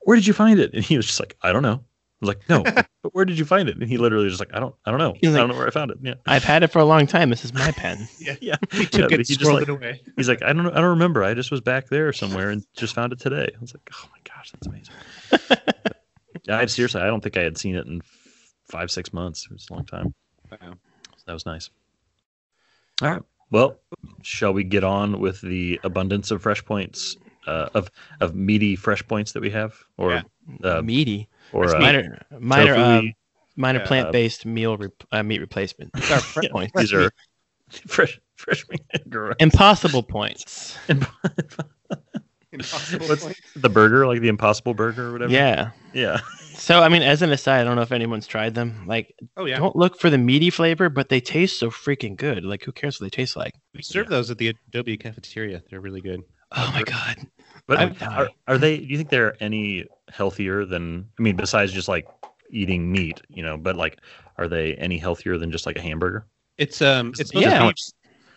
where 0.01 0.15
did 0.17 0.27
you 0.27 0.33
find 0.33 0.59
it?" 0.59 0.73
And 0.73 0.83
he 0.83 0.97
was 0.97 1.05
just 1.07 1.19
like, 1.19 1.37
"I 1.41 1.53
don't 1.53 1.63
know." 1.63 1.81
I 2.21 2.25
was 2.25 2.35
like, 2.35 2.49
"No, 2.49 2.63
but 3.03 3.13
where 3.15 3.25
did 3.25 3.39
you 3.39 3.45
find 3.45 3.67
it?" 3.67 3.77
And 3.77 3.87
he 3.89 3.97
literally 3.97 4.29
just 4.29 4.39
like, 4.39 4.53
"I 4.53 4.59
don't, 4.59 4.75
I 4.85 4.91
don't 4.91 4.99
know. 4.99 5.15
He's 5.19 5.33
I 5.33 5.39
don't 5.39 5.49
know 5.49 5.55
where 5.55 5.67
I 5.67 5.71
found 5.71 5.91
it." 5.91 5.97
Yeah, 6.01 6.13
I've 6.27 6.43
had 6.43 6.63
it 6.63 6.67
for 6.67 6.79
a 6.79 6.85
long 6.85 7.07
time. 7.07 7.29
This 7.29 7.43
is 7.43 7.53
my 7.53 7.71
pen. 7.71 8.07
Yeah. 8.19 8.35
yeah. 8.41 8.55
He 8.71 8.85
took 8.85 9.09
but 9.09 9.19
it, 9.19 9.27
he 9.27 9.35
just 9.35 9.51
like- 9.51 9.63
it 9.63 9.69
away. 9.69 10.01
He's 10.15 10.29
like, 10.29 10.41
"I 10.43 10.53
don't, 10.53 10.67
I 10.67 10.75
don't 10.75 10.91
remember. 10.91 11.23
I 11.23 11.33
just 11.33 11.49
was 11.51 11.61
back 11.61 11.87
there 11.89 12.13
somewhere 12.13 12.49
and 12.51 12.63
just 12.75 12.93
found 12.93 13.13
it 13.13 13.19
today." 13.19 13.49
I 13.55 13.59
was 13.59 13.73
like, 13.73 13.89
"Oh 13.93 14.07
my 14.11 14.19
gosh, 14.23 14.51
that's 14.51 14.67
amazing." 14.67 14.93
I 16.49 16.65
seriously, 16.65 17.01
I 17.01 17.07
don't 17.07 17.21
think 17.21 17.37
I 17.37 17.41
had 17.41 17.57
seen 17.57 17.75
it 17.75 17.85
in 17.87 18.01
five, 18.69 18.89
six 18.91 19.13
months. 19.13 19.45
It 19.45 19.53
was 19.53 19.67
a 19.69 19.73
long 19.73 19.85
time. 19.85 20.13
Wow. 20.51 20.73
So 21.17 21.23
that 21.27 21.33
was 21.33 21.45
nice. 21.45 21.69
All 23.01 23.09
right. 23.09 23.21
Well, 23.51 23.79
shall 24.21 24.53
we 24.53 24.63
get 24.63 24.83
on 24.83 25.19
with 25.19 25.41
the 25.41 25.79
abundance 25.83 26.31
of 26.31 26.41
fresh 26.41 26.63
points, 26.63 27.17
uh, 27.47 27.69
of 27.73 27.89
of 28.19 28.35
meaty 28.35 28.75
fresh 28.75 29.05
points 29.07 29.31
that 29.33 29.41
we 29.41 29.49
have, 29.49 29.73
or 29.97 30.11
Yeah. 30.11 30.21
uh, 30.63 30.81
Meaty. 30.81 31.27
or 31.53 31.75
uh, 31.75 31.79
Minor, 31.79 32.25
minor, 32.39 32.75
uh, 32.75 33.01
minor 33.55 33.79
Yeah. 33.79 33.87
plant-based 33.87 34.45
meal 34.45 34.77
re- 34.77 34.89
uh, 35.11 35.23
meat 35.23 35.39
replacement. 35.41 35.91
These 35.93 36.09
are 36.11 36.19
fresh 36.21 36.43
Yeah, 36.45 36.49
points. 36.51 36.73
these 36.75 36.93
are 36.93 37.11
fresh 37.87 38.19
fresh 38.35 38.65
meat. 38.69 38.81
Impossible 39.39 40.03
points. 40.03 40.77
Impossible 42.53 43.07
What's 43.07 43.23
point. 43.23 43.37
the 43.55 43.69
burger 43.69 44.05
like 44.05 44.19
the 44.19 44.27
Impossible 44.27 44.73
Burger 44.73 45.07
or 45.07 45.11
whatever? 45.13 45.31
Yeah. 45.31 45.71
yeah. 45.93 46.19
So 46.53 46.81
I 46.81 46.89
mean, 46.89 47.01
as 47.01 47.21
an 47.21 47.31
aside, 47.31 47.61
I 47.61 47.63
don't 47.63 47.77
know 47.77 47.81
if 47.81 47.93
anyone's 47.93 48.27
tried 48.27 48.55
them. 48.55 48.85
Like, 48.87 49.15
Oh 49.37 49.45
yeah. 49.45 49.57
don't 49.57 49.75
look 49.75 49.97
for 49.99 50.09
the 50.09 50.17
meaty 50.17 50.49
flavor, 50.49 50.89
but 50.89 51.07
they 51.07 51.21
taste 51.21 51.57
so 51.59 51.69
freaking 51.71 52.17
good. 52.17 52.43
Like, 52.43 52.63
who 52.65 52.73
cares 52.73 52.99
what 52.99 53.05
they 53.05 53.09
taste 53.15 53.37
like? 53.37 53.53
We 53.73 53.81
serve 53.81 54.09
those 54.09 54.29
at 54.29 54.37
the 54.37 54.53
Adobe 54.67 54.97
cafeteria. 54.97 55.63
They're 55.69 55.79
really 55.79 56.01
good. 56.01 56.21
Oh 56.51 56.71
my 56.73 56.83
god. 56.83 57.17
But 57.67 57.79
I 57.79 57.85
would 57.85 58.01
are, 58.03 58.29
are 58.47 58.57
they? 58.57 58.77
Do 58.77 58.85
you 58.85 58.97
think 58.97 59.09
they're 59.09 59.41
any 59.41 59.85
healthier 60.09 60.65
than? 60.65 61.07
I 61.17 61.21
mean, 61.21 61.35
besides 61.35 61.71
just 61.71 61.87
like 61.87 62.07
eating 62.49 62.91
meat, 62.91 63.21
you 63.29 63.43
know. 63.43 63.57
But 63.57 63.75
like, 63.75 63.99
are 64.37 64.47
they 64.47 64.75
any 64.75 64.97
healthier 64.97 65.37
than 65.37 65.51
just 65.51 65.65
like 65.65 65.77
a 65.77 65.81
hamburger? 65.81 66.25
It's 66.57 66.81
um, 66.81 67.09
it's 67.17 67.27
supposed 67.29 67.47
Yeah. 67.47 67.59
to 67.59 67.67
be, 67.67 67.75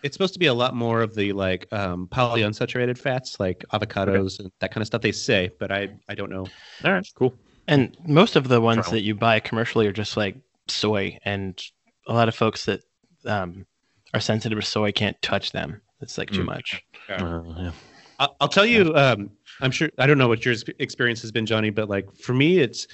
it's 0.02 0.14
supposed 0.14 0.34
to 0.34 0.38
be 0.38 0.46
a 0.46 0.54
lot 0.54 0.74
more 0.74 1.00
of 1.02 1.14
the 1.14 1.32
like 1.32 1.66
um 1.72 2.06
polyunsaturated 2.08 2.98
fats, 2.98 3.40
like 3.40 3.64
avocados 3.72 4.38
and 4.38 4.52
that 4.60 4.70
kind 4.70 4.82
of 4.82 4.86
stuff. 4.86 5.02
They 5.02 5.12
say, 5.12 5.50
but 5.58 5.72
I 5.72 5.88
I 6.08 6.14
don't 6.14 6.30
know. 6.30 6.46
All 6.84 6.92
right, 6.92 7.06
cool. 7.16 7.34
And 7.66 7.96
most 8.06 8.36
of 8.36 8.48
the 8.48 8.60
ones 8.60 8.84
Try 8.84 8.92
that 8.92 9.00
you 9.02 9.14
buy 9.14 9.40
commercially 9.40 9.86
are 9.86 9.92
just 9.92 10.16
like 10.16 10.36
soy, 10.68 11.18
and 11.24 11.60
a 12.06 12.12
lot 12.12 12.28
of 12.28 12.34
folks 12.34 12.66
that 12.66 12.82
um, 13.24 13.66
are 14.12 14.20
sensitive 14.20 14.60
to 14.60 14.64
soy 14.66 14.92
can't 14.92 15.20
touch 15.22 15.52
them. 15.52 15.80
It's 16.00 16.18
like 16.18 16.30
too 16.30 16.42
Mm. 16.42 16.46
much. 16.46 16.82
Uh, 17.08 17.42
yeah. 17.56 17.72
I'll, 18.18 18.36
I'll 18.40 18.48
tell 18.48 18.66
you. 18.66 18.94
Um, 18.94 19.30
I'm 19.60 19.70
sure. 19.70 19.90
I 19.98 20.06
don't 20.06 20.18
know 20.18 20.28
what 20.28 20.44
your 20.44 20.54
experience 20.78 21.22
has 21.22 21.32
been, 21.32 21.46
Johnny, 21.46 21.70
but 21.70 21.88
like 21.88 22.12
for 22.16 22.34
me, 22.34 22.58
it's 22.58 22.86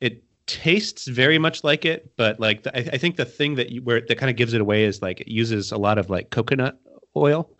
it 0.00 0.22
tastes 0.46 1.06
very 1.06 1.38
much 1.38 1.62
like 1.62 1.84
it, 1.84 2.10
but 2.16 2.40
like 2.40 2.62
the, 2.62 2.76
I, 2.76 2.94
I 2.94 2.98
think 2.98 3.16
the 3.16 3.24
thing 3.24 3.54
that 3.56 3.70
you 3.70 3.82
where 3.82 4.00
that 4.00 4.18
kind 4.18 4.30
of 4.30 4.36
gives 4.36 4.54
it 4.54 4.60
away 4.60 4.84
is 4.84 5.02
like 5.02 5.20
it 5.20 5.28
uses 5.28 5.72
a 5.72 5.78
lot 5.78 5.98
of 5.98 6.10
like 6.10 6.30
coconut 6.30 6.78
oil, 7.16 7.50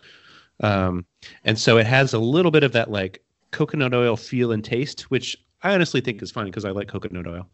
um, 0.60 1.06
and 1.44 1.58
so 1.58 1.78
it 1.78 1.86
has 1.86 2.14
a 2.14 2.18
little 2.18 2.50
bit 2.50 2.64
of 2.64 2.72
that 2.72 2.90
like 2.90 3.22
coconut 3.50 3.94
oil 3.94 4.16
feel 4.16 4.52
and 4.52 4.64
taste, 4.64 5.02
which 5.10 5.36
I 5.62 5.74
honestly 5.74 6.00
think 6.00 6.22
is 6.22 6.30
fine 6.30 6.46
because 6.46 6.64
I 6.64 6.70
like 6.70 6.88
coconut 6.88 7.26
oil. 7.26 7.48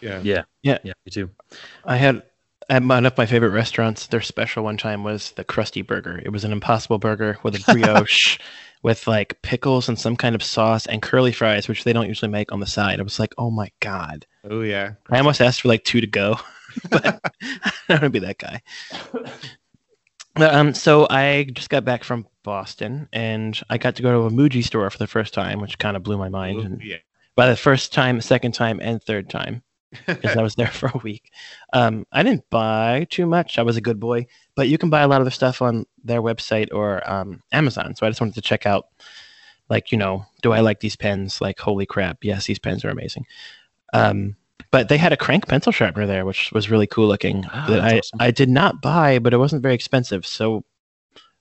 Yeah. 0.00 0.20
Yeah. 0.22 0.42
Yeah. 0.62 0.78
Yeah. 0.82 0.92
Me 1.06 1.10
too. 1.10 1.30
I 1.84 1.96
had 1.96 2.22
at 2.72 2.82
one 2.82 3.04
of 3.04 3.18
my 3.18 3.26
favorite 3.26 3.50
restaurants. 3.50 4.06
Their 4.06 4.22
special 4.22 4.64
one 4.64 4.78
time 4.78 5.04
was 5.04 5.32
the 5.32 5.44
Krusty 5.44 5.86
Burger. 5.86 6.22
It 6.24 6.30
was 6.30 6.42
an 6.42 6.52
Impossible 6.52 6.98
Burger 6.98 7.36
with 7.42 7.54
a 7.54 7.62
brioche, 7.72 8.38
with 8.82 9.06
like 9.06 9.42
pickles 9.42 9.90
and 9.90 9.98
some 9.98 10.16
kind 10.16 10.34
of 10.34 10.42
sauce 10.42 10.86
and 10.86 11.02
curly 11.02 11.32
fries, 11.32 11.68
which 11.68 11.84
they 11.84 11.92
don't 11.92 12.08
usually 12.08 12.30
make 12.30 12.50
on 12.50 12.60
the 12.60 12.66
side. 12.66 12.98
I 12.98 13.02
was 13.02 13.20
like, 13.20 13.34
oh 13.36 13.50
my 13.50 13.70
god! 13.80 14.24
Oh 14.48 14.62
yeah. 14.62 14.92
I 15.10 15.18
almost 15.18 15.42
asked 15.42 15.60
for 15.60 15.68
like 15.68 15.84
two 15.84 16.00
to 16.00 16.06
go, 16.06 16.40
but 16.90 17.04
I 17.42 17.70
don't 17.88 18.00
want 18.00 18.02
to 18.04 18.10
be 18.10 18.18
that 18.20 18.38
guy. 18.38 18.62
But, 20.34 20.54
um, 20.54 20.72
so 20.72 21.06
I 21.10 21.50
just 21.52 21.68
got 21.68 21.84
back 21.84 22.04
from 22.04 22.26
Boston, 22.42 23.06
and 23.12 23.60
I 23.68 23.76
got 23.76 23.96
to 23.96 24.02
go 24.02 24.12
to 24.12 24.26
a 24.26 24.30
Muji 24.30 24.64
store 24.64 24.88
for 24.88 24.96
the 24.96 25.06
first 25.06 25.34
time, 25.34 25.60
which 25.60 25.78
kind 25.78 25.94
of 25.94 26.02
blew 26.02 26.16
my 26.16 26.30
mind. 26.30 26.58
Oh, 26.58 26.62
And 26.62 26.82
yeah. 26.82 26.96
by 27.36 27.50
the 27.50 27.56
first 27.56 27.92
time, 27.92 28.18
second 28.22 28.52
time, 28.52 28.80
and 28.82 29.02
third 29.02 29.28
time, 29.28 29.62
because 30.06 30.36
I 30.36 30.42
was 30.42 30.54
there 30.54 30.66
for 30.72 30.90
a 30.92 30.98
week. 30.98 31.30
Um, 31.72 32.06
I 32.12 32.22
didn't 32.22 32.48
buy 32.50 33.06
too 33.10 33.26
much. 33.26 33.58
I 33.58 33.62
was 33.62 33.76
a 33.76 33.80
good 33.80 34.00
boy, 34.00 34.26
but 34.54 34.68
you 34.68 34.78
can 34.78 34.90
buy 34.90 35.02
a 35.02 35.08
lot 35.08 35.20
of 35.20 35.24
the 35.24 35.30
stuff 35.30 35.62
on 35.62 35.86
their 36.04 36.22
website 36.22 36.68
or 36.72 37.08
um, 37.10 37.42
Amazon. 37.52 37.94
So 37.94 38.06
I 38.06 38.10
just 38.10 38.20
wanted 38.20 38.34
to 38.34 38.40
check 38.40 38.66
out, 38.66 38.86
like, 39.68 39.92
you 39.92 39.98
know, 39.98 40.26
do 40.42 40.52
I 40.52 40.60
like 40.60 40.80
these 40.80 40.96
pens? 40.96 41.40
Like, 41.40 41.58
holy 41.58 41.86
crap, 41.86 42.18
yes, 42.22 42.46
these 42.46 42.58
pens 42.58 42.84
are 42.84 42.90
amazing. 42.90 43.26
Um, 43.92 44.36
but 44.70 44.88
they 44.88 44.96
had 44.96 45.12
a 45.12 45.16
crank 45.16 45.48
pencil 45.48 45.72
sharpener 45.72 46.06
there, 46.06 46.24
which 46.24 46.52
was 46.52 46.70
really 46.70 46.86
cool 46.86 47.08
looking. 47.08 47.44
Ah, 47.52 47.66
that 47.68 47.80
I, 47.80 47.98
awesome. 47.98 48.18
I 48.20 48.30
did 48.30 48.48
not 48.48 48.80
buy, 48.80 49.18
but 49.18 49.34
it 49.34 49.38
wasn't 49.38 49.62
very 49.62 49.74
expensive. 49.74 50.26
So 50.26 50.64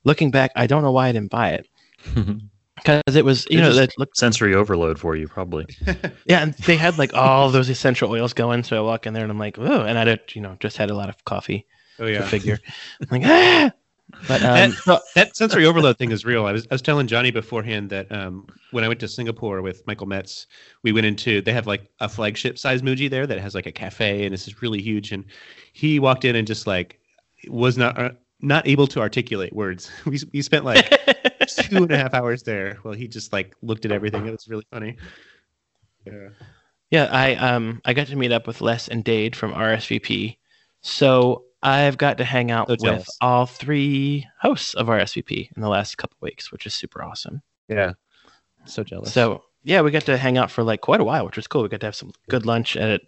looking 0.03 0.31
back, 0.31 0.51
I 0.55 0.67
don't 0.67 0.81
know 0.81 0.91
why 0.91 1.07
I 1.07 1.11
didn't 1.11 1.31
buy 1.31 1.51
it 1.51 1.67
because 2.75 3.15
it 3.15 3.25
was, 3.25 3.45
you 3.49 3.59
It 3.59 3.61
know, 3.61 3.73
that 3.73 3.97
looked 3.97 4.17
Sensory 4.17 4.55
overload 4.55 4.99
for 4.99 5.15
you, 5.15 5.27
probably. 5.27 5.65
yeah, 6.25 6.41
and 6.41 6.53
they 6.65 6.77
had 6.77 6.97
like 6.97 7.13
all 7.13 7.49
those 7.49 7.69
essential 7.69 8.11
oils 8.11 8.33
going. 8.33 8.63
So 8.63 8.77
I 8.77 8.81
walk 8.81 9.05
in 9.05 9.13
there 9.13 9.23
and 9.23 9.31
I'm 9.31 9.39
like, 9.39 9.57
oh, 9.59 9.81
and 9.81 9.97
I 9.97 10.05
did, 10.05 10.21
you 10.33 10.41
know, 10.41 10.57
just 10.59 10.77
had 10.77 10.89
a 10.89 10.95
lot 10.95 11.09
of 11.09 11.23
coffee. 11.25 11.65
Oh 11.99 12.05
Go 12.05 12.11
yeah. 12.11 12.27
figure. 12.27 12.59
I'm 13.01 13.21
like, 13.21 13.23
ah. 13.25 13.71
But 14.27 14.43
um, 14.43 14.71
so- 14.71 14.99
that 15.15 15.35
sensory 15.35 15.65
overload 15.65 15.97
thing 15.97 16.11
is 16.11 16.25
real. 16.25 16.45
I 16.45 16.51
was, 16.51 16.67
I 16.69 16.73
was 16.73 16.81
telling 16.81 17.07
Johnny 17.07 17.31
beforehand 17.31 17.89
that 17.91 18.11
um, 18.11 18.45
when 18.71 18.83
I 18.83 18.87
went 18.87 18.99
to 19.01 19.07
Singapore 19.07 19.61
with 19.61 19.85
Michael 19.87 20.07
Metz, 20.07 20.47
we 20.83 20.91
went 20.91 21.05
into 21.05 21.41
they 21.41 21.53
have 21.53 21.67
like 21.67 21.89
a 21.99 22.09
flagship 22.09 22.57
size 22.57 22.81
Muji 22.81 23.09
there 23.09 23.25
that 23.27 23.39
has 23.39 23.55
like 23.55 23.67
a 23.67 23.71
cafe 23.71 24.25
and 24.25 24.33
this 24.33 24.47
is 24.47 24.61
really 24.61 24.81
huge. 24.81 25.11
And 25.11 25.23
he 25.73 25.99
walked 25.99 26.25
in 26.25 26.35
and 26.35 26.45
just 26.47 26.67
like 26.67 26.99
was 27.47 27.77
not 27.77 27.97
uh, 27.97 28.11
not 28.41 28.67
able 28.67 28.87
to 28.87 28.99
articulate 28.99 29.53
words. 29.53 29.89
We 30.05 30.19
we 30.33 30.41
spent 30.41 30.65
like 30.65 30.91
two 31.55 31.77
and 31.77 31.91
a 31.91 31.97
half 31.97 32.13
hours 32.13 32.43
there. 32.43 32.79
Well, 32.83 32.93
he 32.93 33.07
just 33.07 33.33
like 33.33 33.55
looked 33.61 33.85
at 33.85 33.91
everything. 33.91 34.27
It 34.27 34.31
was 34.31 34.47
really 34.47 34.65
funny. 34.71 34.97
Yeah. 36.05 36.29
yeah, 36.89 37.09
I 37.11 37.35
um 37.35 37.81
I 37.85 37.93
got 37.93 38.07
to 38.07 38.15
meet 38.15 38.31
up 38.31 38.47
with 38.47 38.61
Les 38.61 38.87
and 38.87 39.03
Dade 39.03 39.35
from 39.35 39.53
RSVP. 39.53 40.37
So 40.81 41.43
I've 41.63 41.97
got 41.97 42.17
to 42.17 42.23
hang 42.23 42.49
out 42.49 42.67
So 42.69 42.91
with 42.91 43.07
all 43.21 43.45
three 43.45 44.27
hosts 44.41 44.73
of 44.73 44.87
RSVP 44.87 45.49
in 45.55 45.61
the 45.61 45.69
last 45.69 45.97
couple 45.97 46.17
weeks, 46.21 46.51
which 46.51 46.65
is 46.65 46.73
super 46.73 47.03
awesome. 47.03 47.41
Yeah. 47.67 47.93
So 48.65 48.83
jealous. 48.83 49.13
So 49.13 49.43
yeah, 49.63 49.81
we 49.81 49.91
got 49.91 50.05
to 50.05 50.17
hang 50.17 50.39
out 50.39 50.49
for 50.49 50.63
like 50.63 50.81
quite 50.81 51.01
a 51.01 51.03
while, 51.03 51.25
which 51.25 51.35
was 51.35 51.45
cool. 51.45 51.61
We 51.61 51.69
got 51.69 51.81
to 51.81 51.85
have 51.87 51.95
some 51.95 52.11
good 52.29 52.47
lunch 52.47 52.75
at 52.75 53.01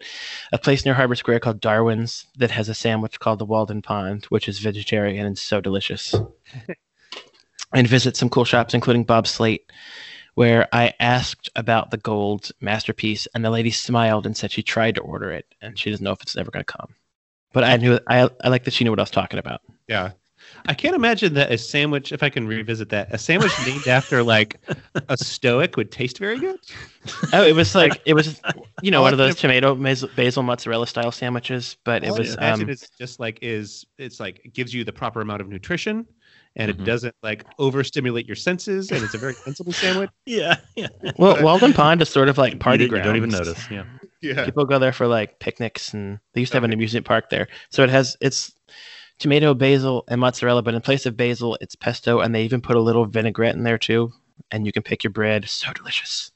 a 0.51 0.57
place 0.59 0.85
near 0.85 0.93
Harvard 0.93 1.17
Square 1.17 1.39
called 1.39 1.59
Darwin's 1.59 2.27
that 2.37 2.51
has 2.51 2.69
a 2.69 2.75
sandwich 2.75 3.19
called 3.19 3.39
the 3.39 3.45
Walden 3.45 3.81
Pond, 3.81 4.25
which 4.25 4.47
is 4.47 4.59
vegetarian 4.59 5.25
and 5.25 5.37
so 5.37 5.61
delicious. 5.61 6.13
and 7.73 7.87
visit 7.87 8.15
some 8.15 8.29
cool 8.29 8.45
shops, 8.45 8.73
including 8.73 9.03
Bob 9.03 9.27
Slate, 9.27 9.71
where 10.35 10.67
I 10.73 10.93
asked 10.99 11.49
about 11.55 11.91
the 11.91 11.97
gold 11.97 12.51
masterpiece, 12.61 13.27
and 13.33 13.43
the 13.43 13.49
lady 13.49 13.71
smiled 13.71 14.25
and 14.25 14.35
said 14.35 14.51
she 14.51 14.63
tried 14.63 14.95
to 14.95 15.01
order 15.01 15.31
it, 15.31 15.45
and 15.61 15.77
she 15.77 15.89
doesn't 15.89 16.03
know 16.03 16.11
if 16.11 16.21
it's 16.21 16.37
ever 16.37 16.51
going 16.51 16.65
to 16.65 16.71
come. 16.71 16.95
But 17.53 17.63
I 17.63 17.77
knew 17.77 17.99
I, 18.07 18.29
I 18.43 18.49
like 18.49 18.63
that 18.63 18.73
she 18.73 18.83
knew 18.83 18.91
what 18.91 18.99
I 18.99 19.03
was 19.03 19.11
talking 19.11 19.39
about. 19.39 19.61
Yeah. 19.87 20.11
I 20.67 20.73
can't 20.73 20.95
imagine 20.95 21.33
that 21.35 21.51
a 21.51 21.57
sandwich, 21.57 22.11
if 22.11 22.23
I 22.23 22.29
can 22.29 22.47
revisit 22.47 22.89
that, 22.89 23.13
a 23.13 23.17
sandwich 23.17 23.51
named 23.65 23.87
after 23.87 24.23
like 24.23 24.59
a 25.09 25.17
stoic 25.17 25.77
would 25.77 25.91
taste 25.91 26.19
very 26.19 26.39
good. 26.39 26.59
Oh, 27.31 27.45
it 27.45 27.55
was 27.55 27.75
like 27.75 28.01
it 28.05 28.13
was, 28.13 28.41
you 28.81 28.91
know, 28.91 29.01
one 29.03 29.13
of 29.13 29.17
those 29.17 29.35
tomato 29.35 29.75
basil, 29.75 30.43
mozzarella 30.43 30.87
style 30.87 31.11
sandwiches. 31.11 31.77
But 31.83 32.03
it 32.03 32.09
I 32.09 32.11
was 32.11 32.35
imagine 32.35 32.65
um, 32.65 32.69
it's 32.69 32.89
just 32.97 33.19
like 33.19 33.39
is 33.41 33.85
it's 33.97 34.19
like 34.19 34.41
it 34.45 34.53
gives 34.53 34.73
you 34.73 34.83
the 34.83 34.93
proper 34.93 35.21
amount 35.21 35.41
of 35.41 35.49
nutrition 35.49 36.07
and 36.55 36.71
Mhm. 36.71 36.79
it 36.79 36.83
doesn't 36.83 37.15
like 37.23 37.45
overstimulate 37.59 38.27
your 38.27 38.35
senses 38.35 38.91
and 38.91 39.03
it's 39.03 39.13
a 39.13 39.17
very 39.17 39.35
sensible 39.43 39.73
sandwich. 39.73 40.09
Yeah. 40.25 40.57
Yeah. 40.75 40.87
well, 41.17 41.41
Walden 41.43 41.73
Pond 41.73 42.01
is 42.01 42.09
sort 42.09 42.29
of 42.29 42.37
like 42.37 42.59
party 42.59 42.83
you, 42.83 42.89
ground. 42.89 43.05
don't 43.05 43.15
even 43.17 43.29
notice. 43.29 43.69
Yeah. 43.69 43.83
Yeah. 44.21 44.45
People 44.45 44.63
go 44.63 44.79
there 44.79 44.93
for 44.93 45.05
like 45.05 45.39
picnics, 45.39 45.93
and 45.93 46.17
they 46.33 46.39
used 46.39 46.53
to 46.53 46.55
have 46.55 46.63
an 46.63 46.71
amusement 46.71 47.05
park 47.05 47.29
there. 47.29 47.49
So 47.71 47.83
it 47.83 47.89
has 47.89 48.15
it's 48.21 48.53
tomato, 49.19 49.53
basil, 49.53 50.05
and 50.07 50.21
mozzarella, 50.21 50.61
but 50.63 50.73
in 50.73 50.79
place 50.79 51.05
of 51.05 51.17
basil, 51.17 51.57
it's 51.59 51.75
pesto, 51.75 52.21
and 52.21 52.33
they 52.33 52.43
even 52.43 52.61
put 52.61 52.77
a 52.77 52.81
little 52.81 53.05
vinaigrette 53.05 53.53
in 53.55 53.63
there 53.63 53.77
too. 53.77 54.13
And 54.49 54.65
you 54.65 54.71
can 54.71 54.81
pick 54.81 55.03
your 55.03 55.11
bread. 55.11 55.49
So 55.49 55.73
delicious. 55.73 56.31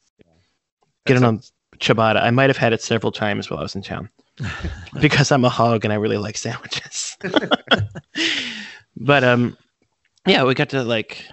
Get 1.06 1.16
it 1.16 1.24
on 1.24 1.40
ciabatta. 1.80 2.22
I 2.22 2.30
might 2.32 2.50
have 2.50 2.58
had 2.58 2.74
it 2.74 2.82
several 2.82 3.14
times 3.14 3.50
while 3.50 3.60
I 3.60 3.64
was 3.64 3.74
in 3.76 3.84
town 3.84 4.10
because 5.00 5.32
I'm 5.32 5.46
a 5.46 5.50
hog 5.50 5.86
and 5.86 5.94
I 5.94 5.96
really 5.96 6.18
like 6.18 6.38
sandwiches. 6.38 7.16
but 8.98 9.24
um, 9.24 9.58
yeah, 10.28 10.44
we 10.44 10.54
got 10.54 10.70
to 10.70 10.84
like, 10.84 11.26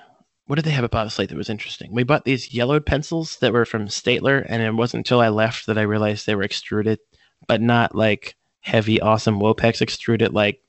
what 0.47 0.57
did 0.57 0.65
they 0.65 0.71
have 0.71 0.85
at 0.85 0.91
Bob's 0.91 1.15
Slate 1.15 1.29
that 1.31 1.37
was 1.37 1.51
interesting? 1.51 1.93
We 1.93 2.03
bought 2.05 2.25
these 2.25 2.53
yellowed 2.55 2.87
pencils 2.87 3.37
that 3.39 3.53
were 3.53 3.65
from 3.65 3.89
Staedtler, 3.89 4.45
and 4.49 4.63
it 4.63 4.73
wasn't 4.75 5.01
until 5.01 5.21
I 5.21 5.29
left 5.29 5.67
that 5.67 5.79
I 5.79 5.83
realized 5.83 6.27
they 6.27 6.35
were 6.35 6.43
extruded, 6.43 6.99
but 7.47 7.61
not 7.61 7.95
like 7.95 8.37
heavy, 8.61 9.01
awesome 9.01 9.41
Wopex 9.41 9.81
extruded, 9.83 10.33
like 10.33 10.61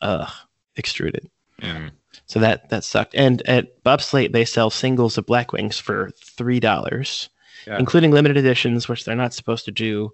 uh, 0.00 0.28
extruded. 0.76 1.28
Mm. 1.60 1.90
So 2.26 2.40
that 2.40 2.70
that 2.70 2.84
sucked. 2.84 3.14
And 3.14 3.42
at 3.48 3.82
Bob 3.82 4.00
Slate, 4.00 4.32
they 4.32 4.44
sell 4.44 4.70
singles 4.70 5.18
of 5.18 5.26
Black 5.26 5.52
Wings 5.52 5.78
for 5.78 6.10
three 6.24 6.60
dollars, 6.60 7.28
Yeah. 7.66 7.78
including 7.78 8.10
limited 8.12 8.36
editions, 8.36 8.88
which 8.88 9.04
they're 9.04 9.16
not 9.16 9.34
supposed 9.34 9.64
to 9.66 9.72
do. 9.72 10.12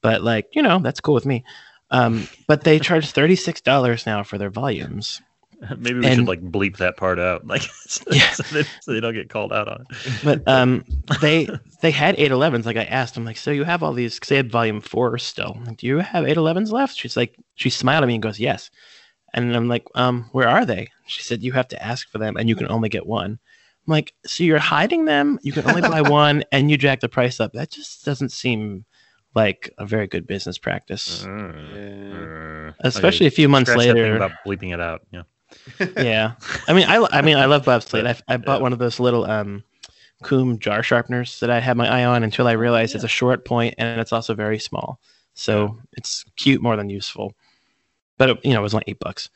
But 0.00 0.22
like 0.22 0.48
you 0.52 0.62
know, 0.62 0.78
that's 0.78 1.00
cool 1.00 1.14
with 1.14 1.26
me. 1.26 1.44
Um, 1.90 2.28
but 2.46 2.64
they 2.64 2.78
charge 2.80 3.10
thirty 3.10 3.36
six 3.36 3.60
dollars 3.60 4.06
now 4.06 4.22
for 4.22 4.38
their 4.38 4.50
volumes. 4.50 5.20
Maybe 5.78 5.98
we 6.00 6.06
And- 6.06 6.14
should 6.16 6.28
like 6.28 6.42
bleep 6.42 6.76
that 6.78 6.96
part 6.96 7.18
out, 7.18 7.46
like 7.46 7.62
so, 7.62 8.02
Yeah. 8.10 8.30
so, 8.32 8.42
they, 8.54 8.62
so 8.80 8.92
they 8.92 9.00
don't 9.00 9.14
get 9.14 9.28
called 9.30 9.52
out 9.52 9.68
on 9.68 9.82
it. 9.90 10.12
But 10.24 10.46
um, 10.48 10.84
they 11.20 11.48
they 11.82 11.90
had 11.90 12.14
eight 12.18 12.30
elevens. 12.30 12.66
Like 12.66 12.76
I 12.76 12.84
asked, 12.84 13.16
I'm 13.16 13.24
like, 13.24 13.36
so 13.36 13.50
you 13.50 13.64
have 13.64 13.82
all 13.82 13.92
these? 13.92 14.14
Because 14.14 14.28
they 14.30 14.36
had 14.36 14.50
volume 14.50 14.80
four 14.80 15.16
still. 15.18 15.58
Like, 15.66 15.78
Do 15.78 15.86
you 15.86 15.98
have 15.98 16.26
eight 16.26 16.36
elevens 16.36 16.72
left? 16.72 16.96
She's 16.96 17.16
like, 17.16 17.36
she 17.54 17.70
smiled 17.70 18.02
at 18.04 18.06
me 18.06 18.14
and 18.14 18.22
goes, 18.22 18.38
yes. 18.40 18.70
And 19.32 19.54
I'm 19.56 19.66
like, 19.68 19.84
um, 19.96 20.28
where 20.32 20.48
are 20.48 20.64
they? 20.64 20.90
She 21.06 21.22
said, 21.22 21.42
you 21.42 21.50
have 21.52 21.66
to 21.68 21.82
ask 21.84 22.08
for 22.10 22.18
them, 22.18 22.36
and 22.36 22.48
you 22.48 22.54
can 22.54 22.70
only 22.70 22.88
get 22.88 23.04
one. 23.04 23.32
I'm 23.32 23.90
like, 23.90 24.14
so 24.24 24.44
you're 24.44 24.58
hiding 24.60 25.06
them? 25.06 25.38
You 25.42 25.52
can 25.52 25.68
only 25.68 25.82
buy 25.82 26.02
one, 26.02 26.44
and 26.52 26.70
you 26.70 26.76
jack 26.78 27.00
the 27.00 27.08
price 27.08 27.40
up. 27.40 27.52
That 27.52 27.70
just 27.70 28.04
doesn't 28.04 28.30
seem 28.30 28.84
like 29.34 29.74
a 29.76 29.84
very 29.84 30.06
good 30.06 30.28
business 30.28 30.56
practice, 30.56 31.24
Uh, 31.26 32.72
especially 32.80 33.26
okay. 33.26 33.34
a 33.34 33.36
few 33.36 33.48
months 33.48 33.70
Scratch 33.70 33.86
that 33.88 33.94
thing 33.94 34.02
later. 34.02 34.16
about 34.16 34.30
bleeping 34.46 34.72
it 34.72 34.80
out. 34.80 35.02
Yeah. 35.10 35.22
Yeah. 35.96 36.34
I 36.68 36.72
mean 36.72 36.86
i 36.88 37.06
i 37.12 37.22
mean 37.22 37.36
i 37.36 37.46
love 37.46 37.64
bob 37.64 37.82
slate 37.82 38.06
i, 38.06 38.16
I 38.28 38.36
bought 38.36 38.60
one 38.60 38.72
of 38.72 38.78
those 38.78 39.00
little 39.00 39.24
um 39.24 39.64
KUM 40.22 40.58
jar 40.58 40.82
sharpeners 40.82 41.40
that 41.40 41.50
i 41.50 41.60
had 41.60 41.76
my 41.76 41.88
eye 41.88 42.04
on 42.04 42.22
until 42.22 42.46
i 42.46 42.52
realized 42.52 42.94
it's 42.94 43.04
a 43.04 43.08
short 43.08 43.44
point 43.44 43.74
and 43.78 44.00
it's 44.00 44.12
also 44.12 44.34
very 44.34 44.58
small. 44.58 45.00
So 45.34 45.76
it's 45.94 46.24
cute 46.36 46.62
more 46.62 46.76
than 46.76 46.90
useful. 46.90 47.34
But 48.18 48.30
it, 48.30 48.44
you 48.44 48.52
know 48.52 48.60
it 48.60 48.62
was 48.62 48.74
only 48.74 48.84
eight 48.86 49.00
bucks. 49.00 49.30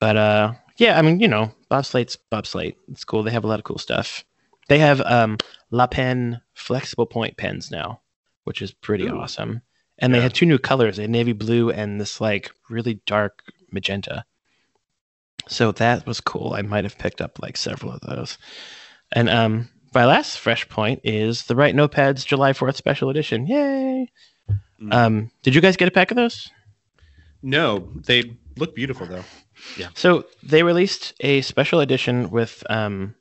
But 0.00 0.16
uh 0.16 0.52
yeah 0.76 0.98
i 0.98 1.02
mean 1.02 1.20
you 1.20 1.28
know 1.28 1.52
bob 1.68 1.84
slate's 1.86 2.16
bob 2.16 2.46
slate 2.46 2.76
it's 2.88 3.04
cool. 3.04 3.22
They 3.22 3.30
have 3.30 3.44
a 3.44 3.48
lot 3.48 3.60
of 3.60 3.64
cool 3.64 3.78
stuff. 3.78 4.24
They 4.68 4.78
have 4.78 5.00
um 5.02 5.38
Le 5.70 5.88
Pen 5.88 6.40
flexible 6.54 7.06
point 7.06 7.36
pens 7.36 7.70
now 7.70 8.00
which 8.44 8.62
is 8.62 8.72
pretty 8.72 9.04
Ooh. 9.06 9.18
awesome. 9.18 9.60
And 9.98 10.14
they 10.14 10.22
had 10.22 10.32
two 10.32 10.46
new 10.46 10.58
colors 10.58 10.98
a 10.98 11.06
navy 11.06 11.32
blue 11.32 11.70
and 11.70 12.00
this 12.00 12.20
like 12.20 12.50
really 12.70 13.00
dark 13.04 13.42
magenta 13.70 14.24
so 15.48 15.72
that 15.72 16.06
was 16.06 16.20
cool. 16.20 16.54
I 16.54 16.62
might 16.62 16.84
have 16.84 16.98
picked 16.98 17.20
up 17.20 17.38
like 17.40 17.56
several 17.56 17.92
of 17.92 18.00
those. 18.00 18.38
And 19.12 19.28
um, 19.28 19.68
my 19.94 20.04
last 20.04 20.38
fresh 20.38 20.68
point 20.68 21.00
is 21.04 21.44
the 21.44 21.56
Write 21.56 21.74
Notepads 21.74 22.24
July 22.24 22.52
4th 22.52 22.76
special 22.76 23.10
edition. 23.10 23.46
Yay! 23.46 24.10
Mm. 24.80 24.94
Um, 24.94 25.30
did 25.42 25.54
you 25.54 25.60
guys 25.60 25.76
get 25.76 25.88
a 25.88 25.92
pack 25.92 26.10
of 26.10 26.16
those? 26.16 26.50
No, 27.42 27.88
they 28.06 28.36
look 28.56 28.74
beautiful 28.74 29.06
though. 29.06 29.24
Yeah. 29.76 29.88
So 29.94 30.24
they 30.42 30.62
released 30.62 31.14
a 31.20 31.40
special 31.42 31.80
edition 31.80 32.30
with 32.30 32.62
um, 32.70 33.14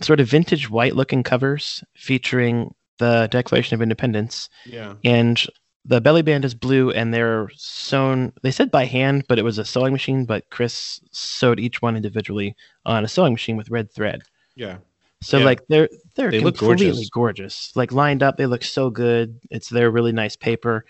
sort 0.00 0.20
of 0.20 0.28
vintage 0.28 0.70
white 0.70 0.94
looking 0.96 1.22
covers 1.22 1.82
featuring 1.96 2.74
the 2.98 3.28
Declaration 3.30 3.74
of 3.74 3.82
Independence. 3.82 4.48
Yeah. 4.66 4.94
And 5.04 5.42
the 5.84 6.00
belly 6.00 6.22
band 6.22 6.44
is 6.44 6.54
blue 6.54 6.90
and 6.90 7.12
they're 7.12 7.48
sewn, 7.56 8.32
they 8.42 8.50
said 8.52 8.70
by 8.70 8.84
hand, 8.84 9.24
but 9.28 9.38
it 9.38 9.42
was 9.42 9.58
a 9.58 9.64
sewing 9.64 9.92
machine. 9.92 10.24
But 10.24 10.48
Chris 10.50 11.00
sewed 11.10 11.58
each 11.58 11.82
one 11.82 11.96
individually 11.96 12.54
on 12.86 13.04
a 13.04 13.08
sewing 13.08 13.32
machine 13.32 13.56
with 13.56 13.70
red 13.70 13.90
thread. 13.92 14.22
Yeah. 14.54 14.78
So 15.22 15.38
Yeah. 15.38 15.44
like 15.44 15.60
they're 15.68 15.88
they're 16.14 16.30
They 16.30 16.40
completely 16.40 16.86
gorgeous. 16.86 17.10
gorgeous. 17.10 17.72
Like 17.76 17.90
lined 17.92 18.22
up, 18.22 18.36
they 18.36 18.46
look 18.46 18.62
so 18.64 18.90
good. 18.90 19.38
It's 19.50 19.68
their 19.68 19.90
really 19.90 20.12
nice 20.12 20.36
paper, 20.36 20.84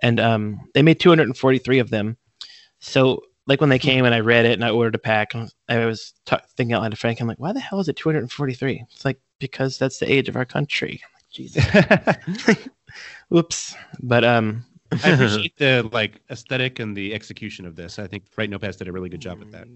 and 0.00 0.20
um, 0.20 0.60
they 0.74 0.82
made 0.82 1.00
243 1.00 1.78
of 1.78 1.90
them. 1.90 2.16
So 2.80 3.22
like 3.48 3.60
when 3.60 3.70
they 3.70 3.78
came 3.78 4.04
and 4.04 4.14
I 4.14 4.20
read 4.20 4.44
it 4.44 4.52
and 4.52 4.64
I 4.64 4.70
ordered 4.70 4.96
a 4.96 4.98
pack, 4.98 5.34
I 5.34 5.40
was- 5.40 5.54
I 5.68 5.86
was 5.86 6.12
ta- 6.24 6.40
thinking 6.56 6.74
out 6.74 6.82
loud 6.82 6.90
to 6.90 6.96
Frank. 6.96 7.20
I'm 7.20 7.26
like, 7.28 7.38
why 7.40 7.52
the 7.52 7.60
hell 7.60 7.78
is 7.80 7.88
it 7.88 7.96
243? 7.96 8.84
It's 8.92 9.04
like 9.04 9.20
because 9.38 9.78
that's 9.78 9.98
the 9.98 10.10
age 10.12 10.28
of 10.28 10.36
our 10.36 10.44
country. 10.44 11.00
Jesus. 11.32 11.64
Whoops. 13.28 13.74
But 14.02 14.24
um, 14.24 14.64
I 15.04 15.10
appreciate 15.10 15.56
the 15.58 15.88
like 15.92 16.20
aesthetic 16.30 16.78
and 16.78 16.96
the 16.96 17.14
execution 17.14 17.66
of 17.66 17.76
this. 17.76 17.98
I 17.98 18.06
think 18.06 18.24
Write 18.36 18.50
Notepads 18.50 18.78
did 18.78 18.88
a 18.88 18.92
really 18.92 19.08
good 19.08 19.20
job 19.20 19.38
with 19.38 19.52
that. 19.52 19.66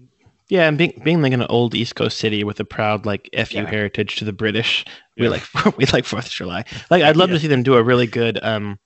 yeah, 0.49 0.67
and 0.67 0.77
being 0.77 0.99
being 1.03 1.21
like 1.21 1.33
an 1.33 1.43
old 1.43 1.75
East 1.75 1.95
Coast 1.95 2.17
city 2.17 2.43
with 2.43 2.59
a 2.59 2.65
proud 2.65 3.05
like 3.05 3.29
fu 3.33 3.55
Yeah. 3.57 3.65
heritage 3.65 4.15
to 4.17 4.25
the 4.25 4.33
British, 4.33 4.85
we 5.17 5.23
Yeah. 5.25 5.29
like 5.31 5.43
we 5.77 5.85
like 5.87 6.05
Fourth 6.05 6.27
of 6.27 6.31
July. 6.31 6.63
Like 6.89 7.03
I'd 7.03 7.17
love 7.17 7.29
Yeah. 7.29 7.35
to 7.35 7.39
see 7.41 7.47
them 7.47 7.63
do 7.63 7.75
a 7.75 7.83
really 7.83 8.07
good 8.07 8.39
um, 8.43 8.79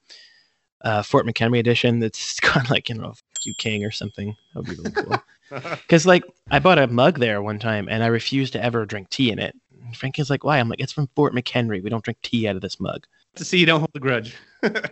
uh, 0.81 1.01
Fort 1.03 1.25
McHenry 1.25 1.59
edition 1.59 1.99
that's 1.99 2.39
kind 2.41 2.65
of 2.65 2.71
like 2.71 2.89
you 2.89 2.95
know 2.95 3.13
you 3.43 3.53
King 3.55 3.85
or 3.85 3.91
something. 3.91 4.35
That 4.53 4.61
would 4.61 4.69
be 4.69 4.75
really 4.75 4.91
cool. 4.91 5.17
Because 5.51 6.07
like 6.07 6.23
I 6.49 6.57
bought 6.57 6.79
a 6.79 6.87
mug 6.87 7.19
there 7.19 7.39
one 7.43 7.59
time 7.59 7.87
and 7.87 8.03
I 8.03 8.07
refused 8.07 8.53
to 8.53 8.63
ever 8.63 8.83
drink 8.87 9.09
tea 9.11 9.29
in 9.31 9.37
it. 9.37 9.55
And 9.85 9.95
Frankie's 9.95 10.31
like, 10.31 10.43
why? 10.43 10.57
I'm 10.57 10.67
like, 10.67 10.79
it's 10.79 10.91
from 10.91 11.07
Fort 11.15 11.35
McHenry. 11.35 11.83
We 11.83 11.91
don't 11.91 12.03
drink 12.03 12.17
tea 12.23 12.47
out 12.47 12.55
of 12.55 12.63
this 12.63 12.79
mug. 12.79 13.05
to 13.35 13.45
see 13.45 13.59
you 13.59 13.67
don't 13.67 13.79
hold 13.79 13.91
a 13.93 13.99
grudge. 13.99 14.35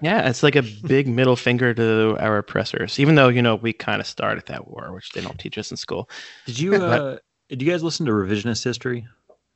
Yeah, 0.01 0.27
it's 0.29 0.43
like 0.43 0.55
a 0.55 0.61
big 0.61 1.07
middle 1.07 1.35
finger 1.35 1.73
to 1.73 2.17
our 2.19 2.37
oppressors, 2.37 2.99
even 2.99 3.15
though 3.15 3.27
you 3.29 3.41
know 3.41 3.55
we 3.55 3.73
kind 3.73 3.99
of 4.01 4.07
started 4.07 4.45
that 4.47 4.67
war, 4.67 4.91
which 4.93 5.11
they 5.11 5.21
don't 5.21 5.39
teach 5.39 5.57
us 5.57 5.71
in 5.71 5.77
school. 5.77 6.09
Did 6.45 6.59
you 6.59 6.75
uh, 6.75 7.17
did 7.49 7.61
you 7.61 7.69
guys 7.71 7.83
listen 7.83 8.05
to 8.05 8.11
revisionist 8.11 8.63
history? 8.63 9.07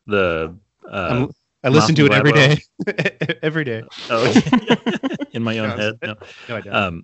The 0.08 0.56
uh, 0.90 1.28
I'm- 1.64 1.74
listen 1.74 1.96
to 1.96 2.06
it 2.06 2.14
every 2.14 2.32
day. 2.32 2.58
every 3.44 3.64
day. 3.64 3.84
oh, 4.10 4.28
okay. 4.30 5.16
in 5.32 5.44
my 5.44 5.58
own 5.60 5.70
No. 5.70 5.76
head. 5.78 6.00
No. 6.02 6.16
No, 6.50 6.56
I 6.58 6.62
don't. 6.62 6.76
Um, 6.76 7.04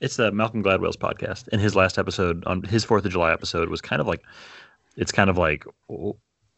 it's 0.00 0.18
uh, 0.20 0.30
Malcolm 0.30 0.62
Gladwell's 0.62 0.96
podcast, 0.96 1.48
and 1.52 1.60
his 1.60 1.74
last 1.74 1.98
episode 1.98 2.44
on 2.44 2.62
his 2.62 2.84
Fourth 2.84 3.04
of 3.06 3.12
July 3.12 3.32
episode 3.32 3.68
was 3.70 3.80
kind 3.80 4.00
of 4.00 4.06
like, 4.06 4.22
it's 4.96 5.10
kind 5.10 5.30
of 5.30 5.38
like 5.38 5.64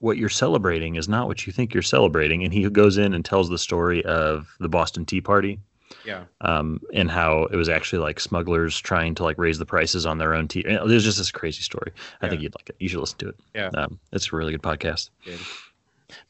what 0.00 0.16
you're 0.18 0.28
celebrating 0.28 0.96
is 0.96 1.08
not 1.08 1.26
what 1.28 1.46
you 1.46 1.52
think 1.52 1.72
you're 1.72 1.82
celebrating, 1.82 2.42
and 2.44 2.52
he 2.52 2.68
goes 2.68 2.98
in 2.98 3.14
and 3.14 3.24
tells 3.24 3.48
the 3.48 3.58
story 3.58 4.04
of 4.04 4.48
the 4.58 4.68
Boston 4.68 5.06
Tea 5.06 5.20
Party, 5.20 5.60
yeah. 6.04 6.24
um, 6.40 6.80
and 6.94 7.10
how 7.10 7.44
it 7.44 7.56
was 7.56 7.68
actually 7.68 7.98
like 8.00 8.20
smugglers 8.20 8.78
trying 8.78 9.14
to 9.16 9.22
like 9.24 9.38
raise 9.38 9.58
the 9.58 9.66
prices 9.66 10.06
on 10.06 10.18
their 10.18 10.34
own 10.34 10.48
tea. 10.48 10.64
and 10.66 10.90
There's 10.90 11.04
just 11.04 11.18
this 11.18 11.30
crazy 11.30 11.62
story. 11.62 11.92
I 12.20 12.26
Yeah. 12.26 12.30
think 12.30 12.42
you'd 12.42 12.54
like 12.54 12.70
it. 12.70 12.76
You 12.78 12.88
should 12.88 13.00
listen 13.00 13.18
to 13.18 13.28
it. 13.30 13.36
Yeah. 13.54 13.70
um, 13.74 13.98
it's 14.12 14.32
a 14.32 14.36
really 14.36 14.52
good 14.52 14.62
podcast. 14.62 15.10
Good. 15.24 15.38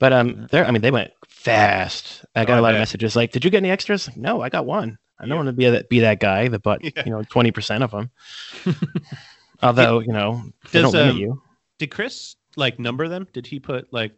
But 0.01 0.13
um, 0.13 0.49
there. 0.51 0.65
I 0.67 0.71
mean, 0.73 0.83
they 0.83 0.91
went 0.91 1.13
fast. 1.29 2.25
I 2.35 2.45
got 2.45 2.55
Oh, 2.55 2.57
I 2.57 2.59
a 2.59 2.63
lot 2.63 2.75
of 2.75 2.81
messages 2.81 3.15
like, 3.15 3.31
"Did 3.31 3.45
you 3.45 3.51
get 3.51 3.59
any 3.59 3.71
extras?" 3.71 4.09
Like, 4.09 4.17
no, 4.17 4.41
I 4.43 4.49
got 4.49 4.67
one. 4.67 4.99
I 5.21 5.23
don't 5.23 5.31
Yeah. 5.31 5.35
want 5.37 5.47
to 5.47 5.53
be 5.53 5.71
that 5.71 5.89
be 5.89 6.01
that 6.01 6.19
guy 6.19 6.49
that 6.49 6.63
bought 6.65 6.83
Yeah. 6.83 7.05
you 7.07 7.13
know 7.13 7.23
twenty 7.23 7.53
percent 7.53 7.85
of 7.85 7.93
them. 7.93 8.11
Although 9.63 10.01
you 10.01 10.13
know 10.13 10.43
they 10.73 10.81
Does, 10.83 10.93
don't 10.93 11.01
limit 11.01 11.15
um, 11.15 11.19
you. 11.21 11.43
Did 11.79 11.91
Chris 11.93 12.37
like 12.57 12.79
number 12.79 13.09
them? 13.09 13.27
Did 13.33 13.47
he 13.47 13.59
put 13.61 13.93
like? 13.93 14.13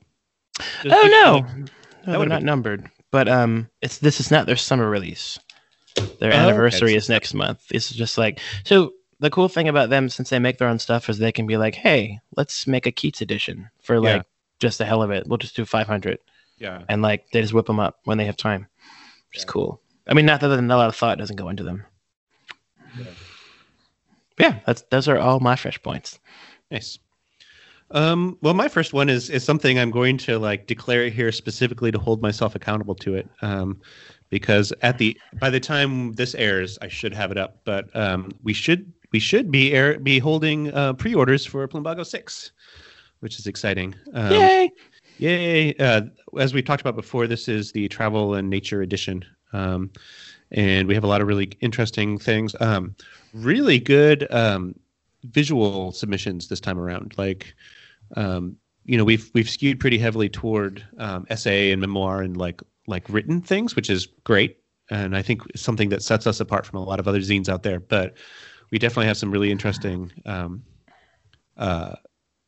Oh 0.60 0.64
he, 0.82 0.88
no, 0.88 0.94
like- 0.96 1.08
no, 1.56 1.64
that 1.64 1.70
they're 2.06 2.18
would've 2.18 2.28
not 2.30 2.38
been- 2.40 2.46
numbered. 2.46 2.90
But 3.10 3.28
um, 3.28 3.68
it's 3.82 3.98
this 3.98 4.20
is 4.20 4.30
not 4.30 4.46
their 4.46 4.56
summer 4.56 4.88
release. 4.88 5.38
Their 5.96 6.06
Oh, 6.32 6.36
okay. 6.36 6.36
anniversary 6.36 6.94
is 6.94 7.08
next 7.08 7.34
month. 7.34 7.66
This 7.68 7.90
is 7.90 7.96
just 7.96 8.16
like 8.18 8.38
so. 8.64 8.92
The 9.18 9.28
cool 9.30 9.48
thing 9.50 9.68
about 9.68 9.90
them, 9.90 10.08
since 10.08 10.30
they 10.30 10.38
make 10.38 10.56
their 10.56 10.68
own 10.68 10.78
stuff, 10.78 11.10
is 11.10 11.18
they 11.18 11.32
can 11.32 11.46
be 11.46 11.58
like, 11.58 11.74
"Hey, 11.74 12.20
let's 12.36 12.66
make 12.66 12.86
a 12.86 12.92
Keats 12.92 13.20
edition 13.20 13.68
for 13.82 13.96
Yeah. 13.96 14.00
like 14.00 14.22
just 14.60 14.78
the 14.78 14.86
hell 14.86 15.02
of 15.02 15.10
it. 15.10 15.26
We'll 15.26 15.36
just 15.38 15.56
do 15.56 15.64
500." 15.64 16.18
yeah. 16.58 16.82
and 16.88 17.00
like 17.02 17.24
they 17.32 17.40
just 17.40 17.52
whip 17.54 17.66
them 17.66 17.80
up 17.80 17.98
when 18.04 18.18
they 18.18 18.26
have 18.26 18.36
time, 18.36 18.66
which 19.30 19.38
is 19.38 19.42
Yeah. 19.44 19.50
cool. 19.52 19.80
I 20.06 20.14
mean, 20.14 20.26
not 20.26 20.40
that 20.40 20.50
a 20.50 20.60
lot 20.62 20.88
of 20.88 20.96
thought 20.96 21.18
doesn't 21.18 21.36
go 21.36 21.48
into 21.48 21.62
them. 21.64 21.84
Yeah. 22.98 23.04
Yeah, 24.38 24.58
that's 24.66 24.82
those 24.90 25.08
are 25.08 25.18
all 25.18 25.40
my 25.40 25.56
fresh 25.56 25.82
points. 25.82 26.18
Nice. 26.70 26.98
Um, 27.92 28.38
well, 28.40 28.54
my 28.54 28.68
first 28.68 28.92
one 28.92 29.08
is 29.08 29.30
is 29.30 29.44
something 29.44 29.78
I'm 29.78 29.90
going 29.90 30.16
to 30.18 30.38
like 30.38 30.66
declare 30.66 31.08
here 31.08 31.32
specifically 31.32 31.90
to 31.90 31.98
hold 31.98 32.22
myself 32.22 32.54
accountable 32.54 32.94
to 32.96 33.14
it. 33.14 33.28
Um, 33.42 33.80
because 34.30 34.72
at 34.82 34.98
the 34.98 35.18
by 35.40 35.50
the 35.50 35.60
time 35.60 36.12
this 36.12 36.34
airs, 36.34 36.78
I 36.80 36.88
should 36.88 37.12
have 37.12 37.30
it 37.30 37.38
up. 37.38 37.60
But 37.64 37.94
um, 37.94 38.30
we 38.42 38.52
should 38.52 38.92
we 39.12 39.18
should 39.18 39.50
be 39.50 39.72
air 39.72 39.98
be 39.98 40.18
holding 40.18 40.72
uh, 40.72 40.92
pre-orders 40.94 41.44
for 41.44 41.66
Plumbago 41.68 42.06
Six, 42.06 42.52
which 43.20 43.38
is 43.38 43.46
exciting. 43.46 43.94
Um, 44.14 44.32
Yay! 44.32 44.70
Yay! 45.18 45.74
Uh, 45.74 46.02
as 46.38 46.54
we 46.54 46.62
talked 46.62 46.80
about 46.80 46.96
before, 46.96 47.26
this 47.26 47.48
is 47.48 47.72
the 47.72 47.88
travel 47.88 48.34
and 48.34 48.48
nature 48.48 48.82
edition. 48.82 49.24
Um, 49.52 49.90
and 50.52 50.88
we 50.88 50.94
have 50.94 51.04
a 51.04 51.06
lot 51.06 51.20
of 51.20 51.28
really 51.28 51.52
interesting 51.60 52.18
things. 52.18 52.56
Um, 52.60 52.94
really 53.34 53.78
good 53.78 54.32
um, 54.32 54.74
visual 55.24 55.92
submissions 55.92 56.48
this 56.48 56.60
time 56.60 56.78
around. 56.78 57.14
Like, 57.16 57.54
um, 58.16 58.56
you 58.84 58.96
know, 58.96 59.04
we've 59.04 59.30
we've 59.34 59.48
skewed 59.48 59.78
pretty 59.78 59.98
heavily 59.98 60.28
toward 60.28 60.84
um, 60.98 61.26
essay 61.30 61.70
and 61.70 61.80
memoir 61.80 62.22
and 62.22 62.36
like 62.36 62.62
like 62.86 63.04
written 63.08 63.40
things, 63.40 63.76
which 63.76 63.90
is 63.90 64.06
great, 64.24 64.58
and 64.90 65.16
I 65.16 65.22
think 65.22 65.42
something 65.56 65.90
that 65.90 66.02
sets 66.02 66.26
us 66.26 66.40
apart 66.40 66.66
from 66.66 66.78
a 66.78 66.84
lot 66.84 66.98
of 66.98 67.06
other 67.06 67.20
zines 67.20 67.48
out 67.48 67.62
there. 67.62 67.80
But 67.80 68.14
we 68.70 68.78
definitely 68.78 69.06
have 69.06 69.16
some 69.18 69.30
really 69.30 69.50
interesting 69.50 70.10
um, 70.26 70.62
uh, 71.56 71.96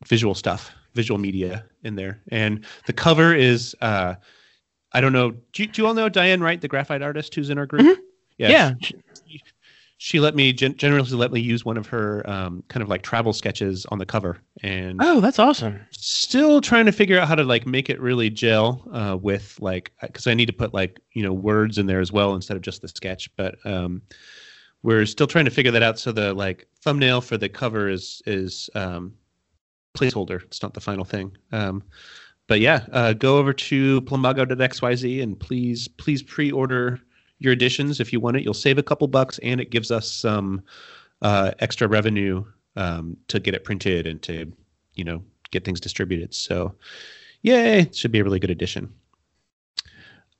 visual 0.06 0.34
stuff, 0.34 0.72
visual 0.94 1.18
media 1.18 1.64
in 1.84 1.96
there, 1.96 2.20
and 2.28 2.64
the 2.86 2.92
cover 2.92 3.34
is. 3.34 3.76
Uh, 3.80 4.14
I 4.94 5.00
don't 5.00 5.14
know. 5.14 5.30
Do 5.30 5.62
you, 5.62 5.68
do 5.68 5.80
you 5.80 5.88
all 5.88 5.94
know 5.94 6.10
Diane 6.10 6.42
Wright, 6.42 6.60
the 6.60 6.68
graphite 6.68 7.00
artist 7.00 7.34
who's 7.34 7.48
in 7.48 7.56
our 7.56 7.64
group? 7.64 7.82
Mhm. 7.82 7.96
Yeah. 8.36 8.74
She, 8.82 8.94
she 10.04 10.18
let 10.18 10.34
me 10.34 10.52
gen- 10.52 10.76
generously 10.76 11.16
let 11.16 11.30
me 11.30 11.40
use 11.40 11.64
one 11.64 11.76
of 11.76 11.86
her 11.86 12.28
um, 12.28 12.64
kind 12.66 12.82
of 12.82 12.88
like 12.88 13.02
travel 13.02 13.32
sketches 13.32 13.86
on 13.86 13.98
the 13.98 14.04
cover, 14.04 14.36
and 14.60 14.98
Oh, 15.00 15.20
that's 15.20 15.38
awesome. 15.38 15.78
still 15.92 16.60
trying 16.60 16.86
to 16.86 16.92
figure 16.92 17.20
out 17.20 17.28
how 17.28 17.36
to 17.36 17.44
like 17.44 17.68
make 17.68 17.88
it 17.88 18.00
really 18.00 18.28
gel 18.28 18.84
uh, 18.92 19.16
with 19.16 19.56
like 19.60 19.92
because 20.00 20.26
I 20.26 20.34
need 20.34 20.46
to 20.46 20.52
put 20.52 20.74
like 20.74 20.98
you 21.12 21.22
know 21.22 21.32
words 21.32 21.78
in 21.78 21.86
there 21.86 22.00
as 22.00 22.10
well 22.10 22.34
instead 22.34 22.56
of 22.56 22.64
just 22.64 22.82
the 22.82 22.88
sketch. 22.88 23.30
But 23.36 23.64
um, 23.64 24.02
we're 24.82 25.06
still 25.06 25.28
trying 25.28 25.44
to 25.44 25.52
figure 25.52 25.70
that 25.70 25.84
out. 25.84 26.00
So 26.00 26.10
the 26.10 26.34
like 26.34 26.66
thumbnail 26.82 27.20
for 27.20 27.38
the 27.38 27.48
cover 27.48 27.88
is 27.88 28.22
is 28.26 28.68
um, 28.74 29.14
placeholder. 29.96 30.42
It's 30.42 30.62
not 30.62 30.74
the 30.74 30.80
final 30.80 31.04
thing. 31.04 31.36
Um, 31.52 31.80
but 32.48 32.58
yeah, 32.58 32.86
uh, 32.90 33.12
go 33.12 33.38
over 33.38 33.52
to 33.52 34.00
plumbago.xyz 34.02 35.22
and 35.22 35.38
please 35.38 35.86
please 35.86 36.24
pre-order 36.24 36.98
your 37.42 37.52
editions 37.52 38.00
if 38.00 38.12
you 38.12 38.20
want 38.20 38.36
it. 38.36 38.44
You'll 38.44 38.54
save 38.54 38.78
a 38.78 38.82
couple 38.82 39.06
bucks 39.08 39.38
and 39.38 39.60
it 39.60 39.70
gives 39.70 39.90
us 39.90 40.10
some 40.10 40.62
uh, 41.22 41.52
extra 41.58 41.88
revenue 41.88 42.44
um, 42.76 43.16
to 43.28 43.40
get 43.40 43.54
it 43.54 43.64
printed 43.64 44.06
and 44.06 44.20
to 44.22 44.52
you 44.94 45.04
know 45.04 45.22
get 45.50 45.64
things 45.64 45.80
distributed. 45.80 46.34
So, 46.34 46.74
yay! 47.42 47.80
It 47.80 47.94
should 47.94 48.12
be 48.12 48.20
a 48.20 48.24
really 48.24 48.40
good 48.40 48.50
edition. 48.50 48.92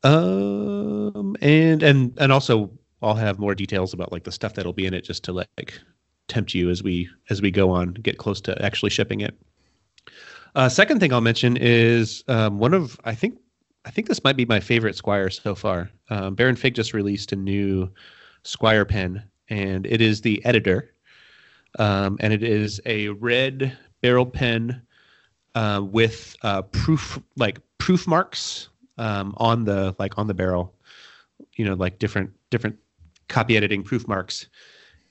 Um, 0.03 1.37
and 1.41 1.83
and 1.83 2.13
and 2.19 2.33
also 2.33 2.71
I'll 3.03 3.15
have 3.15 3.39
more 3.39 3.55
details 3.55 3.93
about 3.93 4.13
like 4.13 4.25
the 4.25 4.33
stuff 4.33 4.55
that'll 4.55 4.73
be 4.73 4.87
in 4.87 4.95
it, 4.95 5.05
just 5.05 5.25
to 5.25 5.33
like 5.33 5.79
tempt 6.29 6.55
you 6.55 6.71
as 6.71 6.83
we 6.83 7.09
as 7.31 7.43
we 7.43 7.51
go 7.51 7.71
on, 7.71 7.95
get 7.95 8.19
close 8.19 8.41
to 8.43 8.65
actually 8.65 8.91
shipping 8.91 9.21
it. 9.21 9.35
Uh, 10.55 10.69
second 10.69 11.01
thing 11.01 11.13
I'll 11.13 11.21
mention 11.21 11.57
is 11.57 12.25
um, 12.29 12.59
one 12.59 12.75
of 12.75 13.01
I 13.05 13.15
think 13.15 13.39
I 13.85 13.91
think 13.91 14.07
this 14.07 14.23
might 14.23 14.37
be 14.37 14.45
my 14.45 14.61
favorite 14.61 14.97
Squire 14.97 15.31
so 15.31 15.55
far. 15.55 15.91
Um, 16.11 16.35
Baron 16.35 16.57
Fig 16.57 16.75
just 16.75 16.95
released 16.95 17.33
a 17.33 17.37
new 17.37 17.91
Squire 18.45 18.85
pen, 18.85 19.23
and 19.49 19.87
it 19.87 20.01
is 20.01 20.21
the 20.21 20.45
editor, 20.45 20.93
um, 21.79 22.17
and 22.21 22.33
it 22.33 22.43
is 22.43 22.81
a 22.87 23.09
red 23.09 23.77
barrel 24.01 24.27
pen 24.27 24.83
uh, 25.55 25.83
with 25.85 26.37
uh, 26.43 26.63
proof 26.63 27.19
like 27.37 27.59
proof 27.79 28.07
marks 28.07 28.69
um, 28.99 29.35
on 29.39 29.65
the 29.65 29.95
like 29.99 30.17
on 30.17 30.27
the 30.27 30.35
barrel, 30.35 30.75
you 31.57 31.65
know, 31.65 31.75
like 31.75 31.99
different 31.99 32.31
different 32.51 32.77
copy 33.29 33.57
editing 33.57 33.83
proof 33.83 34.07
marks. 34.07 34.47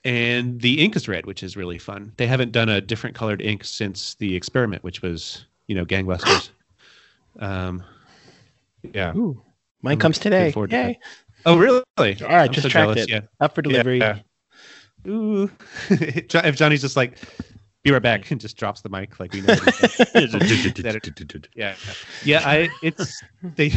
And 0.04 0.60
the 0.62 0.82
ink 0.82 0.96
is 0.96 1.08
red, 1.08 1.26
which 1.28 1.44
is 1.44 1.56
really 1.56 1.78
fun. 1.78 2.12
They 2.18 2.26
haven't 2.26 2.52
done 2.52 2.70
a 2.70 2.82
different 2.82 3.16
colored 3.16 3.42
ink 3.42 3.64
since 3.64 4.16
the 4.16 4.36
experiment, 4.36 4.84
which 4.84 5.02
was 5.02 5.46
you 5.68 5.76
know 5.76 5.86
gangbusters. 5.86 6.50
Yeah. 8.84 9.16
Ooh, 9.16 9.42
mine 9.82 9.94
I'm 9.94 10.00
comes 10.00 10.20
today. 10.20 10.52
to 10.52 10.68
Yay! 10.70 11.00
Oh, 11.46 11.58
really? 11.58 11.84
All 11.98 12.06
right, 12.28 12.52
just 12.52 12.70
tracked 12.70 12.98
it. 12.98 13.10
Yeah. 13.10 13.22
Up 13.40 13.56
for 13.56 13.62
delivery. 13.62 14.00
Yeah. 14.00 14.20
Ooh. 15.08 15.50
if 15.90 16.56
Johnny's 16.56 16.82
just 16.82 16.96
like, 16.96 17.18
be 17.84 17.92
right 17.92 18.02
back, 18.02 18.30
and 18.30 18.40
just 18.40 18.58
drops 18.58 18.82
the 18.82 18.90
mic, 18.90 19.20
like 19.20 19.34
we 19.34 19.42
know. 19.42 19.56
yeah, 21.56 21.76
yeah. 22.26 22.42
I 22.46 22.70
it's 22.84 23.24
they 23.42 23.72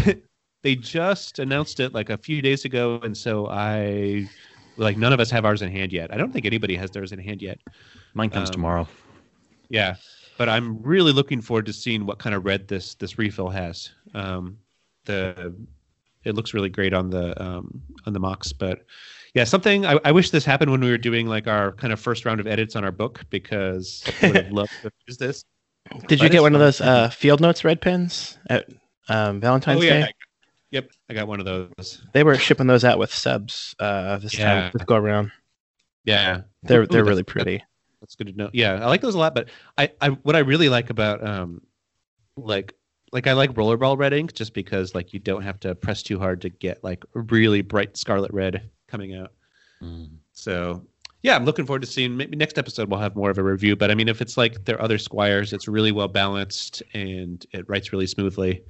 they 0.63 0.75
just 0.77 1.39
announced 1.39 1.81
it 1.81 1.95
like 1.95 2.11
a 2.11 2.19
few 2.19 2.43
days 2.43 2.65
ago, 2.65 3.01
and 3.03 3.17
so 3.17 3.47
I 3.49 4.29
like 4.77 4.99
none 4.99 5.13
of 5.13 5.21
us 5.21 5.31
have 5.31 5.45
ours 5.45 5.63
in 5.63 5.71
hand 5.71 5.93
yet. 5.93 6.13
I 6.13 6.17
don't 6.17 6.33
think 6.33 6.45
anybody 6.45 6.77
has 6.77 6.91
theirs 6.91 7.13
in 7.13 7.19
hand 7.19 7.41
yet. 7.41 7.59
Mine 8.13 8.31
comes 8.31 8.51
Um, 8.51 8.53
tomorrow. 8.55 8.89
Yeah, 9.71 9.97
but 10.37 10.51
I'm 10.51 10.83
really 10.83 11.13
looking 11.13 11.41
forward 11.41 11.65
to 11.67 11.73
seeing 11.73 12.05
what 12.05 12.19
kind 12.19 12.35
of 12.35 12.45
red 12.45 12.69
this 12.69 12.95
this 12.97 13.17
refill 13.19 13.49
has. 13.49 13.91
Um, 14.13 14.59
the 15.05 15.55
it 16.25 16.35
looks 16.35 16.55
really 16.55 16.71
great 16.71 16.95
on 16.95 17.11
the 17.11 17.41
um, 17.43 17.83
on 18.07 18.13
the 18.13 18.21
mocks, 18.21 18.53
but 18.53 18.85
yeah, 19.35 19.45
something 19.45 19.85
I, 19.85 19.99
I 20.05 20.13
wish 20.13 20.31
this 20.31 20.45
happened 20.45 20.71
when 20.71 20.81
we 20.81 20.91
were 20.91 20.99
doing 20.99 21.27
like 21.27 21.47
our 21.47 21.73
kind 21.73 21.93
of 21.93 22.01
first 22.01 22.25
round 22.25 22.41
of 22.41 22.47
edits 22.47 22.77
on 22.77 22.85
our 22.85 22.93
book 22.93 23.25
because 23.31 24.05
I 24.23 24.27
would 24.29 24.37
have 24.37 24.53
loved 24.53 24.73
to 24.83 24.91
use 25.07 25.19
this. 25.19 25.45
Did 26.07 26.23
you 26.23 26.29
get 26.29 26.41
one 26.41 26.55
of 26.55 26.61
those 26.61 26.81
uh, 26.81 27.11
Field 27.11 27.41
Notes 27.41 27.65
red 27.65 27.81
pens 27.81 28.39
at 28.49 28.67
um, 29.09 29.41
Valentine's 29.41 29.81
oh 29.81 29.85
yeah, 29.85 30.07
Day? 30.07 30.13
Yep, 30.71 30.91
I 31.11 31.15
got 31.15 31.29
one 31.29 31.41
of 31.41 31.47
those. 31.47 32.03
They 32.15 32.25
were 32.25 32.37
shipping 32.37 32.67
those 32.67 32.85
out 32.85 32.99
with 32.99 33.13
subs 33.13 33.75
uh, 33.79 34.17
this 34.19 34.39
Yeah. 34.39 34.63
time. 34.63 34.71
This 34.73 34.83
go 34.85 34.97
around. 34.97 35.31
Yeah, 36.05 36.43
They're 36.63 36.87
they're 36.87 37.05
really 37.05 37.23
that's- 37.23 37.33
pretty. 37.33 37.65
That's 38.01 38.17
good 38.17 38.27
to 38.27 38.33
know. 38.35 38.51
Yeah, 38.53 38.75
I 38.75 38.87
like 38.87 39.01
those 39.01 39.15
a 39.15 39.19
lot. 39.19 39.35
But 39.35 39.49
I, 39.79 39.91
I 40.01 40.09
what 40.11 40.37
I 40.37 40.41
really 40.41 40.69
like 40.69 40.91
about 40.91 41.27
um, 41.27 41.63
like 42.37 42.75
like 43.15 43.29
I 43.29 43.33
like 43.33 43.55
rollerball 43.55 43.97
red 43.97 44.13
ink 44.13 44.35
just 44.35 44.53
because 44.53 44.93
like 44.93 45.13
you 45.15 45.21
don't 45.21 45.43
have 45.43 45.61
to 45.61 45.77
press 45.77 46.03
too 46.03 46.19
hard 46.19 46.41
to 46.43 46.49
get 46.49 46.83
like 46.83 47.05
really 47.15 47.63
bright 47.63 47.97
scarlet 47.97 48.33
red 48.33 48.69
coming 48.89 49.15
out. 49.15 49.33
Mm. 49.81 50.17
So 50.33 50.85
yeah, 51.23 51.37
I'm 51.37 51.45
looking 51.45 51.65
forward 51.65 51.83
to 51.83 51.87
seeing. 51.87 52.17
Maybe 52.17 52.37
next 52.37 52.59
episode 52.59 52.91
we'll 52.91 52.99
have 52.99 53.15
more 53.15 53.31
of 53.31 53.39
a 53.39 53.43
review. 53.43 53.77
But 53.77 53.93
I 53.93 53.95
mean, 53.95 54.09
if 54.09 54.21
it's 54.21 54.37
like 54.37 54.65
their 54.65 54.83
other 54.83 54.99
squires, 54.99 55.53
it's 55.53 55.69
really 55.69 55.93
well 55.93 56.09
balanced 56.09 56.83
and 56.93 57.47
it 57.53 57.69
writes 57.69 57.93
really 57.93 58.09
smoothly. 58.09 58.65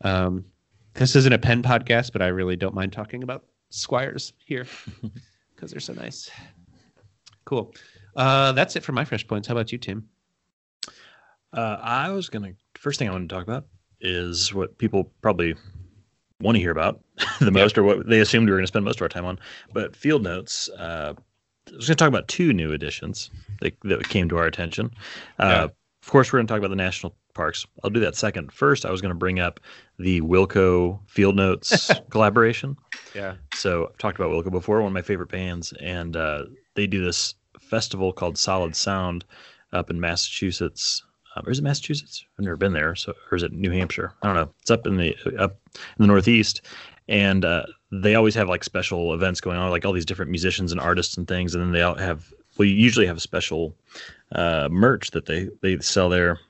Um, 0.00 0.46
this 0.94 1.14
isn't 1.14 1.32
a 1.32 1.38
pen 1.38 1.62
podcast, 1.62 2.12
but 2.12 2.22
I 2.22 2.28
really 2.28 2.56
don't 2.56 2.74
mind 2.74 2.94
talking 2.94 3.22
about 3.22 3.44
squires 3.68 4.32
here 4.46 4.66
because 5.54 5.70
they're 5.70 5.80
so 5.80 5.92
nice. 5.92 6.30
Cool. 7.44 7.74
Uh, 8.16 8.52
that's 8.52 8.74
it 8.74 8.82
for 8.82 8.92
my 8.92 9.04
fresh 9.04 9.26
points. 9.26 9.46
How 9.46 9.52
about 9.52 9.70
you, 9.70 9.76
Tim? 9.76 10.08
Uh, 11.52 11.78
I 11.80 12.08
was 12.10 12.30
gonna 12.30 12.52
first 12.78 12.98
thing 12.98 13.08
I 13.08 13.12
want 13.12 13.28
to 13.28 13.34
talk 13.34 13.44
about 13.44 13.66
is 14.00 14.52
what 14.52 14.78
people 14.78 15.10
probably 15.22 15.54
want 16.40 16.56
to 16.56 16.60
hear 16.60 16.70
about 16.70 17.00
the 17.40 17.50
most, 17.50 17.78
or 17.78 17.82
what 17.82 18.08
they 18.08 18.20
assumed 18.20 18.46
we 18.46 18.52
were 18.52 18.58
going 18.58 18.64
to 18.64 18.68
spend 18.68 18.84
most 18.84 18.96
of 18.96 19.02
our 19.02 19.08
time 19.08 19.24
on. 19.24 19.38
But 19.72 19.96
field 19.96 20.22
notes. 20.22 20.68
Uh, 20.78 21.14
I 21.68 21.74
was 21.74 21.88
going 21.88 21.96
to 21.96 22.04
talk 22.04 22.08
about 22.08 22.28
two 22.28 22.52
new 22.52 22.72
additions 22.72 23.30
that, 23.60 23.76
that 23.82 24.08
came 24.08 24.28
to 24.28 24.36
our 24.36 24.46
attention. 24.46 24.90
Uh, 25.40 25.44
Yeah. 25.44 25.68
Of 26.02 26.10
course, 26.12 26.32
we're 26.32 26.38
going 26.38 26.46
to 26.46 26.52
talk 26.52 26.58
about 26.58 26.70
the 26.70 26.76
national 26.76 27.16
parks. 27.34 27.66
I'll 27.82 27.90
do 27.90 27.98
that 27.98 28.14
second. 28.14 28.52
First, 28.52 28.86
I 28.86 28.92
was 28.92 29.00
going 29.00 29.10
to 29.10 29.18
bring 29.18 29.40
up 29.40 29.58
the 29.98 30.20
Wilco 30.20 31.00
Field 31.08 31.34
Notes 31.34 31.90
collaboration. 32.10 32.76
Yeah. 33.12 33.34
So 33.54 33.88
I've 33.88 33.98
talked 33.98 34.16
about 34.16 34.30
Wilco 34.30 34.52
before, 34.52 34.78
one 34.78 34.86
of 34.86 34.92
my 34.92 35.02
favorite 35.02 35.30
bands, 35.30 35.72
and 35.80 36.16
uh, 36.16 36.44
they 36.74 36.86
do 36.86 37.04
this 37.04 37.34
festival 37.58 38.12
called 38.12 38.38
Solid 38.38 38.76
Sound 38.76 39.24
up 39.72 39.90
in 39.90 39.98
Massachusetts. 39.98 41.02
Um, 41.36 41.46
or 41.46 41.50
is 41.50 41.58
it 41.58 41.62
Massachusetts? 41.62 42.24
I've 42.38 42.44
never 42.44 42.56
been 42.56 42.72
there. 42.72 42.94
So, 42.94 43.14
or 43.30 43.36
is 43.36 43.42
it 43.42 43.52
New 43.52 43.70
Hampshire? 43.70 44.12
I 44.22 44.26
don't 44.26 44.36
know. 44.36 44.50
It's 44.60 44.70
up 44.70 44.86
in 44.86 44.96
the 44.96 45.14
up 45.38 45.58
in 45.74 46.02
the 46.02 46.06
Northeast, 46.06 46.62
and 47.08 47.44
uh, 47.44 47.64
they 47.92 48.14
always 48.14 48.34
have 48.34 48.48
like 48.48 48.64
special 48.64 49.12
events 49.14 49.40
going 49.40 49.58
on, 49.58 49.70
like 49.70 49.84
all 49.84 49.92
these 49.92 50.06
different 50.06 50.30
musicians 50.30 50.72
and 50.72 50.80
artists 50.80 51.16
and 51.16 51.28
things. 51.28 51.54
And 51.54 51.62
then 51.62 51.72
they 51.72 51.82
all 51.82 51.94
have. 51.94 52.32
Well, 52.56 52.66
you 52.66 52.74
usually 52.74 53.06
have 53.06 53.18
a 53.18 53.20
special 53.20 53.76
uh, 54.32 54.68
merch 54.70 55.10
that 55.10 55.26
they 55.26 55.48
they 55.62 55.78
sell 55.80 56.08
there. 56.08 56.40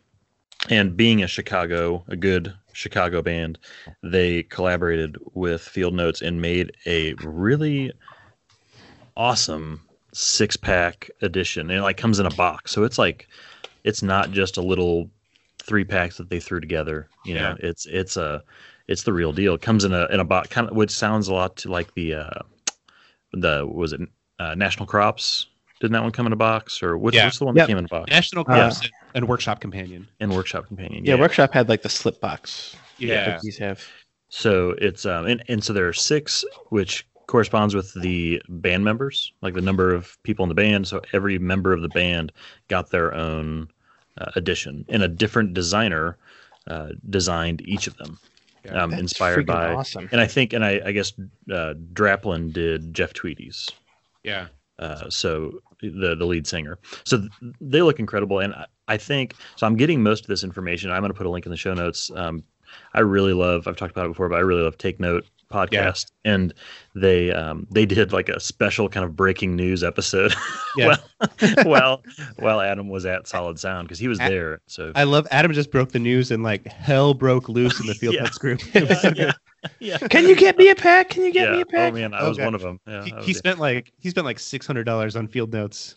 And 0.71 0.97
being 0.97 1.23
a 1.23 1.27
Chicago, 1.27 2.03
a 2.09 2.17
good 2.17 2.53
Chicago 2.73 3.23
band, 3.23 3.59
they 4.03 4.45
collaborated 4.45 5.17
with 5.35 5.61
Field 5.61 5.95
Notes 5.95 6.23
and 6.23 6.41
made 6.41 6.73
a 6.87 7.13
really 7.15 7.93
awesome 9.17 9.83
six 10.13 10.57
pack 10.57 11.11
edition. 11.21 11.71
It 11.71 11.81
like 11.83 11.99
comes 11.99 12.19
in 12.19 12.27
a 12.27 12.31
box. 12.31 12.73
So 12.73 12.85
it's 12.85 12.99
like 12.99 13.29
it's 13.87 14.03
not 14.03 14.31
just 14.33 14.57
a 14.59 14.63
little 14.63 15.09
three 15.63 15.85
packs 15.85 16.17
that 16.19 16.29
they 16.29 16.41
threw 16.41 16.61
together. 16.61 17.09
You 17.25 17.35
know, 17.35 17.57
it's 17.61 17.87
it's 17.87 18.17
a 18.19 18.43
it's 18.89 19.05
the 19.05 19.13
real 19.13 19.33
deal. 19.33 19.55
It 19.55 19.63
comes 19.63 19.85
in 19.85 19.93
a 19.95 20.07
in 20.07 20.21
a 20.21 20.25
box 20.25 20.49
kind 20.49 20.69
of 20.69 20.77
which 20.77 20.91
sounds 20.91 21.29
a 21.29 21.35
lot 21.35 21.57
to 21.59 21.71
like 21.71 21.95
the 21.95 22.15
uh 22.15 22.41
the 23.33 23.67
was 23.67 23.93
it 23.93 24.01
uh, 24.39 24.55
National 24.55 24.87
Crops? 24.87 25.47
Didn't 25.81 25.93
that 25.93 26.03
one 26.03 26.13
come 26.13 26.27
in 26.27 26.33
a 26.33 26.37
box? 26.37 26.83
Or 26.83 26.97
which, 26.97 27.15
Yeah. 27.15 27.25
what's 27.25 27.39
the 27.39 27.45
one 27.45 27.55
Yep. 27.57 27.67
that 27.67 27.69
came 27.71 27.79
in 27.79 27.85
a 27.85 27.89
box? 27.89 28.11
National 28.11 28.43
Uh, 28.43 28.45
Crops 28.45 28.81
and- 28.83 28.91
and 29.15 29.29
Workshop 29.29 29.61
Companion. 29.61 30.07
And 30.21 30.33
Workshop 30.35 30.67
Companion. 30.69 31.05
Yeah, 31.05 31.15
Workshop 31.17 31.53
had 31.53 31.69
like 31.69 31.83
the 31.83 31.89
slip 31.89 32.21
box. 32.21 32.77
Yeah. 32.99 33.27
that 33.27 33.41
these 33.43 33.59
have. 33.59 33.83
So 34.29 34.71
it's 34.79 35.05
um 35.07 35.27
and, 35.27 35.43
and 35.49 35.63
so 35.65 35.73
there 35.73 35.87
are 35.89 35.93
six, 35.93 36.45
which 36.71 37.07
corresponds 37.27 37.75
with 37.75 37.93
the 38.01 38.41
band 38.49 38.85
members, 38.85 39.33
like 39.43 39.55
the 39.55 39.61
number 39.61 39.93
of 39.93 40.17
people 40.23 40.45
in 40.45 40.49
the 40.49 40.55
band. 40.55 40.87
So 40.87 41.03
every 41.13 41.39
member 41.39 41.73
of 41.73 41.83
the 41.83 41.89
band 41.89 42.33
got 42.69 42.91
their 42.91 43.13
own 43.15 43.69
uh, 44.19 44.31
edition, 44.37 44.85
and 44.89 45.03
a 45.03 45.09
different 45.09 45.55
designer 45.55 46.17
uh, 46.67 46.91
designed 47.11 47.63
each 47.67 47.87
of 47.87 47.97
them. 47.97 48.19
Yeah. 48.65 48.83
um, 48.83 48.91
That's 48.91 49.03
inspired 49.03 49.47
by. 49.47 49.73
awesome. 49.75 50.09
And 50.11 50.21
I 50.21 50.27
think, 50.27 50.53
and 50.53 50.65
I, 50.65 50.81
I 50.85 50.93
guess 50.93 51.13
uh, 51.53 51.75
Draplin 51.93 52.53
did 52.53 52.93
Jeff 52.93 53.13
Tweedy's. 53.13 53.69
Yeah. 54.25 54.49
Uh, 54.79 55.09
so 55.09 55.61
the 55.81 56.15
the 56.17 56.25
lead 56.27 56.47
singer. 56.47 56.79
So 57.05 57.19
th- 57.19 57.31
they 57.61 57.83
look 57.83 57.99
incredible, 57.99 58.41
and 58.41 58.55
I, 58.55 58.67
I 58.89 58.97
think 58.97 59.35
so. 59.57 59.67
I'm 59.67 59.77
getting 59.77 60.03
most 60.03 60.23
of 60.25 60.29
this 60.29 60.45
information. 60.45 60.91
I'm 60.91 61.01
going 61.01 61.13
to 61.13 61.17
put 61.17 61.27
a 61.27 61.31
link 61.31 61.47
in 61.47 61.51
the 61.51 61.57
show 61.57 61.75
notes. 61.75 62.11
Um, 62.15 62.43
I 62.93 63.01
really 63.01 63.33
love. 63.33 63.67
I've 63.69 63.77
talked 63.77 63.93
about 63.93 64.07
it 64.07 64.09
before, 64.11 64.29
but 64.29 64.37
I 64.37 64.41
really 64.41 64.63
love 64.63 64.77
Take 64.77 65.01
Note 65.01 65.25
podcast, 65.53 66.07
and 66.25 66.53
they 66.95 67.31
um, 67.33 67.67
they 67.71 67.87
did 67.87 68.13
like 68.13 68.29
a 68.29 68.41
special 68.41 68.89
kind 68.89 69.05
of 69.05 69.15
breaking 69.17 69.57
news 69.57 69.83
episode. 69.85 70.35
Yeah. 70.79 70.97
well 71.17 71.33
while 71.65 72.03
while 72.39 72.61
Adam 72.61 72.91
was 72.91 73.07
at 73.07 73.27
Solid 73.27 73.59
Sound 73.59 73.89
because 73.89 73.99
he 73.99 74.09
was 74.09 74.21
A- 74.21 74.29
there. 74.29 74.61
So 74.67 74.93
I 74.95 75.05
love 75.05 75.27
Adam 75.31 75.51
just 75.55 75.71
broke 75.71 75.93
the 75.93 75.99
news 75.99 76.31
and 76.31 76.43
like 76.43 76.67
hell 76.67 77.15
broke 77.15 77.49
loose 77.49 77.81
in 77.81 77.87
the 77.87 77.95
Field 78.01 78.15
Yeah. 78.15 78.25
Notes 78.25 78.37
group. 78.37 78.61
So 78.61 79.13
yeah, 79.17 79.33
yeah. 79.79 79.97
Can 79.97 80.29
you 80.29 80.37
get 80.37 80.59
me 80.59 80.69
a 80.69 80.75
pack? 80.75 81.09
Can 81.09 81.25
you 81.25 81.33
get 81.33 81.49
yeah. 81.49 81.55
me 81.57 81.61
a 81.63 81.67
pack? 81.67 81.93
Oh 81.95 81.97
man, 81.97 82.13
I 82.13 82.21
Oh, 82.21 82.29
was 82.29 82.39
one 82.39 82.55
of 82.55 82.61
them. 82.61 82.79
Yeah, 82.87 83.05
he, 83.05 83.13
was- 83.15 83.25
he 83.25 83.33
spent 83.33 83.59
like 83.59 83.91
he 83.99 84.11
spent 84.11 84.27
like 84.27 84.39
six 84.39 84.67
hundred 84.67 84.85
dollars 84.85 85.17
on 85.17 85.29
Field 85.29 85.51
Notes, 85.51 85.95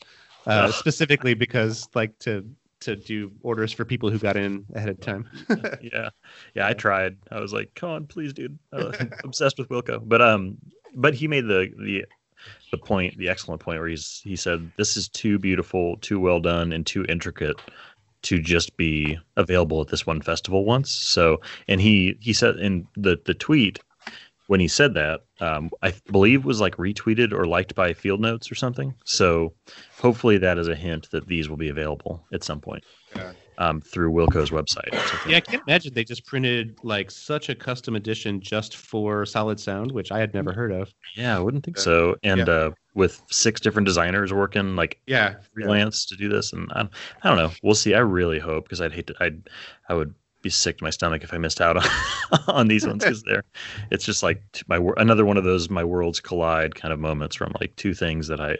uh, 0.47 0.71
specifically 0.71 1.33
because 1.33 1.89
like 1.93 2.17
to 2.19 2.45
to 2.81 2.95
do 2.95 3.31
orders 3.41 3.71
for 3.71 3.85
people 3.85 4.09
who 4.09 4.19
got 4.19 4.37
in 4.37 4.65
ahead 4.73 4.89
of 4.89 4.99
time. 4.99 5.29
yeah. 5.81 6.09
Yeah 6.53 6.67
i 6.67 6.73
tried. 6.73 7.17
I 7.31 7.39
was 7.39 7.53
like 7.53 7.73
come 7.75 7.89
on 7.89 8.07
please 8.07 8.33
dude. 8.33 8.57
I'm 8.71 9.11
obsessed 9.23 9.57
with 9.57 9.69
wilco. 9.69 10.01
But 10.03 10.21
um 10.21 10.57
but 10.95 11.13
he 11.13 11.27
made 11.27 11.45
the 11.47 11.71
the 11.77 12.05
the 12.71 12.77
point 12.77 13.17
the 13.17 13.29
excellent 13.29 13.61
point 13.61 13.79
where 13.79 13.89
he's 13.89 14.21
he 14.23 14.35
said 14.35 14.71
this 14.77 14.95
is 14.95 15.09
too 15.09 15.39
beautiful 15.39 15.97
too 15.97 16.19
well 16.19 16.39
done 16.39 16.71
and 16.71 16.85
too 16.85 17.05
intricate 17.09 17.59
to 18.21 18.39
just 18.39 18.75
be 18.75 19.17
available 19.37 19.81
at 19.81 19.87
this 19.87 20.05
one 20.05 20.21
festival 20.21 20.65
once. 20.65 20.91
So 20.91 21.41
and 21.67 21.79
he 21.81 22.17
he 22.19 22.33
said 22.33 22.57
in 22.57 22.87
the 22.95 23.19
the 23.25 23.33
tweet 23.33 23.79
when 24.49 24.59
he 24.59 24.67
said 24.67 24.93
that 24.95 25.21
um, 25.41 25.69
i 25.83 25.93
believe 26.11 26.43
was 26.43 26.59
like 26.59 26.75
retweeted 26.77 27.31
or 27.33 27.45
liked 27.45 27.75
by 27.75 27.93
field 27.93 28.19
notes 28.19 28.51
or 28.51 28.55
something 28.55 28.93
so 29.05 29.53
hopefully 29.99 30.37
that 30.39 30.57
is 30.57 30.67
a 30.67 30.75
hint 30.75 31.07
that 31.11 31.27
these 31.27 31.47
will 31.49 31.57
be 31.57 31.69
available 31.69 32.25
at 32.33 32.43
some 32.43 32.59
point 32.59 32.83
Yeah. 33.15 33.31
um, 33.59 33.79
through 33.81 34.11
wilco's 34.11 34.49
website 34.49 34.89
yeah, 35.29 35.37
I 35.37 35.41
can't 35.41 35.61
imagine 35.67 35.93
they 35.93 36.03
just 36.03 36.25
printed 36.25 36.79
like 36.83 37.11
such 37.11 37.49
a 37.49 37.55
custom 37.55 37.95
edition 37.95 38.41
just 38.41 38.75
for 38.77 39.25
Solid 39.25 39.59
Sound, 39.59 39.91
which 39.91 40.11
I 40.11 40.19
had 40.19 40.33
never 40.33 40.53
heard 40.53 40.71
of. 40.71 40.91
Yeah, 41.15 41.35
I 41.37 41.39
wouldn't 41.39 41.63
think 41.65 41.77
Yeah. 41.77 41.83
so. 41.83 42.15
And 42.23 42.47
uh, 42.49 42.71
with 42.95 43.21
six 43.29 43.59
different 43.61 43.85
designers 43.85 44.33
working 44.33 44.75
like 44.75 44.99
Yeah, 45.07 45.35
freelance 45.53 46.05
to 46.07 46.15
do 46.15 46.29
this, 46.29 46.53
and 46.53 46.71
I, 46.73 46.87
I 47.23 47.27
don't 47.27 47.37
know. 47.37 47.51
We'll 47.63 47.75
see. 47.75 47.93
I 47.93 47.99
really 47.99 48.39
hope 48.39 48.63
because 48.65 48.81
I'd 48.81 48.93
hate 48.93 49.07
to. 49.07 49.15
I'd 49.19 49.49
I 49.89 49.93
would 49.93 50.13
be 50.41 50.49
sick 50.49 50.77
to 50.77 50.83
my 50.83 50.89
stomach 50.89 51.23
if 51.23 51.33
I 51.33 51.37
missed 51.37 51.61
out 51.61 51.77
on, 51.77 51.83
on 52.47 52.67
these 52.67 52.85
ones 52.87 53.03
because 53.03 53.23
they're. 53.23 53.43
It's 53.91 54.05
just 54.05 54.23
like 54.23 54.41
my 54.67 54.79
another 54.97 55.25
one 55.25 55.37
of 55.37 55.43
those 55.43 55.69
my 55.69 55.83
worlds 55.83 56.19
collide 56.19 56.75
kind 56.75 56.93
of 56.93 56.99
moments 56.99 57.35
from 57.35 57.53
like 57.59 57.75
two 57.75 57.93
things 57.93 58.27
that 58.27 58.39
I, 58.39 58.57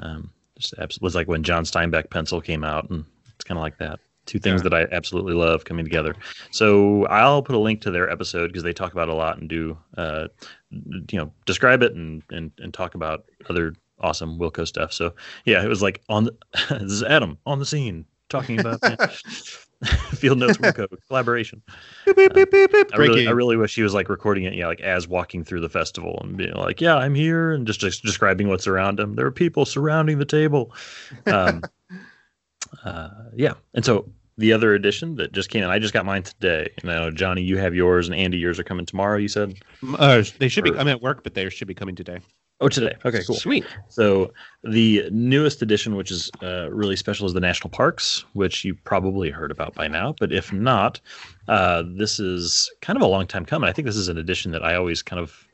um, 0.00 0.30
just 0.58 0.74
abs- 0.78 1.00
was 1.00 1.14
like 1.14 1.28
when 1.28 1.42
John 1.42 1.64
Steinbeck 1.64 2.10
pencil 2.10 2.40
came 2.40 2.64
out, 2.64 2.88
and 2.90 3.04
it's 3.34 3.44
kind 3.44 3.58
of 3.58 3.62
like 3.62 3.78
that. 3.78 3.98
Two 4.26 4.38
things 4.38 4.60
Yeah. 4.62 4.68
that 4.68 4.74
I 4.74 4.94
absolutely 4.94 5.32
love 5.34 5.64
coming 5.64 5.84
together. 5.84 6.14
So 6.50 7.06
I'll 7.06 7.42
put 7.42 7.56
a 7.56 7.58
link 7.58 7.80
to 7.82 7.90
their 7.90 8.08
episode 8.10 8.48
because 8.48 8.62
they 8.62 8.72
talk 8.74 8.92
about 8.92 9.08
a 9.08 9.14
lot 9.14 9.38
and 9.38 9.48
do, 9.48 9.76
uh, 9.96 10.28
you 10.70 11.18
know, 11.18 11.32
describe 11.46 11.82
it 11.82 11.94
and, 11.94 12.22
and, 12.30 12.52
and 12.58 12.72
talk 12.72 12.94
about 12.94 13.24
other 13.48 13.74
awesome 13.98 14.38
Wilco 14.38 14.68
stuff. 14.68 14.92
So 14.92 15.14
yeah, 15.46 15.64
it 15.64 15.68
was 15.68 15.82
like 15.82 16.02
on 16.08 16.24
the, 16.24 16.36
this 16.70 16.92
is 16.92 17.02
Adam 17.02 17.38
on 17.46 17.58
the 17.58 17.66
scene 17.66 18.04
talking 18.30 18.58
about 18.58 18.80
Field 20.14 20.38
Notes 20.38 20.56
Wilco 20.58 20.86
collaboration. 21.08 21.62
Beep, 22.06 22.16
beep, 22.16 22.34
beep, 22.34 22.50
beep, 22.50 22.72
beep. 22.72 22.94
I 22.94 22.96
really, 22.98 23.28
I 23.28 23.32
really 23.32 23.56
wish 23.56 23.74
he 23.74 23.82
was 23.82 23.92
like 23.92 24.08
recording 24.08 24.44
it, 24.44 24.54
yeah, 24.54 24.66
like 24.66 24.80
as 24.80 25.06
walking 25.06 25.44
through 25.44 25.60
the 25.60 25.68
festival 25.68 26.18
and 26.22 26.36
being 26.36 26.54
like, 26.54 26.80
"Yeah, 26.80 26.96
I'm 26.96 27.14
here," 27.14 27.52
and 27.52 27.66
just, 27.66 27.80
just 27.80 28.02
describing 28.02 28.48
what's 28.48 28.66
around 28.66 28.98
him. 28.98 29.14
There 29.16 29.26
are 29.26 29.30
people 29.32 29.66
surrounding 29.66 30.18
the 30.18 30.24
table. 30.24 30.74
Um, 31.26 31.62
uh, 32.84 33.10
yeah, 33.34 33.54
and 33.74 33.84
so 33.84 34.10
the 34.38 34.52
other 34.52 34.74
edition 34.74 35.16
that 35.16 35.32
just 35.32 35.50
came 35.50 35.62
in, 35.62 35.70
I 35.70 35.78
just 35.78 35.92
got 35.92 36.06
mine 36.06 36.22
today. 36.22 36.70
And 36.80 36.90
I 36.90 36.94
know 36.96 37.10
Johnny, 37.10 37.42
you 37.42 37.58
have 37.58 37.74
yours, 37.74 38.08
and 38.08 38.16
Andy, 38.16 38.38
yours 38.38 38.58
are 38.58 38.64
coming 38.64 38.86
tomorrow. 38.86 39.18
You 39.18 39.28
said, 39.28 39.54
Uh, 39.98 40.22
they 40.38 40.48
should 40.48 40.64
be. 40.64 40.70
Or- 40.70 40.78
I'm 40.78 40.88
at 40.88 41.02
work, 41.02 41.22
but 41.22 41.34
they 41.34 41.48
should 41.50 41.68
be 41.68 41.74
coming 41.74 41.94
today. 41.96 42.20
"Oh, 42.60 42.68
today." 42.68 42.94
Okay, 43.04 43.22
cool. 43.26 43.36
Sweet. 43.36 43.64
So 43.88 44.32
the 44.64 45.08
newest 45.10 45.62
edition, 45.62 45.96
which 45.96 46.10
is 46.10 46.30
uh, 46.42 46.70
really 46.70 46.96
special, 46.96 47.26
is 47.26 47.32
the 47.32 47.40
national 47.40 47.70
parks, 47.70 48.24
which 48.34 48.64
you 48.64 48.74
probably 48.74 49.30
heard 49.30 49.50
about 49.50 49.74
by 49.74 49.88
now. 49.88 50.14
But 50.18 50.32
if 50.32 50.52
not, 50.52 51.00
uh, 51.48 51.82
this 51.86 52.20
is 52.20 52.70
kind 52.80 52.96
of 52.96 53.02
a 53.02 53.06
long 53.06 53.26
time 53.26 53.44
coming. 53.44 53.68
I 53.68 53.72
think 53.72 53.86
this 53.86 53.96
is 53.96 54.08
an 54.08 54.18
edition 54.18 54.52
that 54.52 54.64
I 54.64 54.74
always 54.74 55.02
kind 55.02 55.20
of 55.20 55.46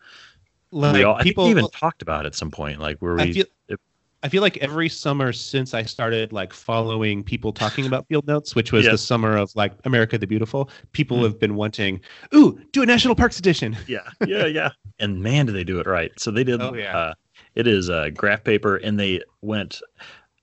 Like 0.73 0.95
we 0.95 1.03
all, 1.05 1.15
I 1.15 1.19
think 1.19 1.29
people, 1.35 1.45
we 1.45 1.51
even 1.51 1.69
talked 1.71 2.03
about 2.03 2.27
at 2.27 2.35
some 2.35 2.51
point, 2.51 2.81
like 2.81 2.99
where 2.99 3.15
we. 3.15 3.33
Feel, 3.33 3.45
it- 3.69 3.81
I 4.23 4.29
feel 4.29 4.43
like 4.43 4.57
every 4.59 4.89
summer 4.89 5.33
since 5.33 5.75
I 5.75 5.83
started 5.83 6.33
like 6.33 6.53
following 6.53 7.23
people 7.23 7.53
talking 7.53 7.87
about 7.87 8.07
field 8.09 8.27
notes, 8.27 8.55
which 8.55 8.73
was 8.73 8.85
Yeah. 8.85 8.93
the 8.93 8.99
summer 8.99 9.37
of 9.37 9.51
like 9.55 9.73
America 9.85 10.19
the 10.19 10.27
Beautiful, 10.27 10.71
people 10.93 11.19
Mhm. 11.19 11.23
have 11.25 11.39
been 11.39 11.55
wanting, 11.55 12.01
ooh, 12.35 12.59
do 12.73 12.83
a 12.83 12.87
national 12.87 13.15
parks 13.15 13.39
edition. 13.39 13.77
yeah, 13.87 14.09
yeah, 14.27 14.47
yeah. 14.47 14.71
And 14.99 15.23
man, 15.23 15.47
do 15.47 15.53
they 15.53 15.65
do 15.65 15.79
it 15.79 15.87
right? 15.87 16.11
So 16.19 16.31
they 16.31 16.45
did. 16.45 16.61
Oh, 16.61 16.75
yeah. 16.75 16.97
Uh, 16.97 17.15
it 17.55 17.67
is 17.67 17.89
uh, 17.91 18.11
graph 18.15 18.43
paper, 18.43 18.77
and 18.77 18.99
they 18.99 19.23
went 19.43 19.81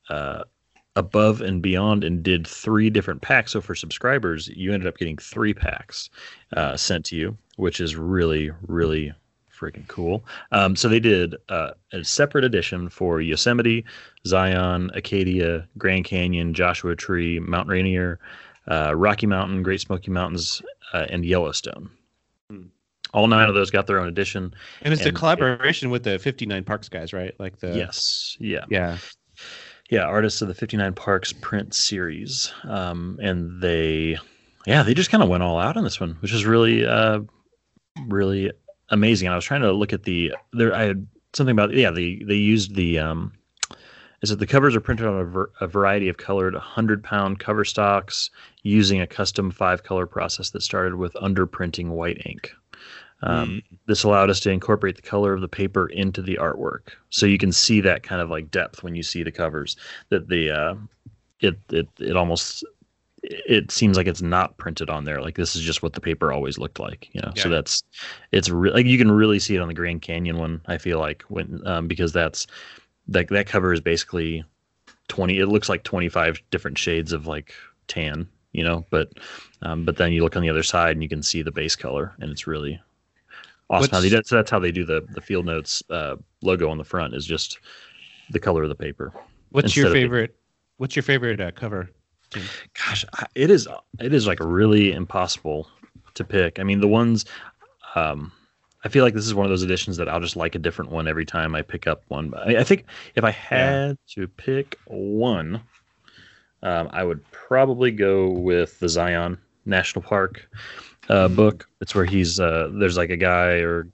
uh, 0.10 0.44
above 0.96 1.42
and 1.42 1.62
beyond 1.62 2.04
and 2.04 2.22
did 2.22 2.46
three 2.46 2.90
different 2.90 3.22
packs. 3.22 3.52
So 3.52 3.62
for 3.62 3.74
subscribers, 3.74 4.48
you 4.50 4.74
ended 4.74 4.88
up 4.88 4.98
getting 4.98 5.18
three 5.18 5.54
packs 5.54 6.10
uh, 6.56 6.78
sent 6.78 7.06
to 7.06 7.16
you, 7.16 7.38
which 7.56 7.82
is 7.82 7.96
really, 7.96 8.52
really 8.68 9.14
freaking 9.58 9.88
cool. 9.88 10.24
Um, 10.52 10.76
so 10.76 10.90
they 10.90 11.00
did 11.00 11.36
uh, 11.50 11.72
a 11.92 12.04
separate 12.04 12.44
edition 12.44 12.90
for 12.90 13.22
Yosemite, 13.22 13.86
Zion, 14.26 14.90
Acadia, 14.94 15.68
Grand 15.78 16.06
Canyon, 16.06 16.54
Joshua 16.54 16.96
Tree, 16.96 17.40
Mount 17.40 17.68
Rainier, 17.68 18.20
uh, 18.70 18.94
Rocky 18.96 19.28
Mountain, 19.28 19.64
Great 19.64 19.82
Smoky 19.82 20.12
Mountains, 20.12 20.62
uh, 20.94 21.06
and 21.10 21.26
Yellowstone. 21.26 21.90
Hmm. 22.50 22.64
All 23.14 23.28
nine 23.28 23.48
of 23.48 23.54
those 23.56 23.70
got 23.70 23.86
their 23.86 24.00
own 24.00 24.08
edition. 24.08 24.54
And 24.82 24.94
it's 24.94 25.04
a 25.06 25.10
And- 25.10 25.18
collaboration 25.18 25.90
with 25.92 26.04
the 26.04 26.18
59 26.18 26.64
Parks 26.64 26.90
guys, 26.90 27.14
right? 27.14 27.34
Like 27.40 27.60
the 27.60 27.76
yes, 27.78 28.36
yeah, 28.40 28.66
yeah. 28.70 28.98
yeah. 29.90 30.04
Artists 30.04 30.42
of 30.42 30.48
the 30.48 30.56
Fifty 30.56 30.78
Nine 30.78 30.94
Parks 30.94 31.32
print 31.32 31.76
series, 31.76 32.52
um, 32.64 33.20
and 33.22 33.62
they, 33.62 34.18
yeah, 34.66 34.82
they 34.82 34.96
just 34.96 35.12
kind 35.12 35.22
of 35.22 35.30
went 35.30 35.44
all 35.44 35.60
out 35.60 35.78
on 35.78 35.84
this 35.84 36.00
one, 36.00 36.18
which 36.22 36.34
is 36.34 36.46
really, 36.46 36.86
uh, 36.86 37.20
really 38.08 38.52
amazing. 38.90 39.28
And 39.28 39.34
I 39.34 39.38
was 39.38 39.46
trying 39.46 39.62
to 39.62 39.72
look 39.72 39.94
at 39.94 40.04
the 40.04 40.34
there. 40.52 40.74
I 40.74 40.84
had 40.84 41.08
something 41.34 41.54
about 41.54 41.74
yeah. 41.74 41.92
They 41.92 42.22
they 42.26 42.36
used 42.36 42.76
the 42.76 43.00
um, 43.00 43.34
is 44.22 44.30
that 44.30 44.40
the 44.40 44.48
covers 44.48 44.76
are 44.76 44.82
printed 44.82 45.06
on 45.06 45.20
a, 45.20 45.26
ver- 45.26 45.52
a 45.60 45.68
variety 45.68 46.08
of 46.08 46.18
colored 46.18 46.54
100 46.54 47.04
pound 47.04 47.40
cover 47.40 47.66
stocks 47.66 48.30
using 48.64 49.02
a 49.02 49.08
custom 49.08 49.52
five 49.52 49.84
color 49.84 50.08
process 50.08 50.52
that 50.52 50.64
started 50.64 50.96
with 50.96 51.14
underprinting 51.16 51.90
white 51.90 52.22
ink. 52.26 52.54
Um, 53.22 53.62
This 53.86 54.04
allowed 54.04 54.30
us 54.30 54.40
to 54.42 54.52
incorporate 54.52 54.98
the 54.98 55.02
color 55.02 55.34
of 55.34 55.42
the 55.42 55.48
paper 55.48 55.88
into 55.88 56.22
the 56.22 56.38
artwork, 56.42 56.90
so 57.10 57.26
you 57.26 57.38
can 57.38 57.52
see 57.52 57.80
that 57.82 58.04
kind 58.04 58.22
of 58.22 58.30
like 58.30 58.52
depth 58.52 58.84
when 58.84 58.96
you 58.96 59.04
see 59.04 59.24
the 59.24 59.32
covers. 59.32 59.78
That 60.10 60.28
the 60.28 60.52
uh, 60.52 60.76
it 61.40 61.58
it 61.70 61.88
it 62.00 62.18
almost 62.18 62.66
it 63.24 63.72
seems 63.72 63.96
like 63.96 64.08
it's 64.08 64.22
not 64.22 64.58
printed 64.58 64.90
on 64.90 65.06
there. 65.06 65.22
Like 65.22 65.36
this 65.36 65.56
is 65.56 65.62
just 65.62 65.82
what 65.82 65.94
the 65.94 66.02
paper 66.02 66.34
always 66.34 66.58
looked 66.58 66.80
like, 66.80 67.10
you 67.14 67.22
know. 67.22 67.32
So 67.38 67.48
that's 67.50 67.84
it's 68.32 68.50
re- 68.50 68.72
like 68.72 68.86
you 68.86 68.98
can 68.98 69.12
really 69.12 69.40
see 69.40 69.56
it 69.56 69.60
on 69.62 69.68
the 69.70 69.74
Grand 69.74 70.02
Canyon 70.02 70.38
one. 70.38 70.62
I 70.68 70.78
feel 70.78 71.00
like 71.00 71.24
when 71.30 71.66
um, 71.66 71.88
because 71.88 72.12
that's 72.12 72.48
that 73.08 73.30
that 73.30 73.48
cover 73.48 73.72
is 73.74 73.80
basically 73.82 74.44
twenty. 75.08 75.40
It 75.40 75.48
looks 75.48 75.70
like 75.70 75.84
twenty 75.84 76.10
five 76.10 76.42
different 76.52 76.78
shades 76.78 77.14
of 77.14 77.26
like 77.26 77.54
tan, 77.88 78.28
you 78.52 78.64
know. 78.64 78.86
But 78.90 79.14
um, 79.62 79.86
but 79.86 79.96
then 79.98 80.12
you 80.12 80.22
look 80.22 80.36
on 80.36 80.42
the 80.42 80.50
other 80.50 80.64
side 80.64 80.92
and 80.92 81.02
you 81.04 81.10
can 81.10 81.24
see 81.24 81.42
the 81.42 81.52
base 81.52 81.78
color, 81.78 82.14
and 82.20 82.30
it's 82.30 82.46
really 82.46 82.80
awesome 83.70 83.90
how 83.92 84.02
they 84.02 84.10
do. 84.10 84.22
So 84.26 84.36
that's 84.36 84.52
how 84.52 84.60
they 84.60 84.72
do 84.72 84.84
the 84.84 85.06
the 85.14 85.22
Field 85.22 85.46
Notes 85.46 85.82
uh, 85.90 86.18
logo 86.42 86.70
on 86.70 86.78
the 86.78 86.84
front 86.84 87.14
is 87.16 87.26
just 87.26 87.60
the 88.32 88.40
color 88.40 88.64
of 88.64 88.70
the 88.70 88.76
paper. 88.76 89.14
What's 89.52 89.78
your 89.78 89.86
Instead 89.86 89.88
of 89.88 89.94
the- 89.94 90.02
favorite? 90.02 90.36
What's 90.78 90.96
your 90.96 91.04
favorite 91.04 91.40
uh, 91.40 91.52
cover? 91.52 91.90
Gosh 92.74 93.06
it 93.36 93.50
is 93.50 93.68
it 94.00 94.14
is 94.14 94.28
like 94.28 94.40
really 94.42 94.92
impossible 94.92 95.68
to 96.14 96.24
pick. 96.24 96.60
I 96.60 96.64
mean 96.64 96.80
the 96.80 96.88
ones 96.88 97.26
um 97.96 98.32
i 98.84 98.90
feel 98.90 99.04
like 99.04 99.14
this 99.14 99.26
is 99.26 99.34
one 99.34 99.46
of 99.46 99.50
those 99.50 99.64
editions 99.64 99.98
that 99.98 100.10
i'll 100.10 100.20
just 100.20 100.36
like 100.36 100.56
a 100.56 100.60
different 100.60 100.92
one 100.92 101.08
every 101.08 101.26
time 101.26 101.54
i 101.54 101.62
pick 101.62 101.86
up 101.88 102.02
one. 102.08 102.30
But 102.30 102.48
i, 102.48 102.60
I 102.60 102.64
think 102.64 102.86
if 103.16 103.24
i 103.24 103.32
had 103.32 103.98
to 104.10 104.28
pick 104.28 104.78
one 104.86 105.62
um, 106.64 106.90
i 106.92 107.04
would 107.04 107.24
probably 107.32 107.92
go 107.92 108.30
with 108.30 108.80
the 108.80 108.90
zion 108.90 109.38
national 109.66 110.04
park 110.04 110.50
uh, 111.10 111.28
book. 111.28 111.68
It's 111.82 111.94
where 111.96 112.06
he's 112.06 112.40
uh, 112.40 112.70
there's 112.74 112.98
like 112.98 113.10
a 113.10 113.18
guy 113.18 113.60
or 113.60 113.88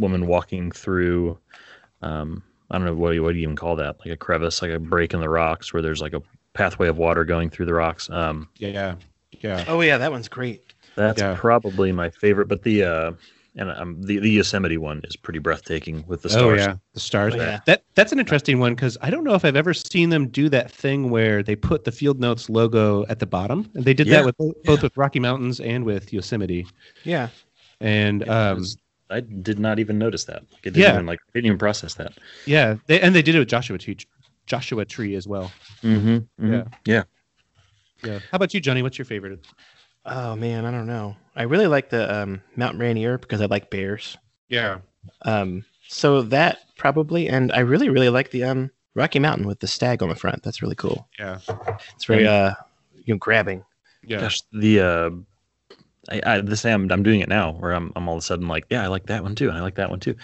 woman 0.00 0.26
walking 0.26 0.70
through 0.70 1.38
um, 2.02 2.42
i 2.70 2.76
don't 2.76 2.86
know 2.86 2.94
what 2.94 3.10
do 3.10 3.14
you, 3.16 3.22
what 3.22 3.32
do 3.32 3.38
you 3.38 3.44
even 3.44 3.56
call 3.56 3.76
that? 3.76 3.98
Like 4.00 4.10
a 4.10 4.16
crevice 4.16 4.62
like 4.62 4.72
a 4.72 4.78
break 4.78 5.14
in 5.14 5.20
the 5.20 5.28
rocks 5.28 5.72
where 5.72 5.82
there's 5.82 6.00
like 6.00 6.12
a 6.12 6.22
pathway 6.56 6.88
of 6.88 6.96
water 6.98 7.24
going 7.24 7.50
through 7.50 7.66
the 7.66 7.74
rocks 7.74 8.08
um, 8.10 8.48
Yeah, 8.58 8.94
yeah. 9.40 9.64
Oh 9.68 9.80
yeah, 9.82 9.98
that 9.98 10.10
one's 10.10 10.28
great. 10.28 10.62
That's 10.96 11.20
Yeah. 11.20 11.34
probably 11.38 11.92
my 11.92 12.08
favorite, 12.10 12.48
but 12.48 12.62
the 12.62 12.84
uh, 12.84 13.12
and 13.58 13.70
um, 13.70 14.02
the 14.02 14.18
the 14.18 14.30
Yosemite 14.30 14.76
one 14.78 15.00
is 15.04 15.16
pretty 15.16 15.38
breathtaking 15.38 16.04
with 16.06 16.22
the 16.22 16.28
stars. 16.30 16.42
Oh 16.44 16.56
stars. 16.56 16.66
yeah, 16.66 16.74
the 16.94 17.00
stars. 17.00 17.34
Oh, 17.34 17.38
yeah. 17.38 17.60
That 17.66 17.82
that's 17.94 18.12
an 18.12 18.18
interesting 18.18 18.58
one 18.60 18.74
because 18.74 18.96
I 19.02 19.10
don't 19.10 19.24
know 19.24 19.34
if 19.34 19.44
I've 19.44 19.56
ever 19.56 19.74
seen 19.74 20.08
them 20.10 20.28
do 20.28 20.48
that 20.50 20.70
thing 20.70 21.10
where 21.10 21.42
they 21.42 21.56
put 21.56 21.84
the 21.84 21.92
Field 21.92 22.18
Notes 22.20 22.48
logo 22.50 23.04
at 23.08 23.18
the 23.18 23.26
bottom, 23.26 23.70
and 23.74 23.84
they 23.84 23.94
did 23.94 24.06
Yeah. 24.06 24.16
that 24.18 24.26
with 24.26 24.36
both, 24.38 24.62
both 24.64 24.82
with 24.82 24.96
Rocky 24.96 25.20
Mountains 25.20 25.60
and 25.60 25.84
with 25.84 26.12
Yosemite. 26.12 26.66
Yeah. 27.04 27.28
And 27.80 28.26
um, 28.28 28.58
was- 28.58 28.78
I 29.08 29.20
did 29.20 29.58
not 29.60 29.78
even 29.78 29.98
notice 29.98 30.24
that. 30.24 30.42
I 30.52 30.56
didn't 30.62 30.78
Yeah. 30.78 30.94
even 30.94 31.06
like 31.06 31.20
didn't 31.32 31.46
even 31.46 31.58
process 31.58 31.94
that. 31.94 32.12
yeah, 32.46 32.76
they, 32.86 33.00
and 33.00 33.14
they 33.14 33.22
did 33.22 33.34
it 33.36 33.38
with 33.38 33.48
Joshua 33.48 33.78
Tree, 33.78 33.96
Joshua 34.46 34.84
Tree 34.84 35.14
as 35.14 35.26
well. 35.26 35.52
Mm-hmm. 35.82 36.52
Yeah. 36.52 36.64
Yeah. 36.84 37.02
Yeah. 38.04 38.18
How 38.30 38.36
about 38.36 38.54
you, 38.54 38.60
Johnny? 38.60 38.82
What's 38.82 38.98
your 38.98 39.04
favorite? 39.04 39.44
Oh 40.04 40.36
man, 40.36 40.64
I 40.64 40.70
don't 40.70 40.86
know. 40.86 41.16
I 41.34 41.42
really 41.42 41.66
like 41.66 41.90
the 41.90 42.22
um, 42.22 42.40
Mount 42.54 42.78
Rainier 42.78 43.18
because 43.18 43.40
I 43.40 43.46
like 43.46 43.70
bears. 43.70 44.16
Yeah. 44.48 44.78
Um, 45.22 45.64
so 45.88 46.22
that 46.22 46.58
probably, 46.76 47.28
and 47.28 47.52
I 47.52 47.60
really 47.60 47.88
really 47.88 48.08
like 48.08 48.30
the 48.30 48.44
um, 48.44 48.70
Rocky 48.94 49.18
Mountain 49.18 49.46
with 49.46 49.60
the 49.60 49.66
stag 49.66 50.02
on 50.02 50.08
the 50.08 50.14
front. 50.14 50.42
That's 50.42 50.62
really 50.62 50.76
cool. 50.76 51.08
Yeah. 51.18 51.38
It's 51.94 52.04
very 52.04 52.26
uh, 52.26 52.54
you 53.04 53.14
know, 53.14 53.18
grabbing. 53.18 53.64
Yeah. 54.04 54.20
Gosh, 54.20 54.42
the 54.52 54.80
uh, 54.80 55.10
I, 56.10 56.20
I 56.24 56.40
this 56.40 56.64
I'm 56.64 56.90
I'm 56.90 57.02
doing 57.02 57.20
it 57.20 57.28
now, 57.28 57.52
where 57.52 57.72
I'm 57.72 57.92
I'm 57.96 58.08
all 58.08 58.16
of 58.16 58.22
a 58.22 58.24
sudden 58.24 58.48
like, 58.48 58.64
yeah, 58.70 58.82
I 58.82 58.86
like 58.86 59.06
that 59.06 59.22
one 59.22 59.34
too, 59.34 59.48
and 59.48 59.56
I 59.58 59.60
like 59.60 59.74
that 59.76 59.90
one 59.90 60.00
too. 60.00 60.14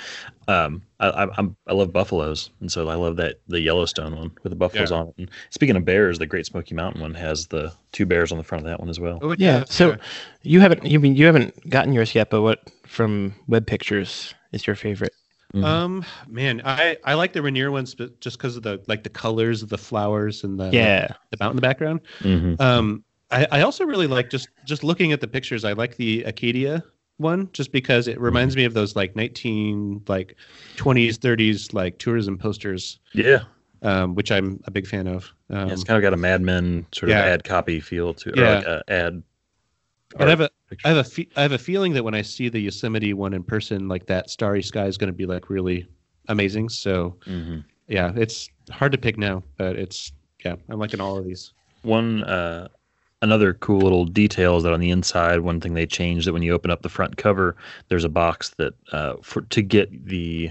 Um, 0.48 0.82
I 1.00 1.08
I 1.08 1.28
I'm, 1.38 1.56
I 1.66 1.72
love 1.72 1.92
buffaloes, 1.92 2.50
and 2.60 2.70
so 2.70 2.88
I 2.88 2.94
love 2.94 3.16
that 3.16 3.40
the 3.48 3.60
Yellowstone 3.60 4.16
one 4.16 4.30
with 4.42 4.50
the 4.50 4.56
buffaloes 4.56 4.90
Yeah. 4.90 4.98
on 4.98 5.08
it. 5.08 5.14
And 5.18 5.30
speaking 5.50 5.76
of 5.76 5.84
bears, 5.84 6.18
the 6.18 6.26
Great 6.26 6.46
Smoky 6.46 6.74
Mountain 6.74 7.00
one 7.00 7.14
has 7.14 7.46
the 7.46 7.72
two 7.92 8.06
bears 8.06 8.32
on 8.32 8.38
the 8.38 8.44
front 8.44 8.64
of 8.64 8.70
that 8.70 8.80
one 8.80 8.88
as 8.88 9.00
well. 9.00 9.18
Oh, 9.22 9.30
it 9.32 9.40
Yeah. 9.40 9.60
does, 9.60 9.70
So 9.72 9.96
you 10.42 10.60
haven't 10.60 10.84
you 10.86 11.00
mean 11.00 11.16
you 11.16 11.26
haven't 11.26 11.68
gotten 11.68 11.92
yours 11.92 12.14
yet, 12.14 12.30
but 12.30 12.42
what 12.42 12.70
from 12.86 13.34
web 13.48 13.66
pictures 13.66 14.34
is 14.52 14.66
your 14.66 14.76
favorite? 14.76 15.12
Mhm. 15.54 15.64
Um, 15.64 16.04
man, 16.28 16.62
I 16.64 16.96
I 17.04 17.14
like 17.14 17.34
the 17.34 17.42
Rainier 17.42 17.70
ones, 17.70 17.94
but 17.94 18.20
just 18.20 18.38
because 18.38 18.56
of 18.56 18.62
the 18.62 18.82
like 18.88 19.02
the 19.02 19.10
colors 19.10 19.62
of 19.62 19.68
the 19.68 19.78
flowers 19.78 20.44
and 20.44 20.58
the 20.58 20.70
yeah. 20.72 21.08
the 21.30 21.36
mountain 21.40 21.52
in 21.52 21.56
the 21.56 21.62
background. 21.62 22.00
Mhm. 22.20 22.60
Um, 22.60 23.04
I, 23.32 23.46
I 23.50 23.60
also 23.62 23.84
really 23.84 24.06
like 24.06 24.30
just 24.30 24.48
just 24.64 24.84
looking 24.84 25.12
at 25.12 25.20
the 25.20 25.26
pictures. 25.28 25.64
I 25.64 25.72
like 25.72 25.96
the 25.96 26.22
Acadia 26.24 26.84
one 27.18 27.48
just 27.52 27.72
because 27.72 28.08
it 28.08 28.20
reminds 28.20 28.56
me 28.56 28.64
of 28.64 28.74
those 28.74 28.94
like 28.96 29.16
nineteen 29.16 30.02
like 30.08 30.36
twenties 30.76 31.16
thirties 31.18 31.72
like 31.72 31.98
tourism 31.98 32.36
posters, 32.38 32.98
yeah, 33.14 33.40
um, 33.82 34.14
which 34.14 34.30
I'm 34.30 34.60
a 34.66 34.70
big 34.70 34.86
fan 34.86 35.06
of. 35.06 35.30
Um, 35.50 35.68
yeah, 35.68 35.72
it's 35.74 35.84
kind 35.84 35.96
of 35.96 36.02
got 36.02 36.12
a 36.14 36.16
Mad 36.16 36.42
Men 36.42 36.86
sort 36.92 37.10
of 37.10 37.16
ad 37.16 37.44
copy 37.44 37.80
feel 37.80 38.14
to 38.14 38.28
it, 38.30 38.36
Yeah. 38.36 38.54
like 38.56 38.66
a 38.66 38.82
ad. 38.88 39.22
and 40.18 40.24
I 40.24 40.28
have 40.30 40.40
a 40.40 40.50
picture. 40.68 40.86
I 40.86 40.90
have 40.90 40.98
a 40.98 41.04
fe- 41.08 41.28
I 41.36 41.42
have 41.42 41.52
a 41.52 41.58
feeling 41.58 41.92
that 41.94 42.04
when 42.04 42.14
I 42.14 42.22
see 42.22 42.48
the 42.48 42.60
Yosemite 42.60 43.14
one 43.14 43.32
in 43.34 43.42
person, 43.42 43.88
like 43.88 44.06
that 44.06 44.30
starry 44.30 44.62
sky 44.62 44.86
is 44.86 44.98
going 44.98 45.08
to 45.12 45.16
be 45.16 45.26
like 45.26 45.48
really 45.48 45.86
amazing. 46.28 46.68
So 46.68 47.16
Mhm. 47.26 47.64
yeah, 47.88 48.12
it's 48.16 48.48
hard 48.70 48.92
to 48.92 48.98
pick 48.98 49.16
now, 49.16 49.42
but 49.56 49.76
it's 49.76 50.12
yeah, 50.44 50.56
I'm 50.68 50.78
liking 50.78 51.00
all 51.00 51.16
of 51.18 51.24
these. 51.24 51.52
One 51.82 52.24
uh, 52.24 52.68
another 53.22 53.54
cool 53.54 53.78
little 53.80 54.04
detail 54.04 54.56
is 54.58 54.62
that 54.64 54.72
on 54.72 54.80
the 54.80 54.90
inside, 54.90 55.40
one 55.40 55.60
thing 55.60 55.74
they 55.74 55.86
changed 55.86 56.26
that 56.26 56.32
when 56.32 56.42
you 56.42 56.52
open 56.52 56.70
up 56.70 56.82
the 56.82 56.88
front 56.88 57.16
cover, 57.16 57.56
there's 57.88 58.04
a 58.04 58.08
box 58.08 58.50
that 58.58 58.74
uh, 58.92 59.14
for 59.22 59.40
to 59.42 59.62
get 59.62 60.06
the 60.06 60.50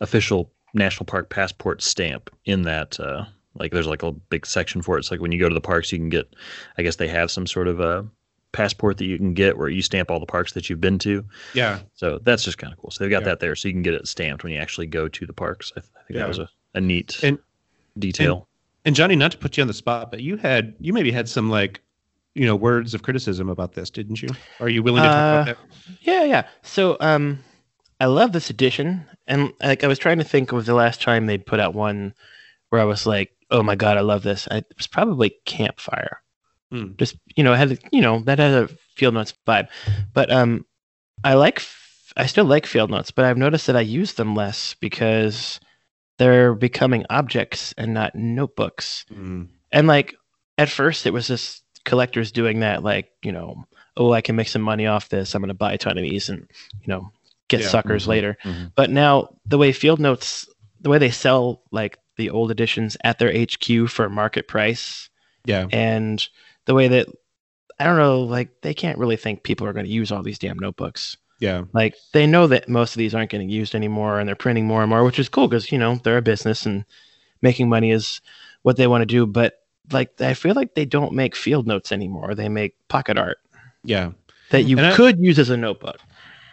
official 0.00 0.50
national 0.74 1.06
park 1.06 1.30
passport 1.30 1.82
stamp 1.82 2.30
in 2.44 2.62
that. 2.62 2.98
Uh, 3.00 3.24
like 3.54 3.72
there's 3.72 3.86
like 3.86 4.02
a 4.02 4.12
big 4.12 4.46
section 4.46 4.80
for 4.82 4.96
it. 4.96 5.00
It's 5.00 5.10
like 5.10 5.20
when 5.20 5.32
you 5.32 5.40
go 5.40 5.48
to 5.48 5.54
the 5.54 5.60
parks, 5.60 5.90
you 5.92 5.98
can 5.98 6.08
get. 6.10 6.34
I 6.78 6.82
guess 6.82 6.96
they 6.96 7.08
have 7.08 7.30
some 7.30 7.46
sort 7.46 7.66
of 7.68 7.80
a 7.80 8.06
passport 8.52 8.98
that 8.98 9.04
you 9.06 9.16
can 9.16 9.32
get 9.34 9.56
where 9.58 9.68
you 9.68 9.80
stamp 9.82 10.10
all 10.10 10.18
the 10.20 10.26
parks 10.26 10.52
that 10.54 10.68
you've 10.68 10.80
been 10.80 10.98
to. 10.98 11.24
Yeah, 11.54 11.78
So 11.94 12.18
that's 12.24 12.42
just 12.42 12.58
kind 12.58 12.72
of 12.72 12.78
cool. 12.80 12.90
So 12.90 13.04
they've 13.04 13.10
got 13.10 13.22
Yeah. 13.22 13.26
that 13.26 13.40
there, 13.40 13.54
so 13.54 13.68
you 13.68 13.74
can 13.74 13.82
get 13.82 13.94
it 13.94 14.08
stamped 14.08 14.42
when 14.42 14.52
you 14.52 14.58
actually 14.58 14.88
go 14.88 15.06
to 15.06 15.24
the 15.26 15.32
parks. 15.32 15.72
I, 15.76 15.80
th- 15.80 15.92
I 15.94 15.98
think 16.02 16.14
Yeah. 16.16 16.18
that 16.22 16.28
was 16.28 16.38
a, 16.40 16.48
a 16.74 16.80
neat 16.80 17.20
And- 17.22 17.38
detail. 17.98 18.48
And 18.84 18.96
Johnny, 18.96 19.14
not 19.14 19.30
to 19.32 19.38
put 19.38 19.56
you 19.56 19.60
on 19.62 19.68
the 19.68 19.74
spot, 19.74 20.10
but 20.10 20.20
you 20.20 20.36
had 20.36 20.74
you 20.80 20.92
maybe 20.92 21.12
had 21.12 21.28
some 21.28 21.48
like 21.50 21.80
you 22.34 22.46
know 22.46 22.56
words 22.56 22.94
of 22.94 23.02
criticism 23.02 23.48
about 23.48 23.72
this, 23.74 23.90
didn't 23.90 24.22
you? 24.22 24.30
Are 24.60 24.68
you 24.68 24.82
willing 24.82 25.02
to 25.02 25.08
talk 25.08 25.16
Uh, 25.16 25.28
about 25.28 25.46
that? 25.46 25.58
Yeah, 26.00 26.24
yeah. 26.24 26.46
So, 26.62 26.96
um, 27.00 27.40
I 28.00 28.06
love 28.06 28.32
this 28.32 28.50
edition, 28.50 29.06
and 29.26 29.52
like 29.60 29.84
I 29.84 29.88
was 29.88 29.98
trying 29.98 30.18
to 30.18 30.24
think 30.24 30.52
of 30.52 30.64
the 30.66 30.74
last 30.74 31.02
time 31.02 31.26
they 31.26 31.38
put 31.38 31.60
out 31.60 31.74
one 31.74 32.14
where 32.70 32.80
I 32.80 32.84
was 32.84 33.06
like, 33.06 33.32
"Oh 33.50 33.62
my 33.62 33.74
god, 33.76 33.96
I 33.98 34.00
love 34.00 34.22
this." 34.22 34.48
I, 34.50 34.58
it 34.58 34.66
was 34.76 34.86
probably 34.86 35.34
Campfire. 35.44 36.22
Hmm. 36.70 36.92
Just 36.96 37.16
you 37.36 37.42
know, 37.44 37.54
had 37.54 37.78
you 37.92 38.00
know 38.00 38.20
that 38.20 38.38
had 38.38 38.52
a 38.64 38.68
field 38.94 39.14
notes 39.14 39.34
vibe, 39.46 39.68
but 40.14 40.30
um, 40.30 40.64
I 41.24 41.34
like 41.34 41.58
f- 41.58 42.12
I 42.16 42.26
still 42.26 42.44
like 42.44 42.64
field 42.66 42.90
notes, 42.90 43.10
but 43.10 43.24
I've 43.24 43.36
noticed 43.38 43.66
that 43.66 43.76
I 43.76 43.80
use 43.80 44.14
them 44.14 44.34
less 44.36 44.74
because 44.80 45.58
they're 46.18 46.54
becoming 46.54 47.04
objects 47.10 47.74
and 47.78 47.94
not 47.94 48.14
notebooks 48.14 49.04
Mm, 49.10 49.48
and 49.72 49.86
like 49.86 50.14
at 50.58 50.68
first 50.68 51.06
it 51.06 51.12
was 51.12 51.28
just 51.28 51.62
collectors 51.90 52.32
doing 52.32 52.60
that 52.60 52.82
like 52.82 53.10
you 53.22 53.32
know 53.32 53.64
oh 53.96 54.12
i 54.12 54.20
can 54.20 54.36
make 54.36 54.48
some 54.48 54.62
money 54.62 54.86
off 54.86 55.08
this 55.10 55.34
i'm 55.34 55.42
going 55.42 55.48
to 55.48 55.54
buy 55.54 55.72
a 55.72 55.78
ton 55.78 55.98
of 55.98 56.02
these 56.02 56.28
and 56.30 56.48
you 56.80 56.86
know 56.86 57.10
get 57.48 57.60
Yeah. 57.60 57.68
suckers 57.68 58.04
Mhm. 58.04 58.08
later 58.08 58.38
Mhm. 58.44 58.72
but 58.76 58.90
now 58.90 59.28
the 59.44 59.58
way 59.58 59.72
field 59.72 59.98
notes 60.00 60.48
the 60.80 60.88
way 60.88 60.98
they 60.98 61.10
sell 61.10 61.62
like 61.72 61.98
the 62.16 62.30
old 62.30 62.50
editions 62.50 62.96
at 63.04 63.18
their 63.18 63.32
hq 63.32 63.88
for 63.90 64.08
market 64.08 64.46
price 64.48 65.10
yeah, 65.44 65.66
and 65.72 66.26
the 66.66 66.74
way 66.74 66.86
that 66.88 67.08
i 67.80 67.84
don't 67.84 67.96
know 67.98 68.20
like 68.22 68.50
they 68.62 68.74
can't 68.74 68.98
really 68.98 69.16
think 69.16 69.42
people 69.42 69.66
are 69.66 69.72
going 69.72 69.86
to 69.86 69.92
use 69.92 70.12
all 70.12 70.22
these 70.22 70.38
damn 70.38 70.58
notebooks 70.58 71.16
yeah, 71.40 71.64
like 71.72 71.94
they 72.12 72.26
know 72.26 72.46
that 72.46 72.68
most 72.68 72.92
of 72.94 72.98
these 72.98 73.14
aren't 73.14 73.30
getting 73.30 73.48
used 73.48 73.74
anymore 73.74 74.18
and 74.20 74.28
they're 74.28 74.36
printing 74.36 74.66
more 74.66 74.82
and 74.82 74.90
more 74.90 75.02
which 75.04 75.18
is 75.18 75.28
cool 75.30 75.48
because 75.48 75.72
you 75.72 75.78
know 75.78 75.98
they're 76.04 76.18
a 76.18 76.22
business 76.22 76.66
and 76.66 76.84
making 77.40 77.68
money 77.68 77.90
is 77.90 78.20
what 78.62 78.76
they 78.76 78.86
want 78.86 79.00
to 79.02 79.06
do 79.06 79.26
but 79.26 79.59
like 79.92 80.20
i 80.20 80.34
feel 80.34 80.54
like 80.54 80.74
they 80.74 80.84
don't 80.84 81.12
make 81.12 81.34
field 81.36 81.66
notes 81.66 81.92
anymore 81.92 82.34
they 82.34 82.48
make 82.48 82.74
pocket 82.88 83.18
art 83.18 83.38
yeah. 83.84 84.10
that 84.50 84.64
you 84.64 84.76
And 84.78 84.86
I- 84.88 84.94
could 84.96 85.18
use 85.18 85.38
as 85.38 85.50
a 85.50 85.56
notebook 85.56 85.98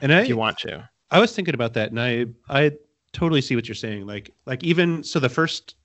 And 0.02 0.14
I 0.14 0.22
if 0.22 0.30
you 0.30 0.38
want 0.38 0.58
to 0.60 0.90
I 1.10 1.20
was 1.20 1.34
thinking 1.34 1.54
about 1.56 1.74
that, 1.76 1.90
and 1.92 2.00
I 2.02 2.26
I 2.50 2.72
totally 3.14 3.40
see 3.42 3.56
what 3.56 3.68
you're 3.68 3.76
saying. 3.76 4.06
Like 4.06 4.34
like 4.46 4.62
even 4.62 5.04
so, 5.04 5.20
the 5.22 5.30
first, 5.30 5.76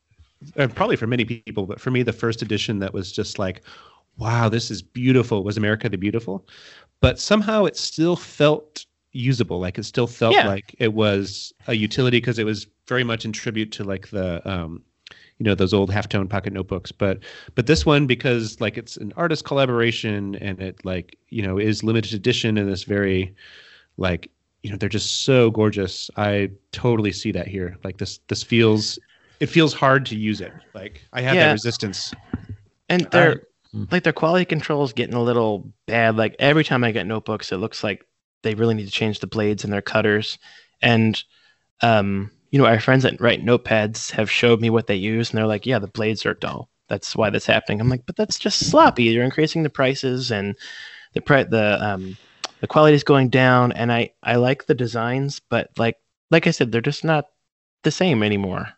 uh, 0.59 0.67
probably 0.67 0.97
for 0.97 1.07
many 1.07 1.25
people, 1.25 1.65
but 1.65 1.81
for 1.81 1.93
me, 1.93 2.03
the 2.03 2.13
first 2.13 2.43
edition 2.43 2.81
that 2.81 2.93
was 2.93 3.13
just 3.13 3.39
like, 3.39 3.63
wow, 4.19 4.49
this 4.49 4.69
is 4.69 4.83
beautiful. 4.83 5.45
Was 5.45 5.57
America 5.57 5.89
the 5.89 5.97
Beautiful? 5.97 6.45
But 7.01 7.21
somehow 7.21 7.67
it 7.67 7.77
still 7.77 8.17
felt 8.17 8.85
usable. 9.13 9.61
Like 9.61 9.79
it 9.79 9.85
still 9.85 10.09
felt 10.09 10.35
Yeah. 10.35 10.49
like 10.49 10.75
it 10.81 10.93
was 10.93 11.53
a 11.69 11.75
utility 11.75 12.19
because 12.19 12.41
it 12.41 12.45
was 12.45 12.67
very 12.89 13.05
much 13.05 13.25
in 13.25 13.31
tribute 13.33 13.71
to 13.73 13.85
like 13.85 14.09
the. 14.09 14.43
Um, 14.45 14.83
you 15.43 15.49
know 15.51 15.57
those 15.57 15.74
old 15.74 15.90
halftone 15.90 16.30
pocket 16.30 16.53
notebooks. 16.53 16.93
But 16.93 17.18
but 17.57 17.66
this 17.66 17.84
one 17.84 18.07
because 18.07 18.61
like 18.61 18.78
it's 18.78 18.97
an 18.97 19.12
artist 19.16 19.45
collaboration 19.45 20.36
and 20.36 20.61
it 20.61 20.84
like 20.84 21.18
you 21.30 21.43
know 21.43 21.59
is 21.59 21.82
limited 21.82 22.14
edition 22.14 22.57
and 22.57 22.68
this 22.68 22.84
very 22.84 23.34
like 23.97 24.30
you 24.62 24.70
know 24.70 24.76
they're 24.76 24.88
just 24.88 25.22
so 25.24 25.51
gorgeous. 25.51 26.12
I 26.16 26.51
totally 26.70 27.11
see 27.11 27.32
that 27.32 27.49
here. 27.49 27.76
Like 27.82 27.99
this 27.99 28.20
this 28.28 28.45
feels 28.45 29.01
it 29.40 29.47
feels 29.47 29.74
hard 29.74 30.07
to 30.07 30.14
use 30.16 30.40
it. 30.40 30.55
Like 30.74 31.03
i 31.12 31.20
have 31.22 31.34
Yeah. 31.34 31.49
that 31.49 31.53
resistance. 31.55 32.12
And 32.88 33.09
they're 33.11 33.43
Hmm. 33.72 33.84
like 33.90 34.05
their 34.05 34.12
quality 34.12 34.45
control 34.45 34.84
is 34.84 34.93
getting 34.93 35.16
a 35.16 35.22
little 35.22 35.72
bad. 35.88 36.16
Like 36.16 36.36
every 36.38 36.62
time 36.62 36.84
i 36.84 36.93
get 36.93 37.07
notebooks 37.09 37.51
it 37.51 37.57
looks 37.57 37.82
like 37.82 38.05
they 38.45 38.55
really 38.55 38.74
need 38.74 38.86
to 38.86 38.93
change 38.93 39.18
the 39.18 39.26
blades 39.26 39.64
and 39.64 39.72
their 39.72 39.82
cutters. 39.82 40.38
And 40.82 41.20
um 41.80 42.30
you 42.53 42.61
know 42.61 42.67
our 42.67 42.79
friends 42.79 43.03
that 43.03 43.21
write 43.21 43.45
notepads 43.45 44.13
have 44.13 44.31
showed 44.31 44.61
me 44.61 44.71
what 44.71 44.87
they 44.87 44.95
use 44.95 45.31
and 45.31 45.39
they're 45.39 45.47
like 45.49 45.67
yeah 45.67 45.81
the 45.81 45.89
blades 45.89 46.25
are 46.25 46.35
dull. 46.35 46.69
That's 46.89 47.17
why 47.17 47.31
that's 47.31 47.47
happening. 47.47 47.81
I'm 47.81 47.89
like 47.89 48.07
but 48.07 48.15
that's 48.15 48.39
just 48.39 48.71
sloppy. 48.71 49.05
You're 49.05 49.25
increasing 49.25 49.65
the 49.65 49.71
prices 49.71 50.31
and 50.31 50.57
the 51.15 51.21
pri- 51.21 51.45
the 51.45 51.85
um 51.85 52.17
the 52.61 52.69
quality 52.69 52.95
is 52.95 53.05
going 53.05 53.29
down 53.29 53.73
and 53.73 53.93
i 53.93 54.11
i 54.23 54.37
like 54.37 54.67
the 54.67 54.75
designs 54.75 55.41
but 55.51 55.69
like 55.77 55.97
like 56.31 56.47
i 56.47 56.51
said 56.51 56.71
they're 56.71 56.81
just 56.81 57.05
not 57.05 57.27
the 57.83 57.91
same 57.91 58.23
anymore 58.23 58.69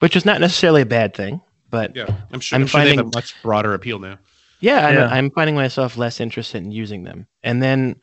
which 0.00 0.16
is 0.16 0.24
not 0.26 0.40
necessarily 0.40 0.82
a 0.82 0.86
bad 0.86 1.14
thing 1.14 1.40
but 1.70 1.94
yeah 1.94 2.06
i'm 2.32 2.40
sure 2.40 2.56
I'm 2.56 2.62
i'm, 2.62 2.66
sure 2.66 2.80
they 2.82 2.88
have 2.88 2.96
finding- 2.96 3.12
a 3.14 3.16
much 3.16 3.40
broader 3.42 3.74
appeal 3.74 3.98
now. 3.98 4.18
Yeah, 4.60 4.88
I'm, 4.88 5.12
I'm 5.12 5.30
finding 5.30 5.54
myself 5.54 5.96
less 5.96 6.20
interested 6.20 6.64
in 6.64 6.72
using 6.72 7.04
them. 7.04 7.28
And 7.44 7.62
then 7.62 8.00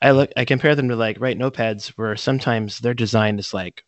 I 0.00 0.12
look, 0.12 0.30
I 0.36 0.44
compare 0.44 0.76
them 0.76 0.88
to 0.90 0.94
like 0.94 1.20
Write 1.20 1.36
Notepads, 1.36 1.88
where 1.96 2.14
sometimes 2.14 2.78
their 2.78 2.94
design 2.94 3.40
is 3.40 3.52
like 3.52 3.82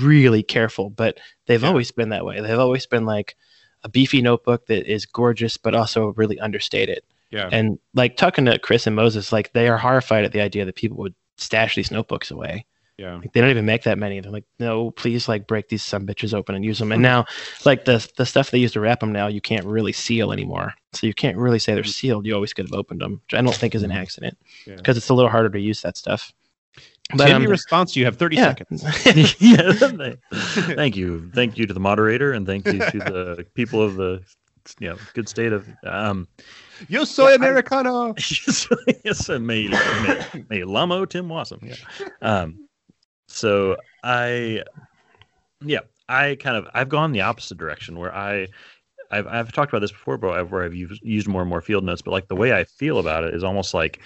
really 0.00 0.42
careful, 0.42 0.90
but 0.90 1.18
they've 1.46 1.62
Yeah. 1.62 1.68
always 1.68 1.90
been 1.90 2.10
that 2.10 2.24
way. 2.24 2.40
They've 2.40 2.58
always 2.58 2.86
been 2.86 3.06
like 3.06 3.36
a 3.82 3.88
beefy 3.88 4.22
notebook 4.22 4.66
that 4.66 4.90
is 4.90 5.06
gorgeous, 5.06 5.56
but 5.56 5.74
also 5.74 6.12
really 6.16 6.38
understated. 6.40 7.02
yeah 7.30 7.48
And 7.50 7.78
like 7.94 8.16
talking 8.16 8.44
to 8.46 8.58
Chris 8.58 8.86
and 8.86 8.94
Moses, 8.96 9.32
like 9.32 9.52
they 9.52 9.68
are 9.68 9.78
horrified 9.78 10.24
at 10.24 10.32
the 10.32 10.40
idea 10.40 10.64
that 10.64 10.76
people 10.76 10.98
would 10.98 11.14
stash 11.38 11.74
these 11.74 11.90
notebooks 11.90 12.30
away. 12.30 12.66
Yeah. 12.98 13.16
Like, 13.16 13.32
they 13.32 13.40
don't 13.42 13.50
even 13.50 13.66
make 13.66 13.82
that 13.82 13.98
many. 13.98 14.20
They're 14.20 14.32
like, 14.32 14.46
no, 14.58 14.90
please, 14.92 15.28
like 15.28 15.46
break 15.46 15.68
these 15.68 15.82
some 15.82 16.06
bitches 16.06 16.32
open 16.32 16.54
and 16.54 16.64
use 16.64 16.78
them. 16.78 16.92
And 16.92 17.00
mm-hmm. 17.04 17.24
now, 17.24 17.26
like 17.66 17.84
the 17.84 18.08
the 18.16 18.24
stuff 18.24 18.50
they 18.50 18.58
use 18.58 18.72
to 18.72 18.80
wrap 18.80 19.00
them 19.00 19.12
now, 19.12 19.26
you 19.26 19.40
can't 19.42 19.66
really 19.66 19.92
seal 19.92 20.32
anymore. 20.32 20.72
So 20.94 21.06
you 21.06 21.12
can't 21.12 21.36
really 21.36 21.58
say 21.58 21.74
they're 21.74 21.82
mm-hmm. 21.82 21.90
sealed. 21.90 22.26
You 22.26 22.34
always 22.34 22.54
could 22.54 22.66
have 22.66 22.78
opened 22.78 23.02
them, 23.02 23.20
which 23.26 23.38
I 23.38 23.42
don't 23.42 23.54
think 23.54 23.74
is 23.74 23.82
an 23.82 23.90
mm-hmm. 23.90 23.98
accident 23.98 24.38
Yeah. 24.66 24.76
because 24.76 24.96
it's 24.96 25.10
a 25.10 25.14
little 25.14 25.30
harder 25.30 25.50
to 25.50 25.60
use 25.60 25.82
that 25.82 25.98
stuff. 25.98 26.32
But 27.14 27.30
um, 27.30 27.44
response, 27.44 27.94
you 27.94 28.04
have 28.04 28.16
30 28.16 28.36
yeah. 28.36 28.54
seconds. 28.54 28.82
yeah. 29.40 29.72
thank- 30.74 30.96
you. 30.96 31.30
Thank 31.34 31.56
you 31.56 31.66
to 31.66 31.72
the 31.72 31.80
moderator 31.80 32.32
and 32.32 32.46
thank 32.46 32.66
you 32.66 32.78
to 32.78 32.98
the 32.98 33.46
people 33.54 33.80
of 33.80 33.96
the 33.96 34.22
you 34.80 34.88
know, 34.88 34.96
good 35.14 35.28
state 35.28 35.52
of 35.52 35.68
um 35.84 36.26
Yo 36.88 37.04
soy 37.04 37.34
Americano. 37.34 38.14
yes, 39.04 39.28
may, 39.28 39.68
may, 39.68 40.44
may 40.50 40.64
Lamo 40.64 41.04
Tim 41.04 41.28
Wasem. 41.28 41.62
Yeah. 41.62 42.06
Um, 42.20 42.66
so 43.28 43.76
I, 44.02 44.62
yeah, 45.64 45.80
I 46.08 46.36
kind 46.40 46.56
of 46.56 46.68
I've 46.74 46.88
gone 46.88 47.12
the 47.12 47.22
opposite 47.22 47.58
direction 47.58 47.98
where 47.98 48.14
I, 48.14 48.48
I've 49.10 49.26
I've 49.26 49.52
talked 49.52 49.72
about 49.72 49.80
this 49.80 49.92
before, 49.92 50.18
but 50.18 50.32
I've, 50.32 50.50
where 50.50 50.64
I've 50.64 50.74
used, 50.74 51.02
used 51.02 51.28
more 51.28 51.42
and 51.42 51.48
more 51.48 51.60
field 51.60 51.84
notes. 51.84 52.02
But 52.02 52.10
like 52.10 52.28
the 52.28 52.36
way 52.36 52.52
I 52.52 52.64
feel 52.64 52.98
about 52.98 53.24
it 53.24 53.34
is 53.34 53.44
almost 53.44 53.72
like 53.72 54.00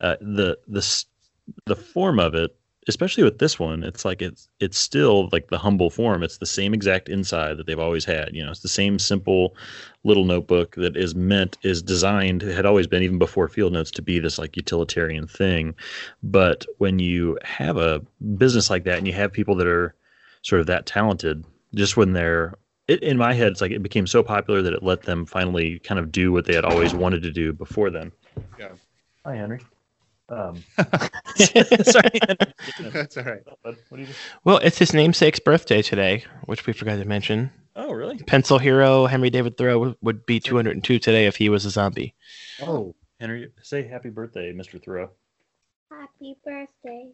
uh, 0.00 0.16
the 0.20 0.58
the 0.66 0.82
the 1.66 1.76
form 1.76 2.18
of 2.18 2.34
it, 2.34 2.56
especially 2.88 3.22
with 3.24 3.38
this 3.38 3.58
one, 3.58 3.82
it's 3.84 4.04
like 4.04 4.22
it's 4.22 4.48
it's 4.60 4.78
still 4.78 5.28
like 5.32 5.48
the 5.48 5.58
humble 5.58 5.90
form. 5.90 6.22
It's 6.22 6.38
the 6.38 6.46
same 6.46 6.74
exact 6.74 7.08
inside 7.08 7.56
that 7.58 7.66
they've 7.66 7.78
always 7.78 8.04
had. 8.04 8.34
You 8.34 8.44
know, 8.44 8.50
it's 8.50 8.60
the 8.60 8.68
same 8.68 8.98
simple 8.98 9.54
little 10.04 10.24
notebook 10.24 10.74
that 10.76 10.96
is 10.96 11.14
meant 11.14 11.58
is 11.62 11.82
designed 11.82 12.40
had 12.42 12.64
always 12.66 12.86
been 12.86 13.02
even 13.02 13.18
before 13.18 13.48
field 13.48 13.72
notes 13.72 13.90
to 13.90 14.02
be 14.02 14.18
this 14.18 14.38
like 14.38 14.56
utilitarian 14.56 15.26
thing 15.26 15.74
but 16.22 16.64
when 16.78 16.98
you 16.98 17.38
have 17.44 17.76
a 17.76 18.00
business 18.38 18.70
like 18.70 18.84
that 18.84 18.96
and 18.96 19.06
you 19.06 19.12
have 19.12 19.30
people 19.30 19.54
that 19.54 19.66
are 19.66 19.94
sort 20.40 20.58
of 20.60 20.66
that 20.66 20.86
talented 20.86 21.44
just 21.74 21.98
when 21.98 22.14
they're 22.14 22.54
it, 22.88 23.02
in 23.02 23.18
my 23.18 23.34
head 23.34 23.52
it's 23.52 23.60
like 23.60 23.72
it 23.72 23.82
became 23.82 24.06
so 24.06 24.22
popular 24.22 24.62
that 24.62 24.72
it 24.72 24.82
let 24.82 25.02
them 25.02 25.26
finally 25.26 25.78
kind 25.80 25.98
of 25.98 26.10
do 26.10 26.32
what 26.32 26.46
they 26.46 26.54
had 26.54 26.64
always 26.64 26.94
wanted 26.94 27.22
to 27.22 27.30
do 27.30 27.52
before 27.52 27.90
then 27.90 28.10
Yeah. 28.58 28.68
hi 29.26 29.36
henry 29.36 29.60
um, 30.30 30.62
sorry 31.84 32.10
That's 32.92 33.16
all 33.16 33.24
right. 33.24 33.42
what 33.62 33.76
do 33.90 33.98
you 33.98 34.06
do? 34.06 34.12
well, 34.44 34.58
it's 34.58 34.78
his 34.78 34.92
namesake's 34.92 35.40
birthday 35.40 35.82
today, 35.82 36.24
which 36.46 36.66
we 36.66 36.72
forgot 36.72 36.96
to 36.96 37.04
mention. 37.04 37.50
oh 37.76 37.92
really 37.92 38.18
Pencil 38.18 38.58
hero 38.58 39.06
Henry 39.06 39.30
David 39.30 39.56
Thoreau 39.56 39.94
would 40.00 40.26
be 40.26 40.40
202 40.40 40.98
today 40.98 41.26
if 41.26 41.36
he 41.36 41.48
was 41.48 41.64
a 41.64 41.70
zombie. 41.70 42.14
oh 42.62 42.94
henry 43.20 43.50
say 43.62 43.86
happy 43.86 44.08
birthday 44.08 44.52
mr 44.52 44.82
thoreau 44.82 45.10
Happy 45.90 46.36
birthday. 46.44 47.10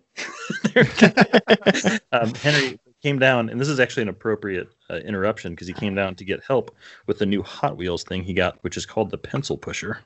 um, 2.12 2.34
Henry 2.34 2.78
came 3.02 3.18
down, 3.18 3.48
and 3.48 3.58
this 3.58 3.68
is 3.68 3.80
actually 3.80 4.02
an 4.02 4.10
appropriate 4.10 4.68
uh, 4.90 4.96
interruption 4.96 5.52
because 5.52 5.66
he 5.66 5.72
came 5.72 5.94
down 5.94 6.14
to 6.16 6.24
get 6.24 6.44
help 6.44 6.74
with 7.06 7.18
the 7.18 7.24
new 7.26 7.42
Hot 7.42 7.76
Wheels 7.78 8.04
thing 8.04 8.22
he 8.22 8.34
got, 8.34 8.58
which 8.62 8.76
is 8.76 8.84
called 8.84 9.10
the 9.10 9.16
Pencil 9.18 9.56
Pusher. 9.56 10.00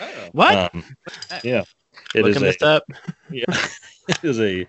Oh. 0.00 0.28
What? 0.32 0.74
Um, 0.74 0.84
yeah, 1.44 1.64
it 2.14 2.26
is 2.26 2.36
Looking 2.36 2.42
a, 2.42 2.52
this 2.52 2.62
up. 2.62 2.84
yeah, 3.30 3.44
it 4.08 4.22
is 4.22 4.40
a 4.40 4.66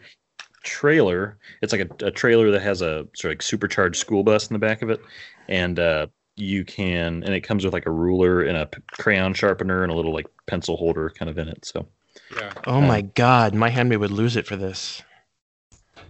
trailer. 0.63 1.37
It's 1.61 1.71
like 1.73 1.89
a, 2.01 2.05
a 2.05 2.11
trailer 2.11 2.51
that 2.51 2.61
has 2.61 2.81
a 2.81 3.07
sort 3.15 3.25
of 3.25 3.31
like 3.31 3.41
supercharged 3.41 3.97
school 3.97 4.23
bus 4.23 4.47
in 4.47 4.53
the 4.53 4.59
back 4.59 4.81
of 4.81 4.89
it, 4.89 5.01
and 5.47 5.79
uh, 5.79 6.07
you 6.35 6.63
can, 6.63 7.23
and 7.23 7.33
it 7.33 7.41
comes 7.41 7.65
with 7.65 7.73
like 7.73 7.85
a 7.85 7.91
ruler 7.91 8.41
and 8.41 8.57
a 8.57 8.67
p- 8.67 8.81
crayon 8.91 9.33
sharpener 9.33 9.83
and 9.83 9.91
a 9.91 9.95
little 9.95 10.13
like 10.13 10.27
pencil 10.45 10.77
holder 10.77 11.09
kind 11.09 11.29
of 11.29 11.37
in 11.37 11.47
it. 11.47 11.65
So 11.65 11.87
Yeah. 12.35 12.51
Oh 12.65 12.81
my 12.81 13.01
God, 13.01 13.53
my 13.53 13.69
Henry 13.69 13.97
would 13.97 14.11
lose 14.11 14.35
it 14.35 14.45
for 14.45 14.55
this. 14.55 15.01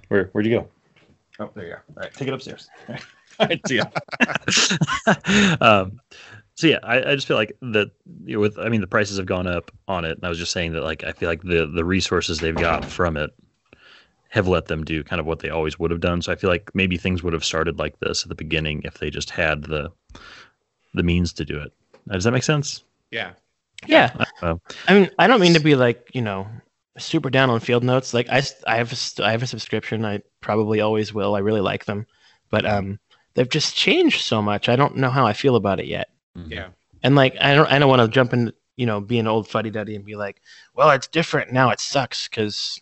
Where 0.09 0.29
where'd 0.31 0.45
you 0.45 0.59
go? 0.59 0.67
Oh, 1.39 1.51
there 1.55 1.65
you 1.65 1.73
go. 1.73 1.79
All 1.95 2.03
right, 2.03 2.13
take 2.13 2.27
it 2.27 2.33
upstairs. 2.33 2.69
All 3.39 3.47
right, 3.47 3.61
see 3.67 3.75
ya. 3.77 3.85
um, 5.61 5.99
so 6.57 6.67
yeah, 6.67 6.79
I, 6.83 6.97
I 7.11 7.15
just 7.15 7.27
feel 7.27 7.37
like 7.37 7.55
that 7.61 7.91
you 8.25 8.35
know, 8.35 8.39
with 8.41 8.57
I 8.59 8.69
mean 8.69 8.81
the 8.81 8.87
prices 8.87 9.17
have 9.17 9.25
gone 9.27 9.47
up 9.47 9.71
on 9.87 10.05
it, 10.05 10.17
and 10.17 10.25
I 10.25 10.29
was 10.29 10.39
just 10.39 10.51
saying 10.51 10.73
that 10.73 10.83
like 10.83 11.03
I 11.03 11.11
feel 11.13 11.29
like 11.29 11.43
the 11.43 11.67
the 11.67 11.85
resources 11.85 12.39
they've 12.39 12.57
got 12.57 12.83
from 12.85 13.15
it 13.17 13.31
have 14.29 14.47
let 14.47 14.65
them 14.65 14.83
do 14.83 15.03
kind 15.03 15.19
of 15.19 15.25
what 15.25 15.39
they 15.39 15.49
always 15.49 15.79
would 15.79 15.91
have 15.91 16.01
done. 16.01 16.21
So 16.21 16.31
I 16.31 16.35
feel 16.35 16.49
like 16.49 16.69
maybe 16.73 16.97
things 16.97 17.23
would 17.23 17.33
have 17.33 17.45
started 17.45 17.79
like 17.79 17.99
this 17.99 18.23
at 18.23 18.29
the 18.29 18.35
beginning 18.35 18.81
if 18.83 18.95
they 18.95 19.09
just 19.09 19.29
had 19.29 19.63
the 19.63 19.91
the 20.93 21.03
means 21.03 21.33
to 21.33 21.45
do 21.45 21.59
it. 21.59 21.71
Does 22.11 22.23
that 22.23 22.31
make 22.31 22.43
sense? 22.43 22.83
Yeah. 23.11 23.33
Yeah. 23.85 24.15
Uh, 24.41 24.55
I 24.87 24.93
mean, 24.93 25.09
I 25.19 25.27
don't 25.27 25.39
mean 25.41 25.53
to 25.53 25.59
be 25.59 25.75
like, 25.75 26.09
you 26.13 26.21
know, 26.21 26.47
super 26.97 27.29
down 27.29 27.49
on 27.49 27.59
field 27.59 27.83
notes. 27.83 28.13
Like 28.13 28.29
I, 28.29 28.37
s- 28.39 28.63
I 28.65 28.77
have, 28.77 28.91
a, 28.91 28.95
st- 28.95 29.25
I 29.25 29.31
have 29.31 29.43
a 29.43 29.47
subscription. 29.47 30.05
I 30.05 30.21
probably 30.41 30.81
always 30.81 31.13
will. 31.13 31.35
I 31.35 31.39
really 31.39 31.61
like 31.61 31.85
them, 31.85 32.07
but 32.49 32.65
um, 32.65 32.99
they've 33.35 33.49
just 33.49 33.75
changed 33.75 34.21
so 34.21 34.41
much. 34.41 34.69
I 34.69 34.75
don't 34.75 34.97
know 34.97 35.09
how 35.09 35.25
I 35.27 35.33
feel 35.33 35.55
about 35.55 35.79
it 35.79 35.85
yet. 35.85 36.09
Yeah. 36.47 36.69
And 37.03 37.15
like, 37.15 37.35
I 37.39 37.55
don't, 37.55 37.71
I 37.71 37.79
don't 37.79 37.89
want 37.89 38.01
to 38.01 38.07
jump 38.07 38.33
in, 38.33 38.53
you 38.75 38.85
know, 38.85 39.01
be 39.01 39.19
an 39.19 39.27
old 39.27 39.47
fuddy 39.47 39.69
duddy 39.69 39.95
and 39.95 40.05
be 40.05 40.15
like, 40.15 40.41
well, 40.75 40.89
it's 40.91 41.07
different 41.07 41.51
now. 41.51 41.69
It 41.69 41.79
sucks 41.79 42.27
because, 42.27 42.79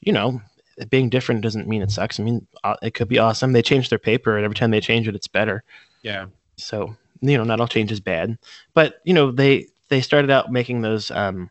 you 0.00 0.12
know, 0.12 0.40
being 0.88 1.10
different 1.10 1.42
doesn't 1.42 1.68
mean 1.68 1.82
it 1.82 1.90
sucks. 1.90 2.18
I 2.18 2.22
mean, 2.22 2.46
uh, 2.64 2.76
it 2.82 2.94
could 2.94 3.08
be 3.08 3.18
awesome. 3.18 3.52
They 3.52 3.62
change 3.62 3.88
their 3.88 3.98
paper, 3.98 4.36
and 4.36 4.44
every 4.44 4.54
time 4.54 4.70
they 4.70 4.80
change 4.80 5.08
it, 5.08 5.14
it's 5.14 5.28
better. 5.28 5.62
Yeah. 6.02 6.26
So 6.56 6.96
you 7.20 7.36
know, 7.36 7.44
not 7.44 7.60
all 7.60 7.68
change 7.68 7.92
is 7.92 8.00
bad, 8.00 8.38
but 8.74 9.00
you 9.04 9.12
know, 9.14 9.30
they 9.30 9.66
they 9.88 10.00
started 10.00 10.30
out 10.30 10.52
making 10.52 10.80
those, 10.80 11.10
um, 11.10 11.50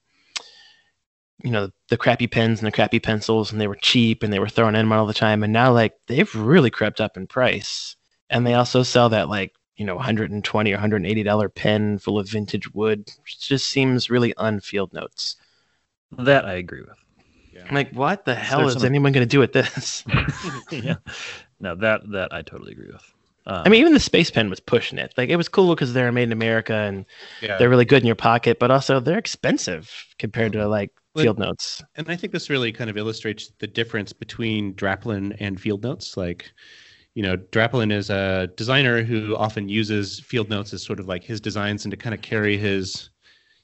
you 1.43 1.51
know, 1.51 1.69
the 1.89 1.97
crappy 1.97 2.27
pens 2.27 2.59
and 2.59 2.67
the 2.67 2.71
crappy 2.71 2.99
pencils, 2.99 3.51
and 3.51 3.61
they 3.61 3.67
were 3.67 3.75
cheap 3.75 4.23
and 4.23 4.33
they 4.33 4.39
were 4.39 4.49
thrown 4.49 4.75
in 4.75 4.91
all 4.91 5.05
the 5.05 5.13
time, 5.13 5.43
and 5.43 5.53
now 5.53 5.71
like 5.71 5.93
they've 6.07 6.33
really 6.35 6.71
crept 6.71 6.99
up 6.99 7.17
in 7.17 7.27
price, 7.27 7.95
and 8.29 8.45
they 8.45 8.55
also 8.55 8.83
sell 8.83 9.09
that 9.09 9.29
like 9.29 9.53
you 9.79 9.85
know 9.85 9.95
120 9.95 10.71
or 10.71 10.75
180 10.75 11.23
dollar 11.23 11.49
pen 11.49 11.97
full 11.97 12.19
of 12.19 12.29
vintage 12.29 12.71
wood, 12.73 13.09
just 13.25 13.67
seems 13.69 14.09
really 14.09 14.33
unfield 14.37 14.93
notes. 14.93 15.37
that 16.17 16.45
I 16.45 16.53
agree 16.53 16.81
with. 16.81 16.97
I'm 17.67 17.75
like, 17.75 17.91
what 17.93 18.25
the 18.25 18.35
hell 18.35 18.67
is 18.67 18.73
some- 18.75 18.85
anyone 18.85 19.11
going 19.11 19.27
to 19.27 19.29
do 19.29 19.39
with 19.39 19.53
this? 19.53 20.03
yeah, 20.71 20.95
no, 21.59 21.75
that 21.75 22.09
that 22.11 22.33
I 22.33 22.41
totally 22.41 22.71
agree 22.71 22.87
with. 22.91 23.13
Um, 23.45 23.63
I 23.65 23.69
mean, 23.69 23.79
even 23.81 23.93
the 23.93 23.99
space 23.99 24.29
pen 24.31 24.49
was 24.49 24.59
pushing 24.59 24.97
it. 24.99 25.13
Like, 25.17 25.29
it 25.29 25.35
was 25.35 25.49
cool 25.49 25.73
because 25.73 25.93
they're 25.93 26.11
made 26.11 26.23
in 26.23 26.31
America 26.31 26.73
and 26.73 27.05
Yeah. 27.41 27.57
they're 27.57 27.69
really 27.69 27.85
good 27.85 28.01
in 28.03 28.05
your 28.07 28.15
pocket, 28.15 28.59
but 28.59 28.69
also 28.69 28.99
they're 28.99 29.17
expensive 29.17 29.91
compared 30.19 30.51
to 30.53 30.67
like 30.67 30.91
But- 31.13 31.23
field 31.23 31.39
notes. 31.39 31.83
And 31.95 32.07
I 32.09 32.15
think 32.15 32.31
this 32.31 32.49
really 32.49 32.71
kind 32.71 32.89
of 32.89 32.97
illustrates 32.97 33.51
the 33.59 33.67
difference 33.67 34.13
between 34.13 34.73
Draplin 34.75 35.35
and 35.39 35.59
Field 35.59 35.83
Notes. 35.83 36.15
Like, 36.15 36.51
you 37.15 37.23
know, 37.23 37.37
Draplin 37.37 37.91
is 37.91 38.09
a 38.09 38.49
designer 38.55 39.03
who 39.03 39.35
often 39.35 39.67
uses 39.67 40.19
Field 40.19 40.49
Notes 40.49 40.73
as 40.73 40.83
sort 40.83 40.99
of 40.99 41.07
like 41.07 41.23
his 41.23 41.41
designs 41.41 41.85
and 41.85 41.91
to 41.91 41.97
kind 41.97 42.13
of 42.13 42.21
carry 42.21 42.57
his 42.57 43.09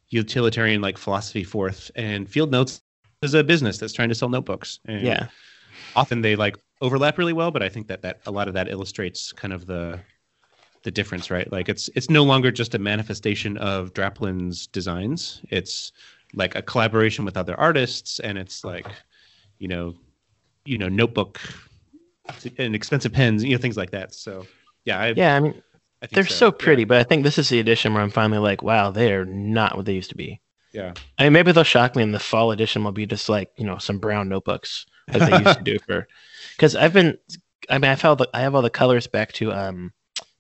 utilitarian 0.10 0.82
like 0.82 0.98
philosophy 0.98 1.44
forth. 1.44 1.92
And 1.96 2.30
Field 2.30 2.52
Notes 2.52 2.82
is 3.22 3.34
a 3.34 3.44
business 3.44 3.78
that's 3.78 3.94
trying 3.94 4.10
to 4.10 4.16
sell 4.16 4.30
notebooks. 4.30 4.80
And 4.86 5.06
Yeah. 5.06 5.28
Often 5.96 6.22
they 6.22 6.36
like 6.36 6.58
overlap 6.82 7.18
really 7.18 7.34
well, 7.34 7.52
but 7.52 7.64
I 7.64 7.70
think 7.70 7.88
that 7.88 8.02
that 8.02 8.20
a 8.26 8.32
lot 8.32 8.48
of 8.48 8.54
that 8.56 8.70
illustrates 8.70 9.32
kind 9.32 9.54
of 9.54 9.66
the 9.66 10.00
the 10.84 10.92
difference, 10.92 11.32
right? 11.32 11.52
Like 11.52 11.70
it's 11.70 11.90
it's 11.96 12.10
no 12.10 12.24
longer 12.24 12.52
just 12.52 12.76
a 12.76 12.80
manifestation 12.80 13.58
of 13.58 13.94
Draplin's 13.94 14.68
designs. 14.68 15.42
It's 15.50 15.92
like 16.34 16.56
a 16.56 16.62
collaboration 16.62 17.26
with 17.26 17.38
other 17.38 17.60
artists, 17.60 18.20
and 18.20 18.38
it's 18.38 18.64
like, 18.64 18.88
you 19.58 19.68
know, 19.68 19.96
you 20.66 20.78
know, 20.78 20.90
notebook 20.90 21.40
and 22.58 22.76
expensive 22.76 23.14
pens, 23.14 23.44
you 23.44 23.52
know, 23.56 23.62
things 23.62 23.78
like 23.78 23.92
that. 23.92 24.14
So, 24.14 24.46
yeah, 24.84 25.00
I, 25.00 25.14
Yeah. 25.16 25.36
I 25.36 25.40
mean, 25.40 25.62
I 26.02 26.08
they're 26.08 26.26
so 26.26 26.48
Yeah. 26.48 26.52
pretty, 26.58 26.84
but 26.84 26.98
I 26.98 27.04
think 27.04 27.24
this 27.24 27.38
is 27.38 27.50
the 27.50 27.60
edition 27.60 27.94
where 27.94 28.04
I'm 28.04 28.10
finally 28.12 28.40
like, 28.40 28.62
wow, 28.62 28.92
they 28.92 29.14
are 29.14 29.26
not 29.26 29.76
what 29.76 29.86
they 29.86 29.94
used 29.94 30.10
to 30.10 30.18
be. 30.18 30.42
Yeah, 30.74 30.92
I 31.18 31.24
mean, 31.24 31.34
maybe 31.34 31.54
they'll 31.54 31.64
shock 31.64 31.96
me 31.96 32.04
in 32.04 32.12
the 32.12 32.20
fall 32.20 32.52
edition 32.52 32.84
will 32.84 32.92
be 32.92 33.06
just 33.06 33.30
like, 33.30 33.50
you 33.56 33.66
know, 33.66 33.78
some 33.78 33.98
brown 34.00 34.28
notebooks 34.28 34.86
like 35.12 35.30
they 35.30 35.40
used 35.40 35.58
to 35.58 35.64
do 35.64 35.80
for, 35.80 36.06
because 36.58 36.76
I've 36.76 36.92
been, 36.92 37.18
I 37.70 37.78
mean, 37.78 37.90
I've 37.90 38.02
held, 38.02 38.18
the, 38.18 38.30
I 38.34 38.42
have 38.42 38.56
all 38.56 38.62
the 38.62 38.70
colors 38.70 39.08
back 39.08 39.32
to, 39.34 39.54
um, 39.54 39.94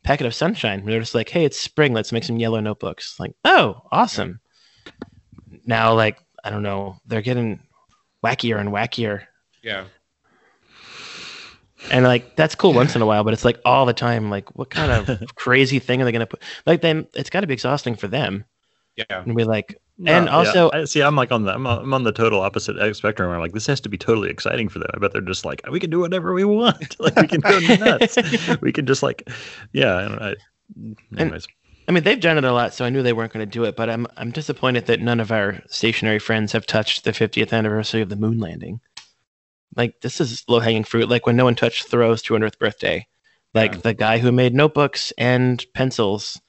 Packet 0.04 0.28
of 0.28 0.36
Sunshine. 0.36 0.86
They're 0.86 1.00
just 1.00 1.16
like, 1.16 1.30
hey, 1.30 1.46
it's 1.46 1.60
spring. 1.60 1.94
Let's 1.94 2.12
make 2.12 2.24
some 2.24 2.38
yellow 2.38 2.60
notebooks. 2.60 3.20
Like, 3.20 3.32
oh, 3.44 3.82
awesome. 3.92 4.40
Now, 5.66 5.94
like, 5.96 6.20
I 6.44 6.50
don't 6.52 6.62
know, 6.64 6.98
they're 7.08 7.22
getting 7.24 7.60
wackier 8.24 8.60
and 8.60 8.70
wackier. 8.70 9.24
yeah, 9.64 9.86
And 11.92 12.04
like 12.06 12.36
that's 12.36 12.56
cool 12.56 12.74
once 12.74 12.96
in 12.96 13.02
a 13.02 13.06
while, 13.06 13.24
but 13.24 13.34
it's 13.34 13.46
like 13.46 13.60
all 13.66 13.86
the 13.86 13.94
time. 13.94 14.30
Like, 14.30 14.56
what 14.58 14.70
kind 14.70 14.92
of 14.92 15.22
crazy 15.36 15.80
thing 15.80 16.02
are 16.02 16.06
they 16.06 16.12
gonna 16.12 16.26
put? 16.26 16.42
Like, 16.66 16.82
then 16.82 17.08
it's 17.14 17.30
got 17.30 17.42
to 17.42 17.48
be 17.48 17.54
exhausting 17.54 17.96
for 17.96 18.08
them. 18.08 18.44
yeah. 18.96 19.06
And 19.10 19.36
be 19.36 19.44
like, 19.44 19.80
No, 19.98 20.12
And 20.14 20.26
yeah. 20.26 20.32
also- 20.32 20.72
I, 20.72 20.86
see, 20.86 21.02
I'm 21.02 21.16
like 21.16 21.32
on 21.32 21.44
the 21.44 21.54
I'm 21.54 21.66
on, 21.68 21.80
I'm 21.84 21.94
on 21.94 22.04
the 22.04 22.12
total 22.12 22.42
opposite 22.42 22.96
spectrum. 22.96 23.32
I'm 23.32 23.40
like, 23.40 23.54
this 23.54 23.68
has 23.68 23.80
to 23.82 23.90
be 23.90 23.98
totally 23.98 24.30
exciting 24.30 24.68
for 24.70 24.80
them. 24.80 24.90
I 24.94 25.00
bet 25.00 25.14
they're 25.14 25.22
just 25.22 25.46
like, 25.46 25.62
we 25.72 25.80
can 25.80 25.90
do 25.90 26.00
whatever 26.00 26.34
we 26.34 26.44
want. 26.44 27.00
like 27.00 27.16
we 27.16 27.28
can 27.28 27.40
go 27.42 27.60
nuts. 27.60 28.18
we 28.62 28.72
can 28.72 28.86
just 28.86 29.04
like, 29.04 29.30
yeah. 29.74 30.18
I 30.20 30.36
anyways, 31.18 31.48
I 31.88 31.92
mean, 31.92 32.04
they've 32.04 32.20
done 32.20 32.38
it 32.40 32.44
a 32.44 32.52
lot, 32.52 32.74
so 32.74 32.84
I 32.84 32.90
knew 32.90 33.04
they 33.04 33.14
weren't 33.14 33.32
going 33.32 33.46
to 33.46 33.52
do 33.52 33.64
it. 33.66 33.76
But 33.76 33.90
I'm 33.92 34.08
I'm 34.18 34.32
disappointed 34.32 34.88
that 34.88 35.02
none 35.02 35.20
of 35.20 35.32
our 35.32 35.62
stationary 35.70 36.20
friends 36.20 36.52
have 36.54 36.66
touched 36.66 37.04
the 37.04 37.12
50th 37.12 37.54
anniversary 37.54 38.02
of 38.02 38.10
the 38.10 38.16
moon 38.16 38.40
landing. 38.40 38.80
Like 39.76 40.02
this 40.02 40.22
is 40.22 40.44
low 40.48 40.60
hanging 40.60 40.84
fruit. 40.84 41.10
Like 41.10 41.26
when 41.26 41.36
no 41.36 41.44
one 41.46 41.56
touched 41.56 41.86
Thoreau's 41.88 42.22
200th 42.24 42.58
birthday, 42.60 43.08
like 43.54 43.74
Yeah. 43.74 43.80
the 43.82 43.94
guy 43.94 44.18
who 44.20 44.32
made 44.32 44.54
notebooks 44.54 45.12
and 45.18 45.64
pencils, 45.74 46.40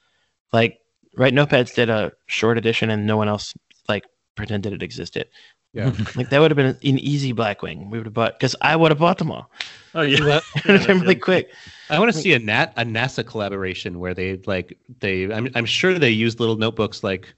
like 0.53 0.79
Write 1.15 1.33
Notepads 1.33 1.73
did 1.73 1.89
a 1.89 2.11
short 2.27 2.57
edition 2.57 2.89
and 2.89 3.05
no 3.07 3.17
one 3.17 3.27
else 3.27 3.53
like 3.89 4.05
pretended 4.35 4.73
it 4.73 4.83
existed. 4.83 5.27
Yeah. 5.73 5.91
Like 6.15 6.29
that 6.29 6.39
would 6.39 6.51
have 6.51 6.55
been 6.55 6.67
an 6.67 6.77
easy 6.81 7.33
Blackwing. 7.33 7.89
We 7.91 7.97
would 7.97 8.07
have 8.07 8.13
bought 8.13 8.39
because 8.39 8.55
I 8.61 8.75
would 8.75 8.91
have 8.91 8.99
bought 8.99 9.17
them 9.17 9.31
all. 9.31 9.51
oh 9.93 10.01
yeah. 10.03 10.19
Well, 10.25 10.41
It 10.55 10.65
would 10.67 10.77
have 10.79 10.87
been 10.87 10.99
really 11.01 11.15
quick. 11.15 11.49
I 11.89 11.99
want 11.99 12.11
to 12.13 12.17
see 12.17 12.33
a 12.33 12.39
nat 12.39 12.73
a 12.77 12.83
NASA 12.83 13.25
collaboration 13.25 13.99
where 13.99 14.13
they 14.13 14.37
like 14.45 14.77
they 14.99 15.23
I'm 15.31 15.49
I'm 15.55 15.65
sure 15.65 15.97
they 15.99 16.09
use 16.09 16.39
little 16.39 16.55
notebooks 16.55 17.03
like 17.03 17.33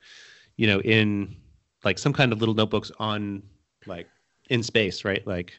you 0.58 0.68
know 0.68 0.80
in 0.82 1.36
like 1.84 1.98
some 1.98 2.14
kind 2.14 2.32
of 2.32 2.40
little 2.40 2.56
notebooks 2.56 2.92
on 3.00 3.42
like 3.88 4.08
in 4.50 4.64
space, 4.64 5.06
right? 5.06 5.26
Like 5.28 5.54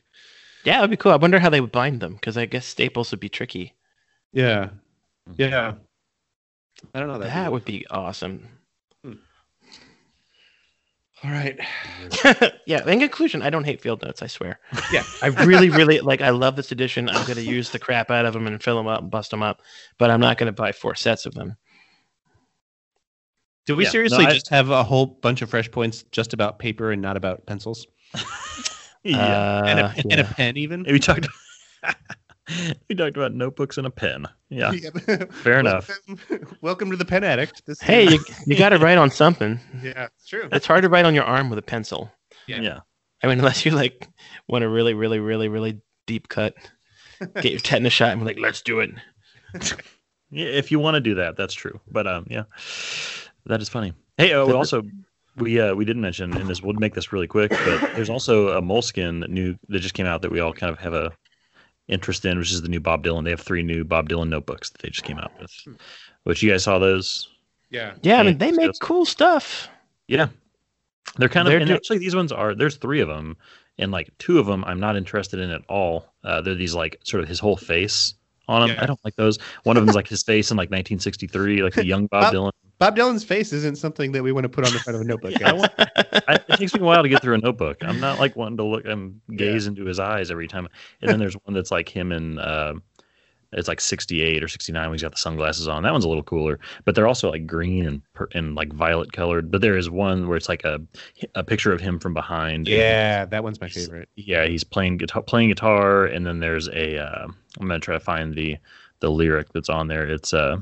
Yeah, 0.64 0.78
it 0.78 0.80
would 0.82 0.90
be 0.90 0.96
cool. 0.96 1.12
I 1.12 1.16
wonder 1.16 1.38
how 1.38 1.50
they 1.50 1.60
would 1.60 1.72
bind 1.72 2.00
them 2.00 2.14
because 2.14 2.36
I 2.36 2.46
guess 2.46 2.66
staples 2.66 3.10
would 3.10 3.20
be 3.20 3.28
tricky. 3.28 3.74
yeah. 4.32 4.70
Mm-hmm. 5.28 5.40
Yeah. 5.42 5.74
I 6.94 6.98
don't 6.98 7.08
know 7.08 7.18
that. 7.18 7.28
That 7.28 7.52
would 7.52 7.64
be 7.64 7.86
awesome. 7.90 8.48
Hmm. 9.04 9.12
All 11.22 11.30
right. 11.30 11.58
yeah. 12.66 12.88
In 12.88 13.00
conclusion, 13.00 13.42
I 13.42 13.50
don't 13.50 13.64
hate 13.64 13.80
field 13.82 14.02
notes. 14.02 14.22
I 14.22 14.26
swear. 14.26 14.58
Yeah. 14.92 15.02
I 15.22 15.26
really, 15.28 15.68
really 15.68 16.00
like. 16.00 16.20
I 16.22 16.30
love 16.30 16.56
this 16.56 16.72
edition. 16.72 17.08
I'm 17.08 17.24
going 17.26 17.36
to 17.36 17.44
use 17.44 17.70
the 17.70 17.78
crap 17.78 18.10
out 18.10 18.24
of 18.26 18.32
them 18.32 18.46
and 18.46 18.62
fill 18.62 18.76
them 18.76 18.86
up 18.88 19.02
and 19.02 19.10
bust 19.10 19.30
them 19.30 19.42
up, 19.42 19.60
but 19.98 20.10
I'm 20.10 20.20
not 20.20 20.38
going 20.38 20.46
to 20.46 20.52
buy 20.52 20.72
four 20.72 20.94
sets 20.94 21.26
of 21.26 21.34
them. 21.34 21.56
Do 23.66 23.76
we 23.76 23.84
Yeah, 23.84 23.88
no, 23.88 23.92
seriously 23.92 24.26
I- 24.26 24.32
just 24.32 24.48
have 24.48 24.70
a 24.70 24.82
whole 24.82 25.06
bunch 25.06 25.42
of 25.42 25.50
fresh 25.50 25.70
points 25.70 26.02
just 26.10 26.32
about 26.32 26.58
paper 26.58 26.90
and 26.90 27.02
not 27.02 27.16
about 27.18 27.44
pencils? 27.46 27.86
yeah. 29.02 29.64
and, 29.64 29.80
a, 29.80 29.84
Uh, 29.84 29.92
and 30.10 30.20
a 30.20 30.24
pen 30.24 30.56
even? 30.56 30.84
we 30.88 30.98
talked. 30.98 31.28
we 32.88 32.94
talked 32.94 33.16
about 33.16 33.32
notebooks 33.34 33.78
and 33.78 33.86
a 33.86 33.90
pen. 33.90 34.26
Yeah. 34.48 34.72
Fair 35.42 35.60
enough. 35.60 35.90
Welcome 36.60 36.90
to 36.90 36.96
the 36.96 37.04
pen 37.04 37.24
addict. 37.24 37.64
This 37.66 37.80
Hey, 37.80 38.08
you, 38.10 38.18
you 38.46 38.56
got 38.56 38.70
to 38.70 38.78
write 38.78 38.98
on 38.98 39.10
something. 39.10 39.60
yeah, 39.82 40.06
it's 40.16 40.26
true. 40.26 40.48
It's 40.52 40.66
hard 40.66 40.82
to 40.82 40.88
write 40.88 41.04
on 41.04 41.14
your 41.14 41.24
arm 41.24 41.50
with 41.50 41.58
a 41.58 41.62
pencil. 41.62 42.10
Yeah. 42.46 42.60
Yeah. 42.60 42.80
I 43.22 43.26
mean, 43.26 43.38
unless 43.38 43.64
you 43.64 43.72
like 43.72 44.08
want 44.48 44.64
a 44.64 44.68
really, 44.68 44.94
really, 44.94 45.20
really, 45.20 45.48
really 45.48 45.80
deep 46.06 46.28
cut, 46.28 46.54
get 47.36 47.52
your 47.52 47.60
tetanus 47.60 47.92
shot, 47.92 48.12
and 48.12 48.20
be 48.20 48.24
like, 48.24 48.38
let's 48.38 48.62
do 48.62 48.80
it. 48.80 48.90
Yeah, 50.30 50.46
if 50.46 50.70
you 50.70 50.78
want 50.78 50.94
to 50.94 51.00
do 51.00 51.16
that, 51.16 51.36
that's 51.36 51.52
true. 51.54 51.80
But 51.90 52.06
um, 52.06 52.26
yeah, 52.30 52.44
that 53.46 53.60
is 53.60 53.68
funny. 53.68 53.92
Hey, 54.16 54.32
oh, 54.32 54.50
also 54.52 54.82
we 55.40 55.60
uh 55.60 55.74
we 55.74 55.84
didn't 55.84 56.02
mention, 56.02 56.36
and 56.36 56.48
this 56.48 56.62
we'll 56.62 56.74
make 56.74 56.94
this 56.94 57.12
really 57.12 57.26
quick, 57.26 57.50
but 57.50 57.80
there's 57.94 58.10
also 58.10 58.48
a 58.48 58.62
Moleskine 58.62 59.28
new 59.28 59.56
that 59.68 59.80
just 59.80 59.94
came 59.94 60.06
out 60.06 60.22
that 60.22 60.30
we 60.30 60.40
all 60.40 60.52
kind 60.52 60.72
of 60.72 60.78
have 60.78 60.94
a 60.94 61.12
interest 61.88 62.24
in, 62.24 62.38
which 62.38 62.52
is 62.52 62.62
the 62.62 62.68
new 62.68 62.80
Bob 62.80 63.04
Dylan. 63.04 63.24
They 63.24 63.30
have 63.30 63.40
three 63.40 63.62
new 63.62 63.84
Bob 63.84 64.08
Dylan 64.08 64.28
notebooks 64.28 64.70
that 64.70 64.80
they 64.82 64.88
just 64.90 65.04
came 65.04 65.18
out 65.18 65.32
with. 65.40 65.50
Which 66.24 66.42
you 66.42 66.50
guys 66.50 66.64
saw 66.64 66.78
those? 66.78 67.28
Yeah. 67.70 67.94
Yeah, 68.02 68.20
I 68.20 68.22
mean, 68.22 68.38
they 68.38 68.52
make 68.52 68.72
cool 68.80 69.04
stuff. 69.04 69.68
Yeah, 70.08 70.28
they're 71.16 71.28
kind 71.28 71.46
of. 71.46 71.52
They're 71.52 71.60
and 71.60 71.68
do- 71.68 71.74
actually, 71.74 71.98
these 71.98 72.14
ones 72.16 72.32
are. 72.32 72.54
There's 72.54 72.76
three 72.76 73.00
of 73.00 73.08
them, 73.08 73.36
and 73.78 73.90
like 73.92 74.10
two 74.18 74.38
of 74.38 74.46
them, 74.46 74.64
I'm 74.64 74.80
not 74.80 74.96
interested 74.96 75.40
in 75.40 75.50
at 75.50 75.62
all. 75.68 76.12
Uh, 76.24 76.40
they're 76.40 76.54
these 76.54 76.74
like 76.74 76.98
sort 77.04 77.22
of 77.22 77.28
his 77.28 77.38
whole 77.38 77.56
face 77.56 78.14
on 78.48 78.60
them. 78.62 78.76
Yeah. 78.76 78.82
I 78.82 78.86
don't 78.86 79.00
like 79.04 79.16
those. 79.16 79.38
One 79.62 79.76
of 79.76 79.84
them's 79.86 79.94
like 79.96 80.08
his 80.08 80.22
face 80.22 80.50
in 80.50 80.56
like 80.56 80.66
1963, 80.70 81.62
like 81.62 81.74
the 81.74 81.86
young 81.86 82.06
Bob 82.06 82.22
Bob- 82.24 82.34
Dylan. 82.34 82.50
Bob 82.80 82.96
Dylan's 82.96 83.22
face 83.22 83.52
isn't 83.52 83.78
something 83.78 84.10
that 84.12 84.22
we 84.24 84.32
want 84.32 84.42
to 84.44 84.48
put 84.48 84.66
on 84.66 84.72
the 84.72 84.80
front 84.80 84.96
of 84.96 85.02
a 85.02 85.04
notebook. 85.08 85.38
Yeah, 85.38 85.50
I 85.50 85.52
want- 85.52 85.72
I, 85.78 86.34
it 86.48 86.56
takes 86.58 86.74
me 86.74 86.80
a 86.80 86.84
while 86.84 87.02
to 87.04 87.08
get 87.08 87.22
through 87.22 87.34
a 87.34 87.38
notebook. 87.38 87.76
I'm 87.82 88.00
not 88.00 88.18
like 88.18 88.34
wanting 88.34 88.56
to 88.56 88.64
look 88.64 88.84
and 88.86 89.20
gaze 89.36 89.66
into 89.68 89.84
his 89.84 90.00
eyes 90.00 90.30
every 90.32 90.48
time. 90.48 90.66
And 91.00 91.10
then 91.10 91.18
there's 91.20 91.34
one 91.34 91.54
that's 91.54 91.70
like 91.70 91.88
him 91.88 92.10
in 92.10 92.38
uh, 92.40 92.74
it's 93.52 93.66
like 93.66 93.80
68 93.80 94.44
or 94.44 94.48
69 94.48 94.82
when 94.82 94.92
he's 94.94 95.02
got 95.02 95.10
the 95.10 95.18
sunglasses 95.18 95.66
on. 95.66 95.82
That 95.82 95.90
one's 95.92 96.04
a 96.04 96.08
little 96.08 96.22
cooler, 96.22 96.60
but 96.84 96.94
they're 96.94 97.08
also 97.08 97.30
like 97.30 97.46
green 97.48 97.84
and 97.84 98.02
per- 98.14 98.28
and 98.32 98.54
like 98.54 98.72
violet 98.72 99.12
colored. 99.12 99.50
But 99.50 99.60
there 99.60 99.76
is 99.76 99.90
one 99.90 100.28
where 100.28 100.36
it's 100.36 100.48
like 100.48 100.62
a 100.64 100.80
a 101.34 101.42
picture 101.42 101.72
of 101.72 101.80
him 101.80 101.98
from 101.98 102.14
behind. 102.14 102.68
yeah, 102.68 103.24
that 103.24 103.42
one's 103.42 103.60
my 103.60 103.68
favorite. 103.68 104.08
yeah, 104.14 104.46
he's 104.46 104.62
playing 104.62 104.98
guitar, 104.98 105.22
playing 105.22 105.48
guitar, 105.48 106.04
and 106.06 106.24
then 106.26 106.38
there's 106.38 106.68
a. 106.68 106.98
Uh, 106.98 107.26
I'm 107.60 107.66
gonna 107.66 107.80
try 107.80 107.94
to 107.94 108.00
find 108.00 108.34
the 108.34 108.56
the 109.00 109.10
lyric 109.10 109.52
that's 109.52 109.68
on 109.68 109.88
there. 109.88 110.06
It's 110.06 110.32
uh, 110.32 110.58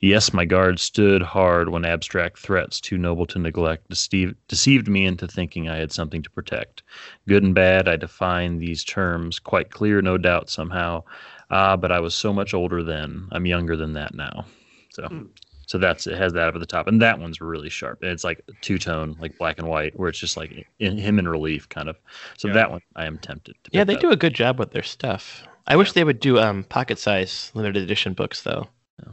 yes, 0.00 0.32
my 0.32 0.44
guard 0.44 0.80
stood 0.80 1.22
hard 1.22 1.68
when 1.68 1.84
abstract 1.84 2.38
threats 2.38 2.80
too 2.80 2.98
noble 2.98 3.26
to 3.26 3.38
neglect 3.38 3.88
deceived 3.88 4.34
deceived 4.48 4.88
me 4.88 5.04
into 5.06 5.26
thinking 5.26 5.68
I 5.68 5.76
had 5.76 5.92
something 5.92 6.22
to 6.22 6.30
protect. 6.30 6.82
Good 7.28 7.42
and 7.42 7.54
bad, 7.54 7.88
I 7.88 7.96
define 7.96 8.58
these 8.58 8.84
terms 8.84 9.38
quite 9.38 9.70
clear, 9.70 10.00
no 10.02 10.18
doubt 10.18 10.50
somehow. 10.50 11.04
Ah, 11.50 11.76
but 11.76 11.90
I 11.92 12.00
was 12.00 12.14
so 12.14 12.32
much 12.32 12.54
older 12.54 12.82
then. 12.82 13.28
I'm 13.32 13.46
younger 13.46 13.76
than 13.76 13.92
that 13.94 14.14
now. 14.14 14.44
So. 14.90 15.06
Hmm. 15.06 15.24
So 15.66 15.78
that's 15.78 16.08
it 16.08 16.18
has 16.18 16.32
that 16.32 16.48
up 16.48 16.54
at 16.56 16.58
the 16.58 16.66
top, 16.66 16.88
and 16.88 17.00
that 17.00 17.20
one's 17.20 17.40
really 17.40 17.70
sharp. 17.70 18.02
And 18.02 18.10
it's 18.10 18.24
like 18.24 18.42
two 18.60 18.76
tone, 18.76 19.16
like 19.20 19.38
black 19.38 19.56
and 19.60 19.68
white, 19.68 19.96
where 19.96 20.08
it's 20.08 20.18
just 20.18 20.36
like 20.36 20.66
in, 20.80 20.98
him 20.98 21.20
in 21.20 21.28
relief, 21.28 21.68
kind 21.68 21.88
of. 21.88 21.96
So 22.38 22.48
Yeah. 22.48 22.54
that 22.54 22.70
one 22.72 22.80
I 22.96 23.04
am 23.06 23.18
tempted. 23.18 23.54
to 23.62 23.70
Yeah, 23.72 23.82
pick 23.82 23.86
they 23.86 23.94
up. 23.94 24.00
do 24.00 24.10
a 24.10 24.16
good 24.16 24.34
job 24.34 24.58
with 24.58 24.72
their 24.72 24.82
stuff. 24.82 25.44
I 25.68 25.76
wish 25.76 25.92
they 25.92 26.02
would 26.02 26.18
do 26.18 26.40
um 26.40 26.64
pocket 26.64 26.98
size 26.98 27.52
limited 27.54 27.84
edition 27.84 28.14
books 28.14 28.42
though. 28.42 28.66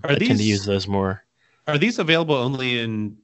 Are 0.04 0.12
I 0.12 0.16
tend 0.16 0.38
to 0.40 0.44
use 0.44 0.66
those 0.66 0.88
more. 0.88 1.24
are 1.68 1.78
these 1.78 2.00
available 2.00 2.36
only 2.36 2.80
in 2.80 3.18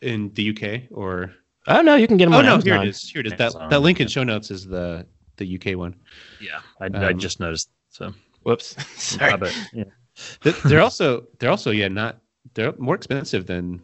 in 0.00 0.32
the 0.34 0.50
UK 0.50 0.90
or? 0.90 1.32
Oh 1.66 1.82
no, 1.82 1.96
you 1.96 2.06
can 2.06 2.16
get 2.16 2.26
them 2.26 2.34
Oh 2.34 2.38
on 2.38 2.44
no, 2.46 2.52
Amazon. 2.54 2.72
here 2.72 2.82
it 2.82 2.88
is. 2.88 3.02
Here 3.10 3.20
it 3.20 3.26
is. 3.26 3.32
That 3.32 3.40
Amazon, 3.54 3.68
that 3.70 3.80
link 3.80 4.00
in 4.00 4.08
show 4.08 4.24
notes 4.24 4.50
is 4.50 4.66
the 4.66 5.06
the 5.36 5.54
UK 5.56 5.76
one. 5.76 5.94
Yeah, 6.40 6.60
I, 6.80 6.86
I 6.86 7.10
Um, 7.10 7.18
just 7.18 7.40
noticed. 7.40 7.70
So 7.90 8.12
Whoops. 8.42 8.74
Sorry. 8.96 9.32
I 9.32 9.36
bet, 9.36 9.54
yeah. 9.72 9.84
They're 10.64 10.80
also 10.80 11.26
they're 11.38 11.50
also 11.50 11.70
yeah 11.70 11.88
not 11.88 12.18
they're 12.54 12.72
more 12.78 12.94
expensive 12.94 13.46
than 13.46 13.82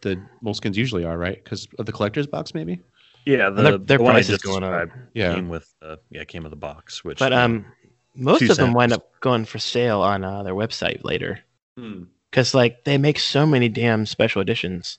the 0.00 0.20
Moleskines 0.42 0.76
usually 0.76 1.04
are, 1.04 1.18
right? 1.18 1.42
Because 1.42 1.66
of 1.78 1.86
the 1.86 1.92
collector's 1.92 2.26
box, 2.26 2.54
maybe. 2.54 2.80
Yeah, 3.26 3.50
the, 3.50 3.62
Their- 3.62 3.78
their 3.78 3.98
the 3.98 4.04
price 4.04 4.28
is 4.30 4.38
going 4.38 4.62
up. 4.64 4.88
Yeah. 5.12 5.34
came 5.34 5.48
with 5.48 5.72
uh, 5.82 5.96
yeah 6.10 6.24
came 6.24 6.44
with 6.44 6.52
a 6.52 6.56
box, 6.56 7.04
which 7.04 7.18
But 7.18 7.32
um, 7.32 7.66
most 8.14 8.40
Two 8.40 8.50
of 8.50 8.56
them 8.56 8.72
wind 8.72 8.92
up 8.92 9.10
going 9.20 9.44
for 9.44 9.58
sale 9.58 10.00
on 10.00 10.24
uh, 10.24 10.42
their 10.44 10.54
website 10.54 11.04
later 11.04 11.40
Hmm. 11.78 12.02
because 12.30 12.54
like 12.54 12.82
they 12.84 12.98
make 12.98 13.18
so 13.20 13.46
many 13.46 13.68
damn 13.68 14.04
special 14.06 14.42
editions. 14.42 14.98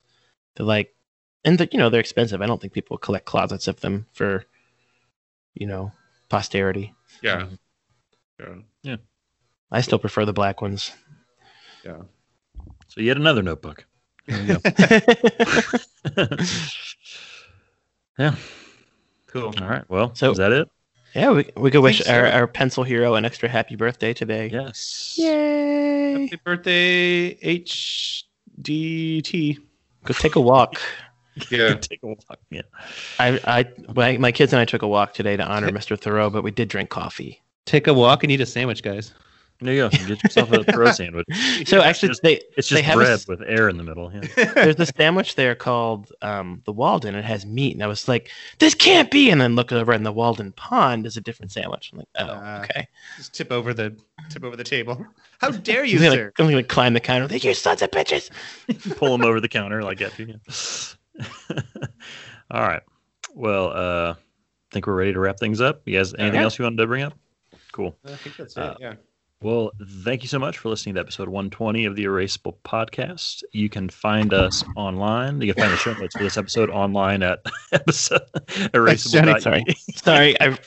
They're 0.55 0.65
like, 0.65 0.95
and 1.43 1.57
the, 1.57 1.67
you 1.71 1.77
know 1.79 1.89
they're 1.89 1.99
expensive. 1.99 2.41
I 2.41 2.45
don't 2.45 2.61
think 2.61 2.71
people 2.73 2.97
collect 2.97 3.25
closets 3.25 3.67
of 3.67 3.81
them 3.81 4.05
for, 4.13 4.45
you 5.55 5.67
know, 5.67 5.91
posterity. 6.29 6.93
Yeah. 7.21 7.47
Mhm. 8.39 8.63
Yeah. 8.83 8.95
I 9.71 9.81
still 9.81 9.99
prefer 9.99 10.23
the 10.25 10.33
black 10.33 10.61
ones. 10.61 10.91
Yeah. 11.83 12.01
so 12.87 13.01
yet 13.01 13.17
another 13.17 13.41
notebook. 13.43 13.85
yeah. 14.27 14.57
Cool. 19.27 19.53
All 19.61 19.67
right. 19.67 19.83
Well, 19.89 20.15
So- 20.15 20.31
is 20.31 20.37
that 20.37 20.51
it? 20.51 20.67
Yeah, 21.13 21.31
we 21.31 21.49
we 21.57 21.71
could 21.71 21.81
wish 21.81 21.99
think 21.99 22.09
our, 22.09 22.27
our 22.27 22.47
pencil 22.47 22.83
hero 22.83 23.15
an 23.15 23.25
extra 23.25 23.49
happy 23.49 23.75
birthday 23.75 24.13
today. 24.13 24.49
Yes. 24.51 25.15
Yay! 25.17 26.23
Happy 26.23 26.39
birthday, 26.43 27.35
HDT. 27.35 29.57
Go 30.05 30.13
take 30.13 30.35
a 30.35 30.41
walk. 30.41 30.79
Yeah. 31.49 31.73
Take 31.75 32.03
a 32.03 32.07
walk. 32.07 32.39
Yeah. 32.49 32.63
I, 33.17 33.39
I, 33.45 33.65
my, 33.93 34.17
my 34.17 34.31
kids 34.31 34.51
and 34.51 34.59
I 34.59 34.65
took 34.65 34.81
a 34.81 34.87
walk 34.87 35.13
today 35.13 35.37
to 35.37 35.43
honor 35.43 35.69
Mr. 35.71 35.97
Thoreau, 35.97 36.29
but 36.29 36.43
we 36.43 36.51
did 36.51 36.67
drink 36.67 36.89
coffee. 36.89 37.41
Take 37.65 37.87
a 37.87 37.93
walk 37.93 38.23
and 38.23 38.31
eat 38.31 38.41
a 38.41 38.45
sandwich, 38.45 38.83
guys. 38.83 39.13
There 39.61 39.73
you 39.73 39.81
go. 39.81 39.89
Get 39.89 40.23
yourself 40.23 40.51
a 40.53 40.63
Thoreau 40.71 40.91
sandwich. 40.91 41.25
So 41.65 41.81
actually, 41.81 42.09
just- 42.09 42.21
they 42.21 42.35
It's 42.55 42.69
they 42.69 42.77
just 42.77 42.83
have 42.85 42.95
a 42.95 42.99
bread 43.01 43.11
s- 43.11 43.27
with 43.27 43.41
air 43.45 43.67
in 43.67 43.75
the 43.75 43.83
middle. 43.83 44.09
Yeah. 44.13 44.53
there's 44.53 44.79
a 44.79 44.85
sandwich 44.85 45.35
there 45.35 45.53
called 45.53 46.11
um, 46.21 46.61
the 46.65 46.71
Walden. 46.71 47.13
It 47.13 47.25
has 47.25 47.45
meat, 47.45 47.73
and 47.73 47.83
I 47.83 47.87
was 47.87 48.07
like, 48.07 48.31
"This 48.59 48.73
can't 48.73 49.11
be!" 49.11 49.29
And 49.29 49.41
then 49.41 49.55
look 49.55 49.73
over 49.73 49.91
in 49.91 50.03
the 50.03 50.13
Walden 50.13 50.53
pond 50.53 51.05
is 51.05 51.17
a 51.17 51.21
different 51.21 51.51
sandwich. 51.51 51.89
I'm 51.91 51.97
like, 51.99 52.07
"Oh, 52.19 52.27
Ah. 52.29 52.61
okay." 52.63 52.87
Just 53.17 53.33
tip 53.33 53.51
over 53.51 53.73
the 53.73 53.95
tip 54.29 54.45
over 54.45 54.55
the 54.55 54.63
table. 54.63 55.05
How 55.41 55.51
dare 55.51 55.83
you, 55.83 55.97
I'm 55.99 56.03
gonna, 56.03 56.15
sir? 56.15 56.33
I'm 56.39 56.49
gonna 56.49 56.63
climb 56.63 56.93
the 56.93 56.99
counter. 57.01 57.27
Like, 57.27 57.43
you 57.43 57.53
sons 57.53 57.81
of 57.81 57.91
bitches! 57.91 58.29
Pull 58.95 59.11
them 59.17 59.25
over 59.27 59.41
the 59.41 59.49
counter 59.49 59.83
like 59.83 59.97
that. 59.99 60.17
Yeah. 60.17 61.57
All 62.51 62.61
right. 62.61 62.81
Well, 63.35 63.71
uh, 63.71 64.13
I 64.13 64.15
think 64.71 64.87
we're 64.87 64.95
ready 64.95 65.13
to 65.13 65.19
wrap 65.19 65.37
things 65.37 65.61
up. 65.61 65.81
You 65.85 65.97
guys, 65.97 66.13
anything 66.15 66.37
right. 66.37 66.43
else 66.43 66.57
you 66.57 66.63
wanted 66.63 66.77
to 66.77 66.87
bring 66.87 67.03
up? 67.03 67.13
Cool. 67.71 67.95
I 68.05 68.15
think 68.15 68.37
that's 68.37 68.57
Uh, 68.57 68.75
it. 68.79 68.81
Yeah. 68.81 68.93
Well, 69.41 69.71
thank 70.03 70.21
you 70.21 70.27
so 70.27 70.37
much 70.37 70.57
for 70.57 70.67
listening 70.67 70.95
to 70.95 71.01
episode 71.01 71.29
120 71.29 71.85
of 71.85 71.95
the 71.95 72.03
Erasable 72.03 72.55
Podcast. 72.65 73.41
You 73.53 73.69
can 73.69 73.87
find 73.87 74.33
us 74.33 74.65
online. 74.75 75.39
You 75.39 75.53
can 75.53 75.63
find 75.63 75.73
the 75.73 75.77
show 75.77 75.93
notes 75.93 76.17
for 76.17 76.23
this 76.23 76.35
episode 76.35 76.69
online 76.69 77.23
at 77.23 77.39
episode 77.71 78.21
erasable. 78.73 79.39
Sorry, 79.39 79.63
sorry. 79.95 80.41
I, 80.41 80.57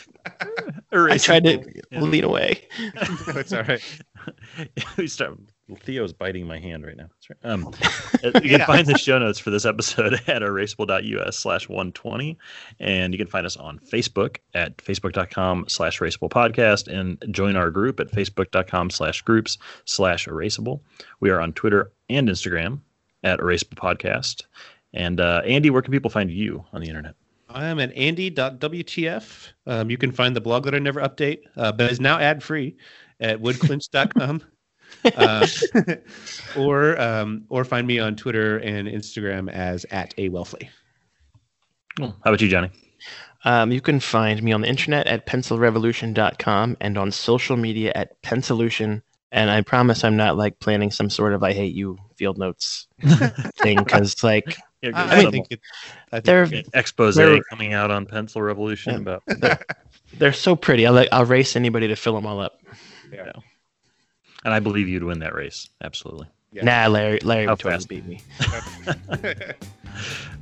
I 0.91 1.19
tried 1.19 1.45
to 1.45 1.83
lean 1.93 2.25
away. 2.25 2.67
no, 2.81 2.93
it's 3.35 3.53
all 3.53 3.63
right. 3.65 3.83
we 4.97 5.07
start 5.07 5.39
Theo's 5.77 6.13
biting 6.13 6.47
my 6.47 6.59
hand 6.59 6.85
right 6.85 6.97
now. 6.97 7.09
That's 7.09 7.31
right. 7.31 7.53
Um, 7.53 7.67
uh, 8.25 8.41
you 8.43 8.51
can 8.57 8.67
find 8.67 8.87
the 8.87 8.99
show 8.99 9.19
notes 9.19 9.39
for 9.39 9.51
this 9.51 9.65
episode 9.65 10.15
at 10.27 10.43
erasable.us 10.43 11.37
slash 11.37 11.69
120. 11.69 12.39
And 12.81 13.13
you 13.13 13.19
can 13.19 13.27
find 13.27 13.47
us 13.47 13.57
on 13.57 13.79
Facebook 13.81 14.39
at 14.55 14.77
facebook.com 14.79 15.67
slash 15.69 15.99
erasable 15.99 16.31
podcast 16.31 16.89
and 16.89 17.23
join 17.35 17.57
our 17.57 17.71
group 17.71 18.01
at 18.01 18.11
facebook.com 18.11 18.91
slash 18.91 19.23
groups 19.23 19.59
slash 19.85 20.27
erasable. 20.27 20.81
We 21.21 21.31
are 21.31 21.41
on 21.41 21.53
Twitter 21.53 21.93
and 22.09 22.29
Instagram 22.29 22.81
at 23.23 23.41
erasable 23.41 23.77
podcast. 23.77 24.43
And 24.95 25.21
uh, 25.21 25.43
Andy, 25.45 25.71
where 25.71 25.83
can 25.83 25.93
people 25.93 26.11
find 26.11 26.31
you 26.31 26.65
on 26.73 26.81
the 26.81 26.89
internet? 26.89 27.15
I 27.49 27.67
am 27.67 27.81
at 27.81 27.93
andy.wtf. 27.95 29.49
Um, 29.67 29.91
you 29.91 29.99
can 29.99 30.13
find 30.13 30.35
the 30.35 30.41
blog 30.41 30.65
that 30.65 30.75
I 30.75 30.79
never 30.79 31.01
update, 31.01 31.41
uh, 31.57 31.73
but 31.73 31.91
is 31.91 32.01
now 32.01 32.19
ad 32.19 32.43
free 32.43 32.77
at 33.21 33.41
woodclinched.com. 33.41 34.43
uh, 35.17 35.47
or 36.57 37.01
um, 37.01 37.45
or 37.49 37.65
find 37.65 37.87
me 37.87 37.99
on 37.99 38.17
Twitter 38.17 38.59
and 38.59 38.89
Instagram 38.89 39.51
as 39.51 39.85
at 39.91 40.15
a 40.19 40.29
Welfle. 40.31 40.69
How 41.99 42.13
about 42.25 42.41
you, 42.41 42.49
Johnny? 42.49 42.71
Um, 43.45 43.73
you 43.73 43.81
can 43.81 43.99
find 44.01 44.43
me 44.43 44.53
on 44.53 44.61
the 44.61 44.69
internet 44.69 45.07
at 45.09 45.27
pencilrevolution.com 45.27 46.77
and 46.81 46.97
on 46.97 47.11
social 47.11 47.57
media 47.57 47.93
at 47.95 48.21
Pencilution. 48.23 49.03
And 49.33 49.51
I 49.51 49.63
promise 49.63 50.05
I'm 50.05 50.17
not 50.17 50.37
like 50.37 50.61
planning 50.61 50.91
some 50.91 51.11
sort 51.11 51.33
of 51.33 51.43
I 51.43 51.53
hate 51.53 51.75
you 51.75 51.99
field 52.17 52.39
notes 52.39 52.87
thing 53.63 53.79
because 53.79 54.23
like 54.23 54.57
Yeah, 54.83 54.91
I, 54.95 55.23
good. 55.23 55.33
Think 55.33 55.47
it, 55.51 55.61
I 56.13 56.17
think 56.21 56.25
they're 56.25 56.43
Okay, 56.45 56.65
expose 56.75 57.17
They're- 57.17 57.43
coming 57.51 57.73
out 57.73 57.91
on 57.91 58.07
Pencil 58.07 58.43
Revolution 58.43 58.93
Yeah. 58.93 59.01
about 59.01 59.63
they're 60.19 60.33
so 60.35 60.55
pretty. 60.55 60.87
I'll 60.87 60.93
like 60.93 61.09
I'll 61.11 61.25
race 61.25 61.57
anybody 61.57 61.89
to 61.89 61.97
fill 61.97 62.15
them 62.15 62.27
all 62.27 62.41
up. 62.41 62.61
And 64.45 64.53
I 64.53 64.61
believe 64.61 64.89
you'd 64.89 65.05
win 65.05 65.21
that 65.21 65.35
race. 65.35 65.69
Absolutely. 65.83 66.27
Yeah. 66.53 66.65
Nah, 66.65 66.87
Larry 66.89 67.21
Larry 67.21 67.47
How 67.47 67.53
would 67.53 67.61
totally 67.61 67.85
beat 67.87 68.05
me. 68.07 68.21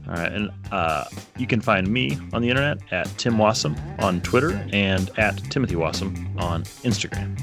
All 0.09 0.15
right, 0.17 0.33
and 0.33 0.51
uh, 0.73 1.05
you 1.37 1.47
can 1.47 1.61
find 1.61 1.87
me 1.87 2.19
on 2.33 2.43
the 2.43 2.49
internet 2.49 2.79
at 2.91 3.07
Tim 3.19 3.37
Wasem 3.37 3.77
on 4.03 4.21
Twitter 4.23 4.67
and 4.73 5.11
at 5.19 5.37
Timothy 5.51 5.75
Wasem 5.77 6.37
on 6.41 6.65
Instagram. 6.83 7.37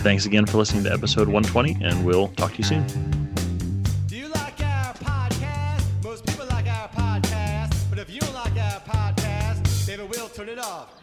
Thanks 0.00 0.26
again 0.26 0.44
for 0.44 0.58
listening 0.58 0.84
to 0.84 0.92
episode 0.92 1.28
120, 1.28 1.78
and 1.82 2.04
we'll 2.04 2.28
talk 2.28 2.52
to 2.52 2.58
you 2.58 2.64
soon. 2.64 2.86
Do 4.06 4.16
you 4.16 4.28
like 4.28 4.60
our 4.60 4.92
podcast? 4.94 6.04
Most 6.04 6.26
people 6.26 6.46
like 6.46 6.66
our 6.66 6.88
podcast. 6.88 7.88
But 7.88 8.00
if 8.00 8.10
you 8.10 8.20
don't 8.20 8.34
like 8.34 8.56
our 8.58 8.80
podcast, 8.80 9.86
baby, 9.86 10.02
we'll 10.02 10.28
turn 10.28 10.48
it 10.48 10.58
off. 10.58 11.01